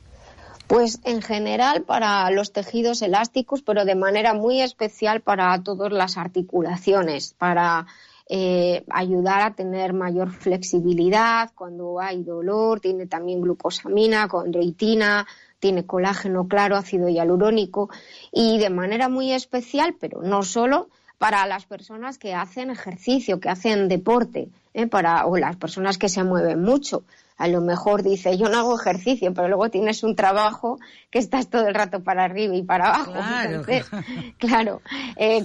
[0.68, 6.16] Pues en general para los tejidos elásticos, pero de manera muy especial para todas las
[6.16, 7.86] articulaciones, para
[8.28, 15.26] eh, ayudar a tener mayor flexibilidad cuando hay dolor, tiene también glucosamina, condroitina,
[15.58, 17.90] tiene colágeno claro, ácido hialurónico
[18.32, 20.88] y de manera muy especial, pero no solo
[21.18, 24.86] para las personas que hacen ejercicio, que hacen deporte, ¿eh?
[24.86, 27.04] para, o las personas que se mueven mucho.
[27.36, 30.78] A lo mejor dice, yo no hago ejercicio, pero luego tienes un trabajo
[31.10, 33.12] que estás todo el rato para arriba y para abajo.
[33.12, 33.86] Claro, Entonces,
[34.38, 34.82] claro
[35.16, 35.42] eh,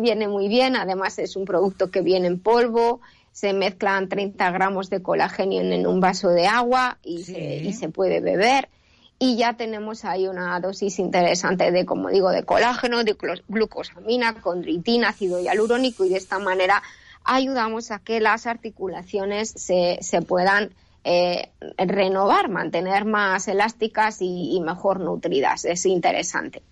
[0.00, 3.00] viene muy bien, además es un producto que viene en polvo,
[3.30, 8.20] se mezclan 30 gramos de colágeno en un vaso de agua y, y se puede
[8.20, 8.68] beber.
[9.18, 13.16] Y ya tenemos ahí una dosis interesante de, como digo, de colágeno, de
[13.48, 16.82] glucosamina, condritina, ácido hialurónico y de esta manera
[17.24, 20.74] ayudamos a que las articulaciones se, se puedan
[21.04, 25.64] eh, renovar, mantener más elásticas y, mejor nutridas.
[25.64, 26.62] Es interesante.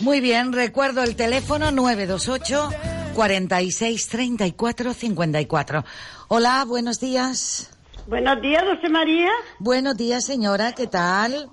[0.00, 2.70] Muy bien, recuerdo el teléfono 928
[3.14, 5.84] 46 34 54.
[6.28, 7.70] Hola, buenos días.
[8.06, 9.30] Buenos días, José María.
[9.58, 11.48] Buenos días, señora, ¿qué tal?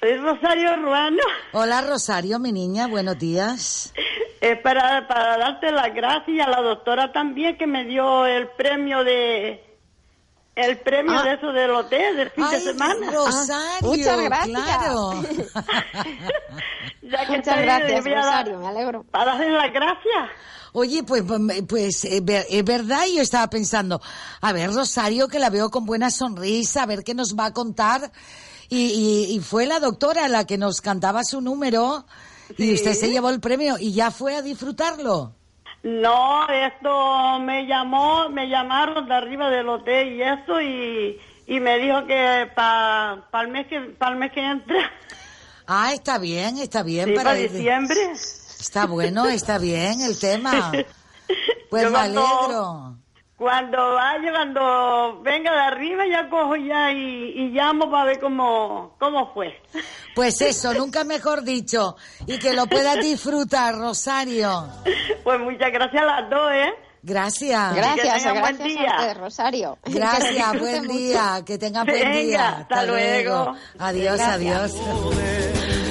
[0.00, 1.22] Soy Rosario Ruano.
[1.52, 3.94] Hola, Rosario, mi niña, buenos días.
[4.42, 9.02] Es para, para darte las gracias a la doctora también que me dio el premio
[9.02, 9.63] de
[10.54, 13.10] el premio de eso del hotel del fin de semana.
[13.10, 14.62] Rosario, muchas gracias.
[14.62, 15.12] Claro.
[17.02, 19.04] ya que muchas gracias, Rosario, me alegro.
[19.04, 20.30] Para darle las gracias.
[20.72, 24.00] Oye, pues, pues, pues eh, es verdad, yo estaba pensando,
[24.40, 27.52] a ver, Rosario, que la veo con buena sonrisa, a ver qué nos va a
[27.52, 28.10] contar.
[28.68, 32.06] Y, y, fue la doctora la que nos cantaba su número
[32.56, 35.34] y usted se llevó el premio y ya fue a disfrutarlo.
[35.84, 41.78] No, esto me llamó, me llamaron de arriba del hotel y eso y, y me
[41.78, 44.90] dijo que para el mes que para el mes que entra.
[45.66, 48.12] Ah, está bien, está bien para, para diciembre.
[48.58, 50.72] Está bueno, está bien el tema.
[51.70, 52.98] Pues me alegro.
[53.36, 58.94] Cuando vaya, cuando venga de arriba, ya cojo ya y, y llamo para ver cómo,
[59.00, 59.60] cómo fue.
[60.14, 61.96] Pues eso, nunca mejor dicho.
[62.26, 64.66] Y que lo puedas disfrutar, Rosario.
[65.24, 66.74] Pues muchas gracias a las dos, ¿eh?
[67.02, 67.74] Gracias.
[67.74, 68.90] Gracias, tengan buen gracias día.
[68.96, 69.78] a usted, Rosario.
[69.84, 70.98] Gracias, buen mucho.
[70.98, 71.42] día.
[71.44, 72.48] Que tenga buen Venga, día.
[72.60, 73.54] hasta luego.
[73.78, 74.74] Adiós, Gracias.
[74.78, 75.83] adiós.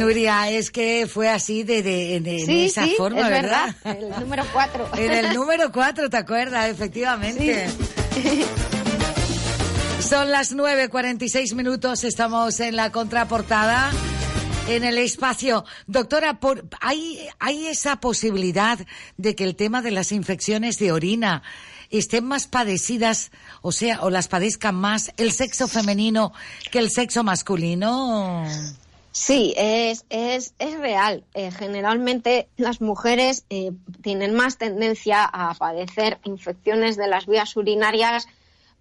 [0.00, 3.74] Nuria, es que fue así de, de, de- esa sí, forma, es ¿verdad?
[3.84, 4.02] verdad.
[4.02, 4.88] El número cuatro.
[4.96, 6.70] En el número 4, ¿te acuerdas?
[6.70, 7.66] Efectivamente.
[10.00, 13.90] Son las 9.46 minutos, estamos en la contraportada,
[14.68, 15.64] en el espacio.
[15.86, 18.78] Doctora, por- ¿hay, ¿hay esa posibilidad
[19.18, 21.42] de que el tema de las infecciones de orina
[21.90, 26.32] estén más padecidas, o sea, o las padezcan más el sexo femenino
[26.72, 28.46] que el sexo masculino?
[29.12, 31.24] Sí, es, es, es real.
[31.34, 33.72] Eh, generalmente las mujeres eh,
[34.02, 38.28] tienen más tendencia a padecer infecciones de las vías urinarias,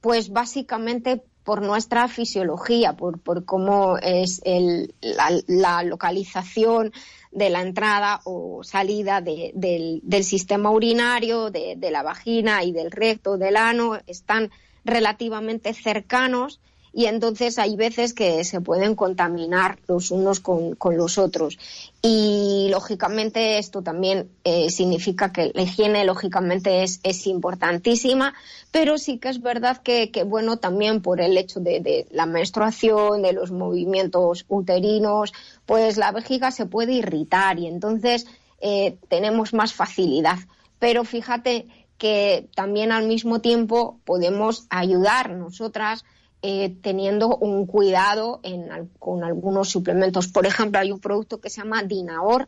[0.01, 6.93] pues básicamente por nuestra fisiología, por, por cómo es el, la, la localización
[7.31, 12.71] de la entrada o salida de- del, del sistema urinario, de, de la vagina y
[12.71, 14.51] del recto, del ano, están
[14.85, 16.59] relativamente cercanos
[16.93, 21.59] y entonces hay veces que se pueden contaminar los unos con, con los otros.
[22.01, 28.33] Y lógicamente esto también eh, significa que la higiene lógicamente es, es importantísima,
[28.71, 33.21] pero sí que es verdad que, bueno, también por el hecho de, de la menstruación,
[33.21, 35.33] de los movimientos uterinos,
[35.65, 38.25] pues la vejiga se puede irritar y entonces
[38.61, 40.37] eh, tenemos más facilidad.
[40.79, 41.67] Pero fíjate
[41.97, 46.05] que también al mismo tiempo podemos ayudar nosotras
[46.41, 50.27] eh, teniendo un cuidado en con algunos suplementos.
[50.27, 52.47] Por ejemplo, hay un producto que se llama Dinaor,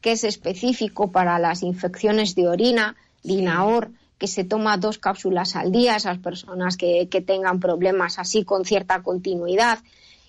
[0.00, 2.96] que es específico para las infecciones de orina.
[3.24, 8.44] Dinaor, que se toma dos cápsulas al día, esas personas que, que tengan problemas así
[8.44, 9.78] con cierta continuidad.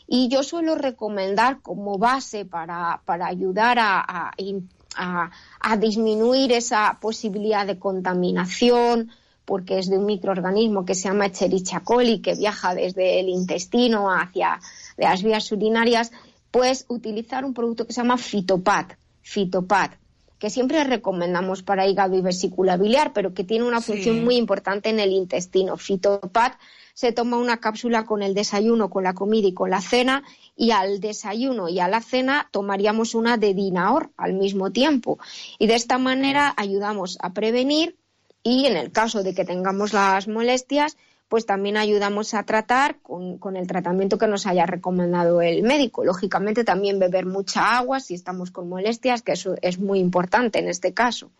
[0.08, 6.52] Y yo suelo recomendar como base para, para ayudar a, a in- a- a disminuir
[6.52, 9.10] esa posibilidad de contaminación,
[9.46, 14.12] porque es de un microorganismo que se llama Escherichia coli, que viaja desde el intestino
[14.12, 14.60] hacia
[14.98, 16.12] las vías urinarias,
[16.52, 19.94] pues utilizar un producto que se llama Fitopat, Fitopat,
[20.38, 24.90] que siempre recomendamos para hígado y vesícula biliar, pero que tiene una función muy importante
[24.90, 25.78] en el intestino.
[25.78, 26.54] Fitopat
[26.94, 30.24] se toma una cápsula con el desayuno, con la comida y con la cena,
[30.56, 35.18] y al desayuno y a la cena tomaríamos una de Dinaor al mismo tiempo.
[35.58, 37.96] Y de esta manera ayudamos a prevenir
[38.44, 40.98] y en el caso de que tengamos las molestias,
[41.30, 46.04] pues también ayudamos a tratar con, con el tratamiento que nos haya recomendado el médico.
[46.06, 50.68] Lógicamente también beber mucha agua si estamos con molestias, que eso es muy importante en
[50.68, 51.32] este caso.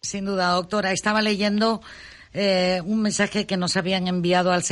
[0.00, 0.92] Sin duda, doctora.
[0.92, 1.82] Estaba leyendo
[2.32, 4.62] eh, un mensaje que nos habían enviado al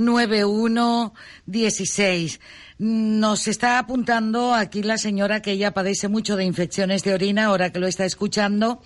[0.00, 2.40] 696-489116.
[2.78, 7.70] Nos está apuntando aquí la señora que ella padece mucho de infecciones de orina, ahora
[7.70, 8.80] que lo está escuchando,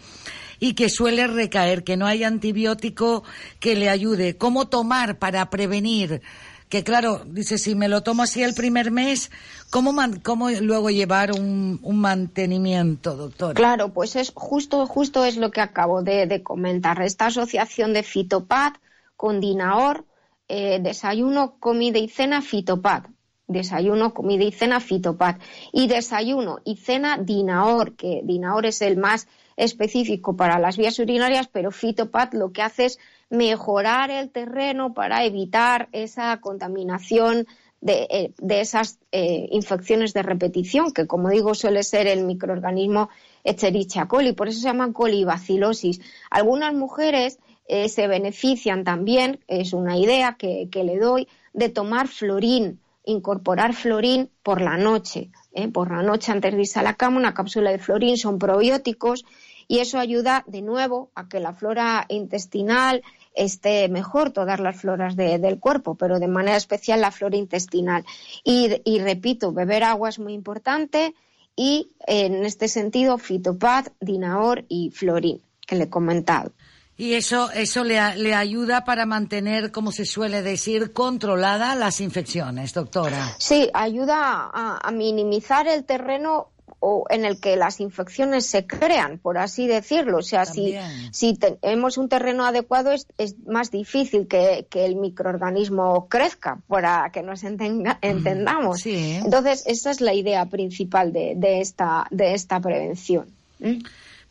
[0.59, 3.23] y que suele recaer, que no hay antibiótico
[3.61, 4.37] que le ayude.
[4.37, 6.23] ¿Cómo tomar para prevenir?
[6.69, 9.31] Que claro, dice, si me lo tomo así el primer mes,
[9.71, 13.55] ¿cómo, man- cómo luego llevar un, un mantenimiento, doctora?
[13.55, 17.01] Claro, pues es justo, justo es lo que acabo de, de comentar.
[17.03, 18.73] Esta asociación de Fitopad
[19.17, 20.05] con Dinaor,
[20.49, 23.05] eh, desayuno, comida y cena Fitopad.
[23.47, 25.37] Desayuno, comida y cena Fitopad.
[25.73, 31.49] Y desayuno y cena Dinaor, que Dinaor es el más específico para las vías urinarias,
[31.49, 32.99] pero Fitopad lo que hace es
[33.31, 37.47] mejorar el terreno para evitar esa contaminación
[37.81, 43.11] de, eh, esas eh, infecciones de repetición, que como digo suele ser el microorganismo
[43.45, 46.01] Escherichia coli, por eso se llaman colibacilosis.
[46.31, 52.81] Algunas mujeres eh, se benefician también, es una idea que, le doy, de tomar florín,
[53.05, 55.31] incorporar florín por la noche.
[55.53, 55.69] ¿eh?
[55.69, 59.25] Por la noche antes de irse a la cama, una cápsula de florín son probióticos
[59.69, 63.03] y eso ayuda de nuevo a que la flora intestinal
[63.35, 68.05] esté mejor, todas las floras de- del cuerpo, pero de manera especial la flora intestinal.
[68.45, 71.15] Y, y repito, beber agua es muy importante
[71.57, 76.53] y en este sentido Fitopad, Dinaor y Florín, que le he comentado.
[76.97, 82.73] Y eso, eso le, le ayuda para mantener, como se suele decir, controlada las infecciones,
[82.73, 83.35] doctora.
[83.39, 86.49] Sí, ayuda a, a minimizar el terreno
[86.87, 90.19] o en el que las infecciones se crean, por así decirlo.
[90.19, 90.77] O sea, si,
[91.13, 97.11] si tenemos un terreno adecuado es, es más difícil que, que el microorganismo crezca, para
[97.11, 98.81] que nos entenga- entendamos.
[98.87, 103.27] Entonces, esa es la idea principal de, de esta, de esta prevención.
[103.61, 103.79] ¿Mm?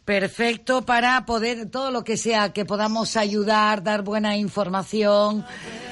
[0.06, 5.46] Perfecto para poder todo lo que sea que podamos ayudar, dar buena información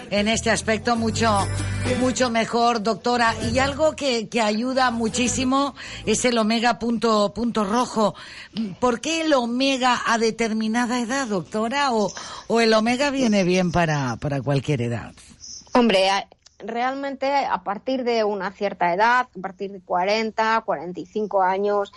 [0.09, 1.47] en este aspecto mucho
[1.99, 3.33] mucho mejor, doctora.
[3.51, 5.75] Y algo que, que ayuda muchísimo
[6.05, 8.15] es el omega punto, punto rojo.
[8.79, 11.93] ¿Por qué el omega a determinada edad, doctora?
[11.93, 12.11] ¿O,
[12.47, 15.13] o el omega viene bien para, para cualquier edad?
[15.73, 16.09] Hombre,
[16.59, 21.91] realmente a partir de una cierta edad, a partir de 40, 45 años,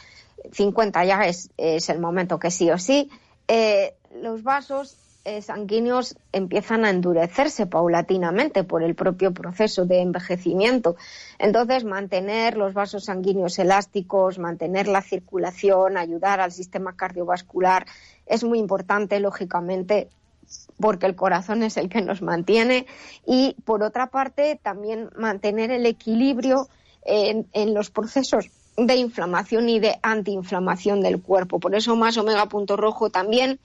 [0.52, 3.10] 50 ya es, el momento que sí o sí,
[3.48, 10.96] eh, los vasos eh, sanguíneos empiezan a endurecerse paulatinamente por el propio proceso de envejecimiento.
[11.38, 17.86] Entonces, mantener los vasos sanguíneos elásticos, mantener la circulación, ayudar al sistema cardiovascular
[18.26, 20.08] es muy importante, lógicamente,
[20.78, 22.86] porque el corazón es el que nos mantiene
[23.26, 26.68] y, por otra parte, también mantener el equilibrio
[27.06, 31.60] en los procesos de inflamación y de antiinflamación del cuerpo.
[31.60, 33.60] Por eso más omega punto rojo también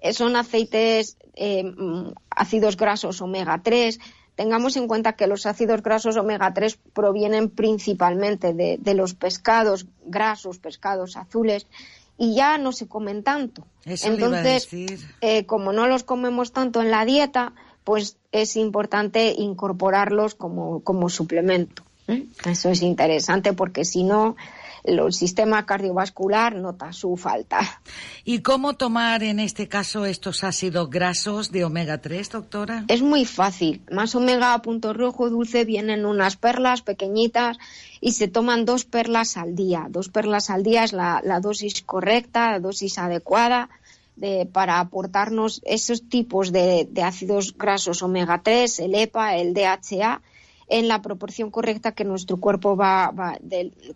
[0.00, 3.98] eh, son aceites eh, mm, ácidos grasos omega 3.
[4.36, 10.58] Tengamos en cuenta que los ácidos grasos omega 3 provienen principalmente de, los pescados grasos,
[10.58, 11.66] pescados azules,
[12.18, 13.66] y ya no se comen tanto.
[13.84, 14.68] Entonces,
[15.20, 17.52] eh, como no los comemos tanto en la dieta,
[17.84, 21.84] pues es importante incorporarlos como, como suplemento.
[22.06, 24.36] Eso es interesante porque si no,
[24.84, 27.80] el sistema cardiovascular nota su falta.
[28.24, 32.84] ¿Y cómo tomar en este caso estos ácidos grasos de omega 3, doctora?
[32.88, 33.82] Es muy fácil.
[33.90, 37.56] Más omega a punto rojo dulce vienen unas perlas pequeñitas
[38.00, 39.86] y se toman dos perlas al día.
[39.88, 43.70] Dos perlas al día es la, dosis correcta, la dosis adecuada.
[44.16, 50.22] De, para aportarnos esos tipos de, de ácidos grasos omega 3, el EPA, el DHA
[50.68, 53.12] en la proporción correcta que nuestro cuerpo va,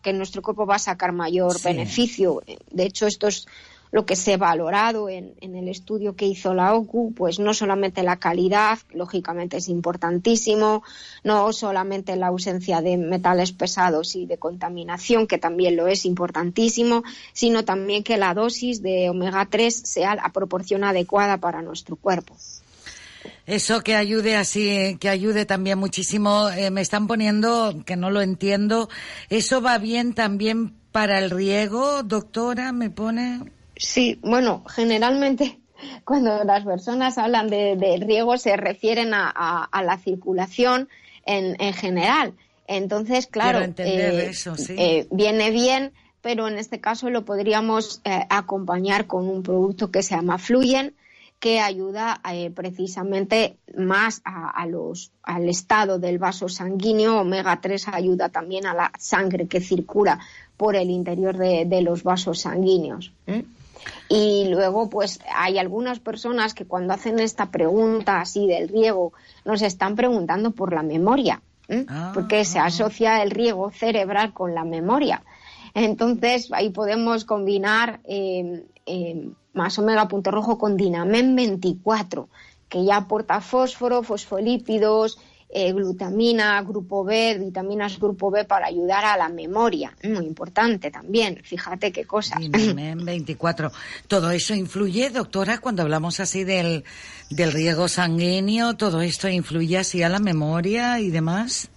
[0.02, 2.42] que nuestro cuerpo va a sacar mayor beneficio.
[2.70, 3.46] De hecho, esto es
[3.90, 8.02] lo que se ha valorado en, el estudio que hizo la OCU, pues no solamente
[8.02, 10.82] la calidad, lógicamente es importantísimo,
[11.24, 17.02] no solamente la ausencia de metales pesados y de contaminación, que también lo es importantísimo,
[17.32, 22.34] sino también que la dosis de omega 3 sea la proporción adecuada para nuestro cuerpo.
[23.46, 26.50] Eso que ayude así, que ayude también muchísimo.
[26.50, 28.88] Eh, me están poniendo, que no lo entiendo,
[29.30, 32.72] ¿eso va bien también para el riego, doctora?
[32.72, 33.40] ¿Me pone?
[33.76, 35.60] Sí, bueno, generalmente
[36.04, 40.88] cuando las personas hablan de, riego se refieren a, la circulación
[41.24, 42.34] en, general.
[42.66, 44.32] Entonces, claro, eh,
[44.76, 50.16] eh, viene bien, pero en este caso lo podríamos acompañar con un producto que se
[50.16, 50.94] llama Fluyen,
[51.40, 57.20] que ayuda eh, precisamente más a, los, al estado del vaso sanguíneo.
[57.20, 60.18] Omega 3 ayuda también a la sangre que circula
[60.56, 63.12] por el interior de, los vasos sanguíneos.
[63.26, 63.44] ¿eh?
[64.08, 69.12] Y luego, pues hay algunas personas que cuando hacen esta pregunta así del riego,
[69.44, 71.86] nos están preguntando por la memoria, ¿eh?
[71.88, 72.10] ah.
[72.12, 75.22] porque se asocia el riego cerebral con la memoria.
[75.74, 78.00] Entonces, ahí podemos combinar
[79.58, 82.28] más omega punto rojo con Dinamen 24,
[82.68, 85.18] que ya aporta fósforo, fosfolípidos,
[85.50, 89.96] eh, glutamina, grupo B, vitaminas grupo B para ayudar a la memoria.
[90.04, 92.36] Muy importante también, fíjate qué cosa.
[92.38, 93.72] Dinamen 24.
[94.06, 96.84] ¿Todo eso influye, doctora, cuando hablamos así del,
[97.30, 98.76] del riego sanguíneo?
[98.76, 101.68] ¿Todo esto influye así a la memoria y demás?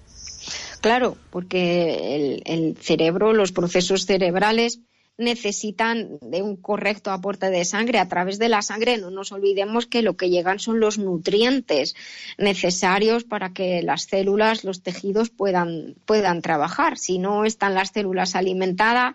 [0.82, 4.82] Claro, porque el, el cerebro, los procesos cerebrales
[5.22, 8.00] necesitan de un correcto aporte de sangre.
[8.00, 11.96] A través de la sangre no nos olvidemos que lo que llegan son los nutrientes
[12.38, 16.98] necesarios para que las células, los tejidos puedan, puedan trabajar.
[16.98, 19.14] Si no están las células alimentadas,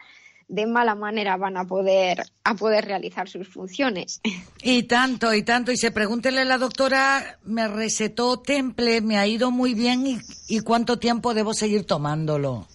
[0.49, 4.21] de mala manera van a poder, a poder realizar sus funciones.
[4.63, 5.73] Y tanto, y tanto.
[5.73, 10.19] Y se pregúntele a la doctora, me recetó Temple, me ha ido muy bien y,
[10.49, 12.67] y cuánto tiempo debo seguir tomándolo.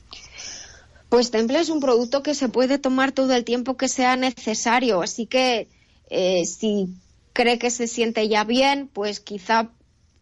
[1.11, 5.01] Pues Temple es un producto que se puede tomar todo el tiempo que sea necesario,
[5.01, 5.67] así que
[6.09, 6.87] eh, si
[7.33, 9.73] cree que se siente ya bien, pues quizá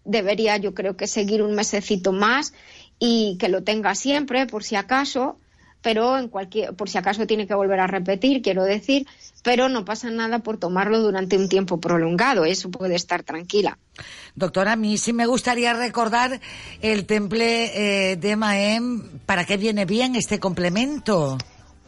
[0.03, 2.53] debería yo creo que seguir un mesecito más
[2.98, 5.38] y que lo tenga siempre por si acaso
[5.82, 9.08] pero en cualquier, por si acaso tiene que volver a repetir, quiero decir,
[9.44, 13.78] pero no pasa nada por tomarlo durante un tiempo prolongado, eso puede estar tranquila.
[14.36, 16.40] Doctora, a mí sí me gustaría recordar
[16.82, 21.38] el temple eh, de Maem, ¿para qué viene bien este complemento?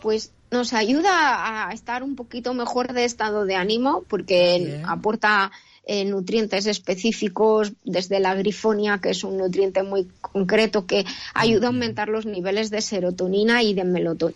[0.01, 5.51] Pues nos ayuda a estar un poquito mejor de estado de ánimo porque aporta
[5.93, 11.03] eh, nutrientes específicos, desde la grifonia, que es un nutriente muy concreto que
[11.33, 13.83] ayuda a aumentar los niveles de serotonina y de,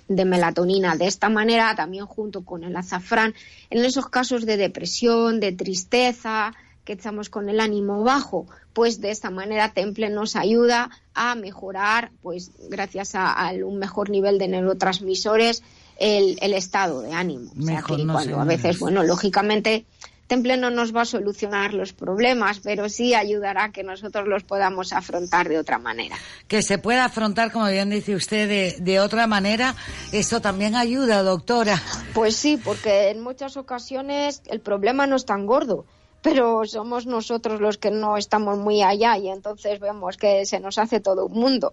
[0.09, 0.97] de melatonina.
[0.97, 3.33] De esta manera, también junto con el azafrán,
[3.69, 6.53] en esos casos de depresión, de tristeza,
[6.83, 12.11] que estamos con el ánimo bajo, pues de esta manera Temple nos ayuda a mejorar,
[12.21, 15.63] pues gracias a, un mejor nivel de neurotransmisores,
[15.99, 17.49] el, estado de ánimo.
[17.57, 19.85] o sea que cuando a veces, bueno, lógicamente
[20.27, 24.43] Temple no nos va a solucionar los problemas, pero sí ayudará a que nosotros los
[24.43, 26.15] podamos afrontar de otra manera.
[26.47, 29.75] Que se pueda afrontar, como bien dice usted, de, de otra manera,
[30.11, 31.81] eso también ayuda, doctora.
[32.13, 35.85] Pues sí, porque en muchas ocasiones el problema no es tan gordo
[36.25, 40.79] pero somos nosotros los que no estamos muy allá y entonces vemos que se nos
[40.79, 41.71] hace todo un mundo.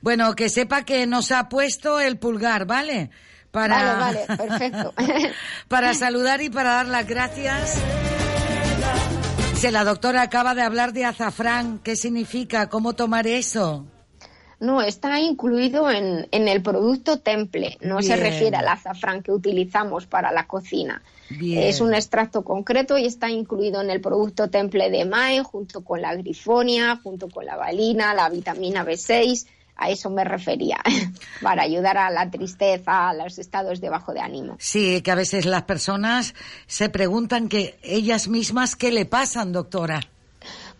[0.00, 3.10] Bueno, que sepa que nos ha puesto el pulgar, ¿vale?
[3.54, 4.92] Para, vale, vale, perfecto.
[5.68, 7.80] para saludar y para dar las gracias.
[9.54, 12.68] Si la doctora acaba de hablar de azafrán, ¿qué significa?
[12.68, 13.86] ¿Cómo tomar eso?
[14.58, 20.32] No, está incluido en, el producto temple, no se refiere al azafrán que utilizamos para
[20.32, 21.00] la cocina.
[21.40, 26.02] Es un extracto concreto y está incluido en el producto temple de MAE junto con
[26.02, 29.46] la grifonia, junto con la valina, la vitamina B6
[29.76, 30.78] a eso me refería,
[31.42, 34.56] para ayudar a la tristeza, a los estados de bajo de ánimo.
[34.58, 36.34] Sí, que a veces las personas
[36.66, 40.00] se preguntan que ellas mismas qué le pasan, doctora.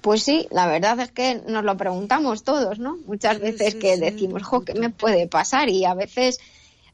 [0.00, 2.98] Pues sí, la verdad es que nos lo preguntamos todos, ¿no?
[3.06, 5.70] Muchas veces que decimos, jo, ¿qué me puede pasar?
[5.70, 6.40] Y a veces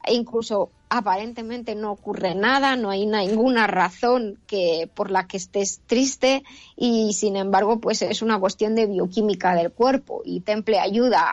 [0.08, 6.42] incluso aparentemente no ocurre nada, no hay ninguna razón que por la que estés triste
[6.76, 11.32] y sin embargo pues es una cuestión de bioquímica del cuerpo y Temple ayuda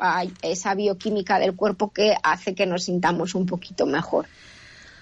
[0.00, 4.26] a, esa bioquímica del cuerpo que hace que nos sintamos un poquito mejor.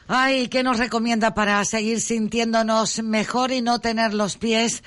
[0.07, 4.82] Ay, ¿qué nos recomienda para seguir sintiéndonos mejor y no tener los pies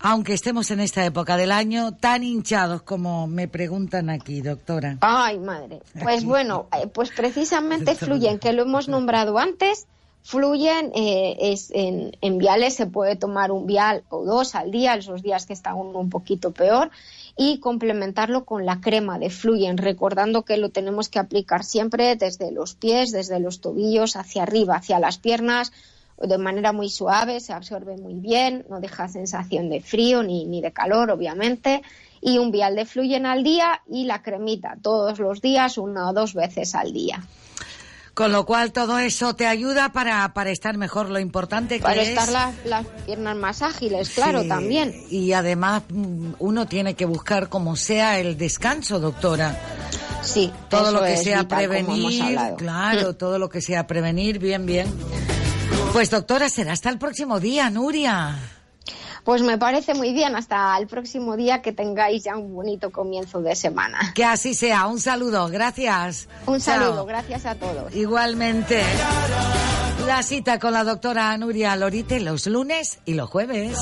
[0.00, 4.96] aunque estemos en esta época del año tan hinchados como me preguntan aquí, doctora.
[5.02, 5.82] Ay, madre.
[6.02, 9.86] Pues bueno, eh, pues precisamente fluyen, que lo hemos nombrado antes,
[10.22, 15.22] fluyen eh, es en, viales, se puede tomar un vial o dos al día, esos
[15.22, 16.90] días que está uno un poquito peor,
[17.36, 22.50] y complementarlo con la crema de fluyen, recordando que lo tenemos que aplicar siempre desde
[22.52, 25.72] los pies, desde los tobillos, hacia arriba, hacia las piernas,
[26.20, 30.60] de manera muy suave, se absorbe muy bien, no deja sensación de frío ni, ni
[30.60, 31.82] de calor, obviamente,
[32.20, 36.12] y un vial de fluyen al día y la cremita todos los días, una o
[36.12, 37.22] dos veces al día.
[38.14, 41.08] Con lo cual todo eso te ayuda para, para estar mejor.
[41.08, 44.94] Lo importante que para estar las, piernas más ágiles, claro, también.
[45.10, 49.58] Y además mm, uno tiene que buscar como sea el descanso, doctora.
[50.22, 52.22] Sí, todo lo que sea prevenir,
[52.58, 54.86] claro, todo lo que sea prevenir, bien, bien.
[55.92, 58.38] Pues doctora, será hasta el próximo día, Nuria.
[59.24, 63.42] Pues me parece muy bien, hasta el próximo día que tengáis ya un bonito comienzo
[63.42, 64.12] de semana.
[64.14, 66.28] Que así sea, un saludo, gracias.
[66.46, 67.94] Un saludo, gracias a todos.
[67.94, 68.82] Igualmente.
[70.06, 73.76] La cita con la doctora Nuria Lorite los lunes y los jueves.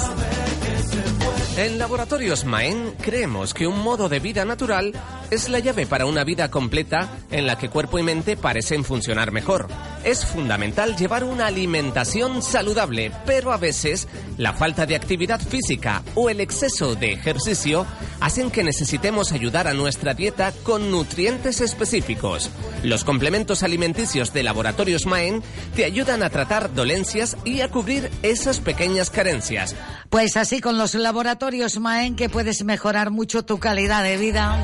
[1.59, 4.93] En Laboratorios Maen creemos que un modo de vida natural
[5.33, 9.33] es la llave para una vida completa en la que cuerpo y mente parecen funcionar
[9.33, 9.67] mejor.
[10.05, 14.07] Es fundamental llevar una alimentación saludable, pero a veces
[14.37, 17.87] la falta de actividad física o el exceso de ejercicio
[18.21, 22.51] hacen que necesitemos ayudar a nuestra dieta con nutrientes específicos.
[22.85, 25.43] Los complementos alimenticios de Laboratorios Maen
[25.75, 29.75] te ayudan a tratar dolencias y a cubrir esas pequeñas carencias.
[30.11, 34.59] Pues así con los laboratorios Maen que puedes mejorar mucho tu calidad de vida.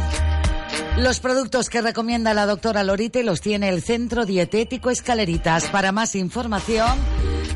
[0.97, 5.69] Los productos que recomienda la doctora Lorite los tiene el Centro Dietético Escaleritas.
[5.69, 6.99] Para más información,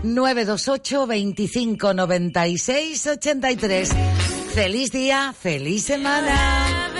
[0.02, 3.90] 928 25 96 83.
[4.54, 6.97] Feliz día, feliz semana.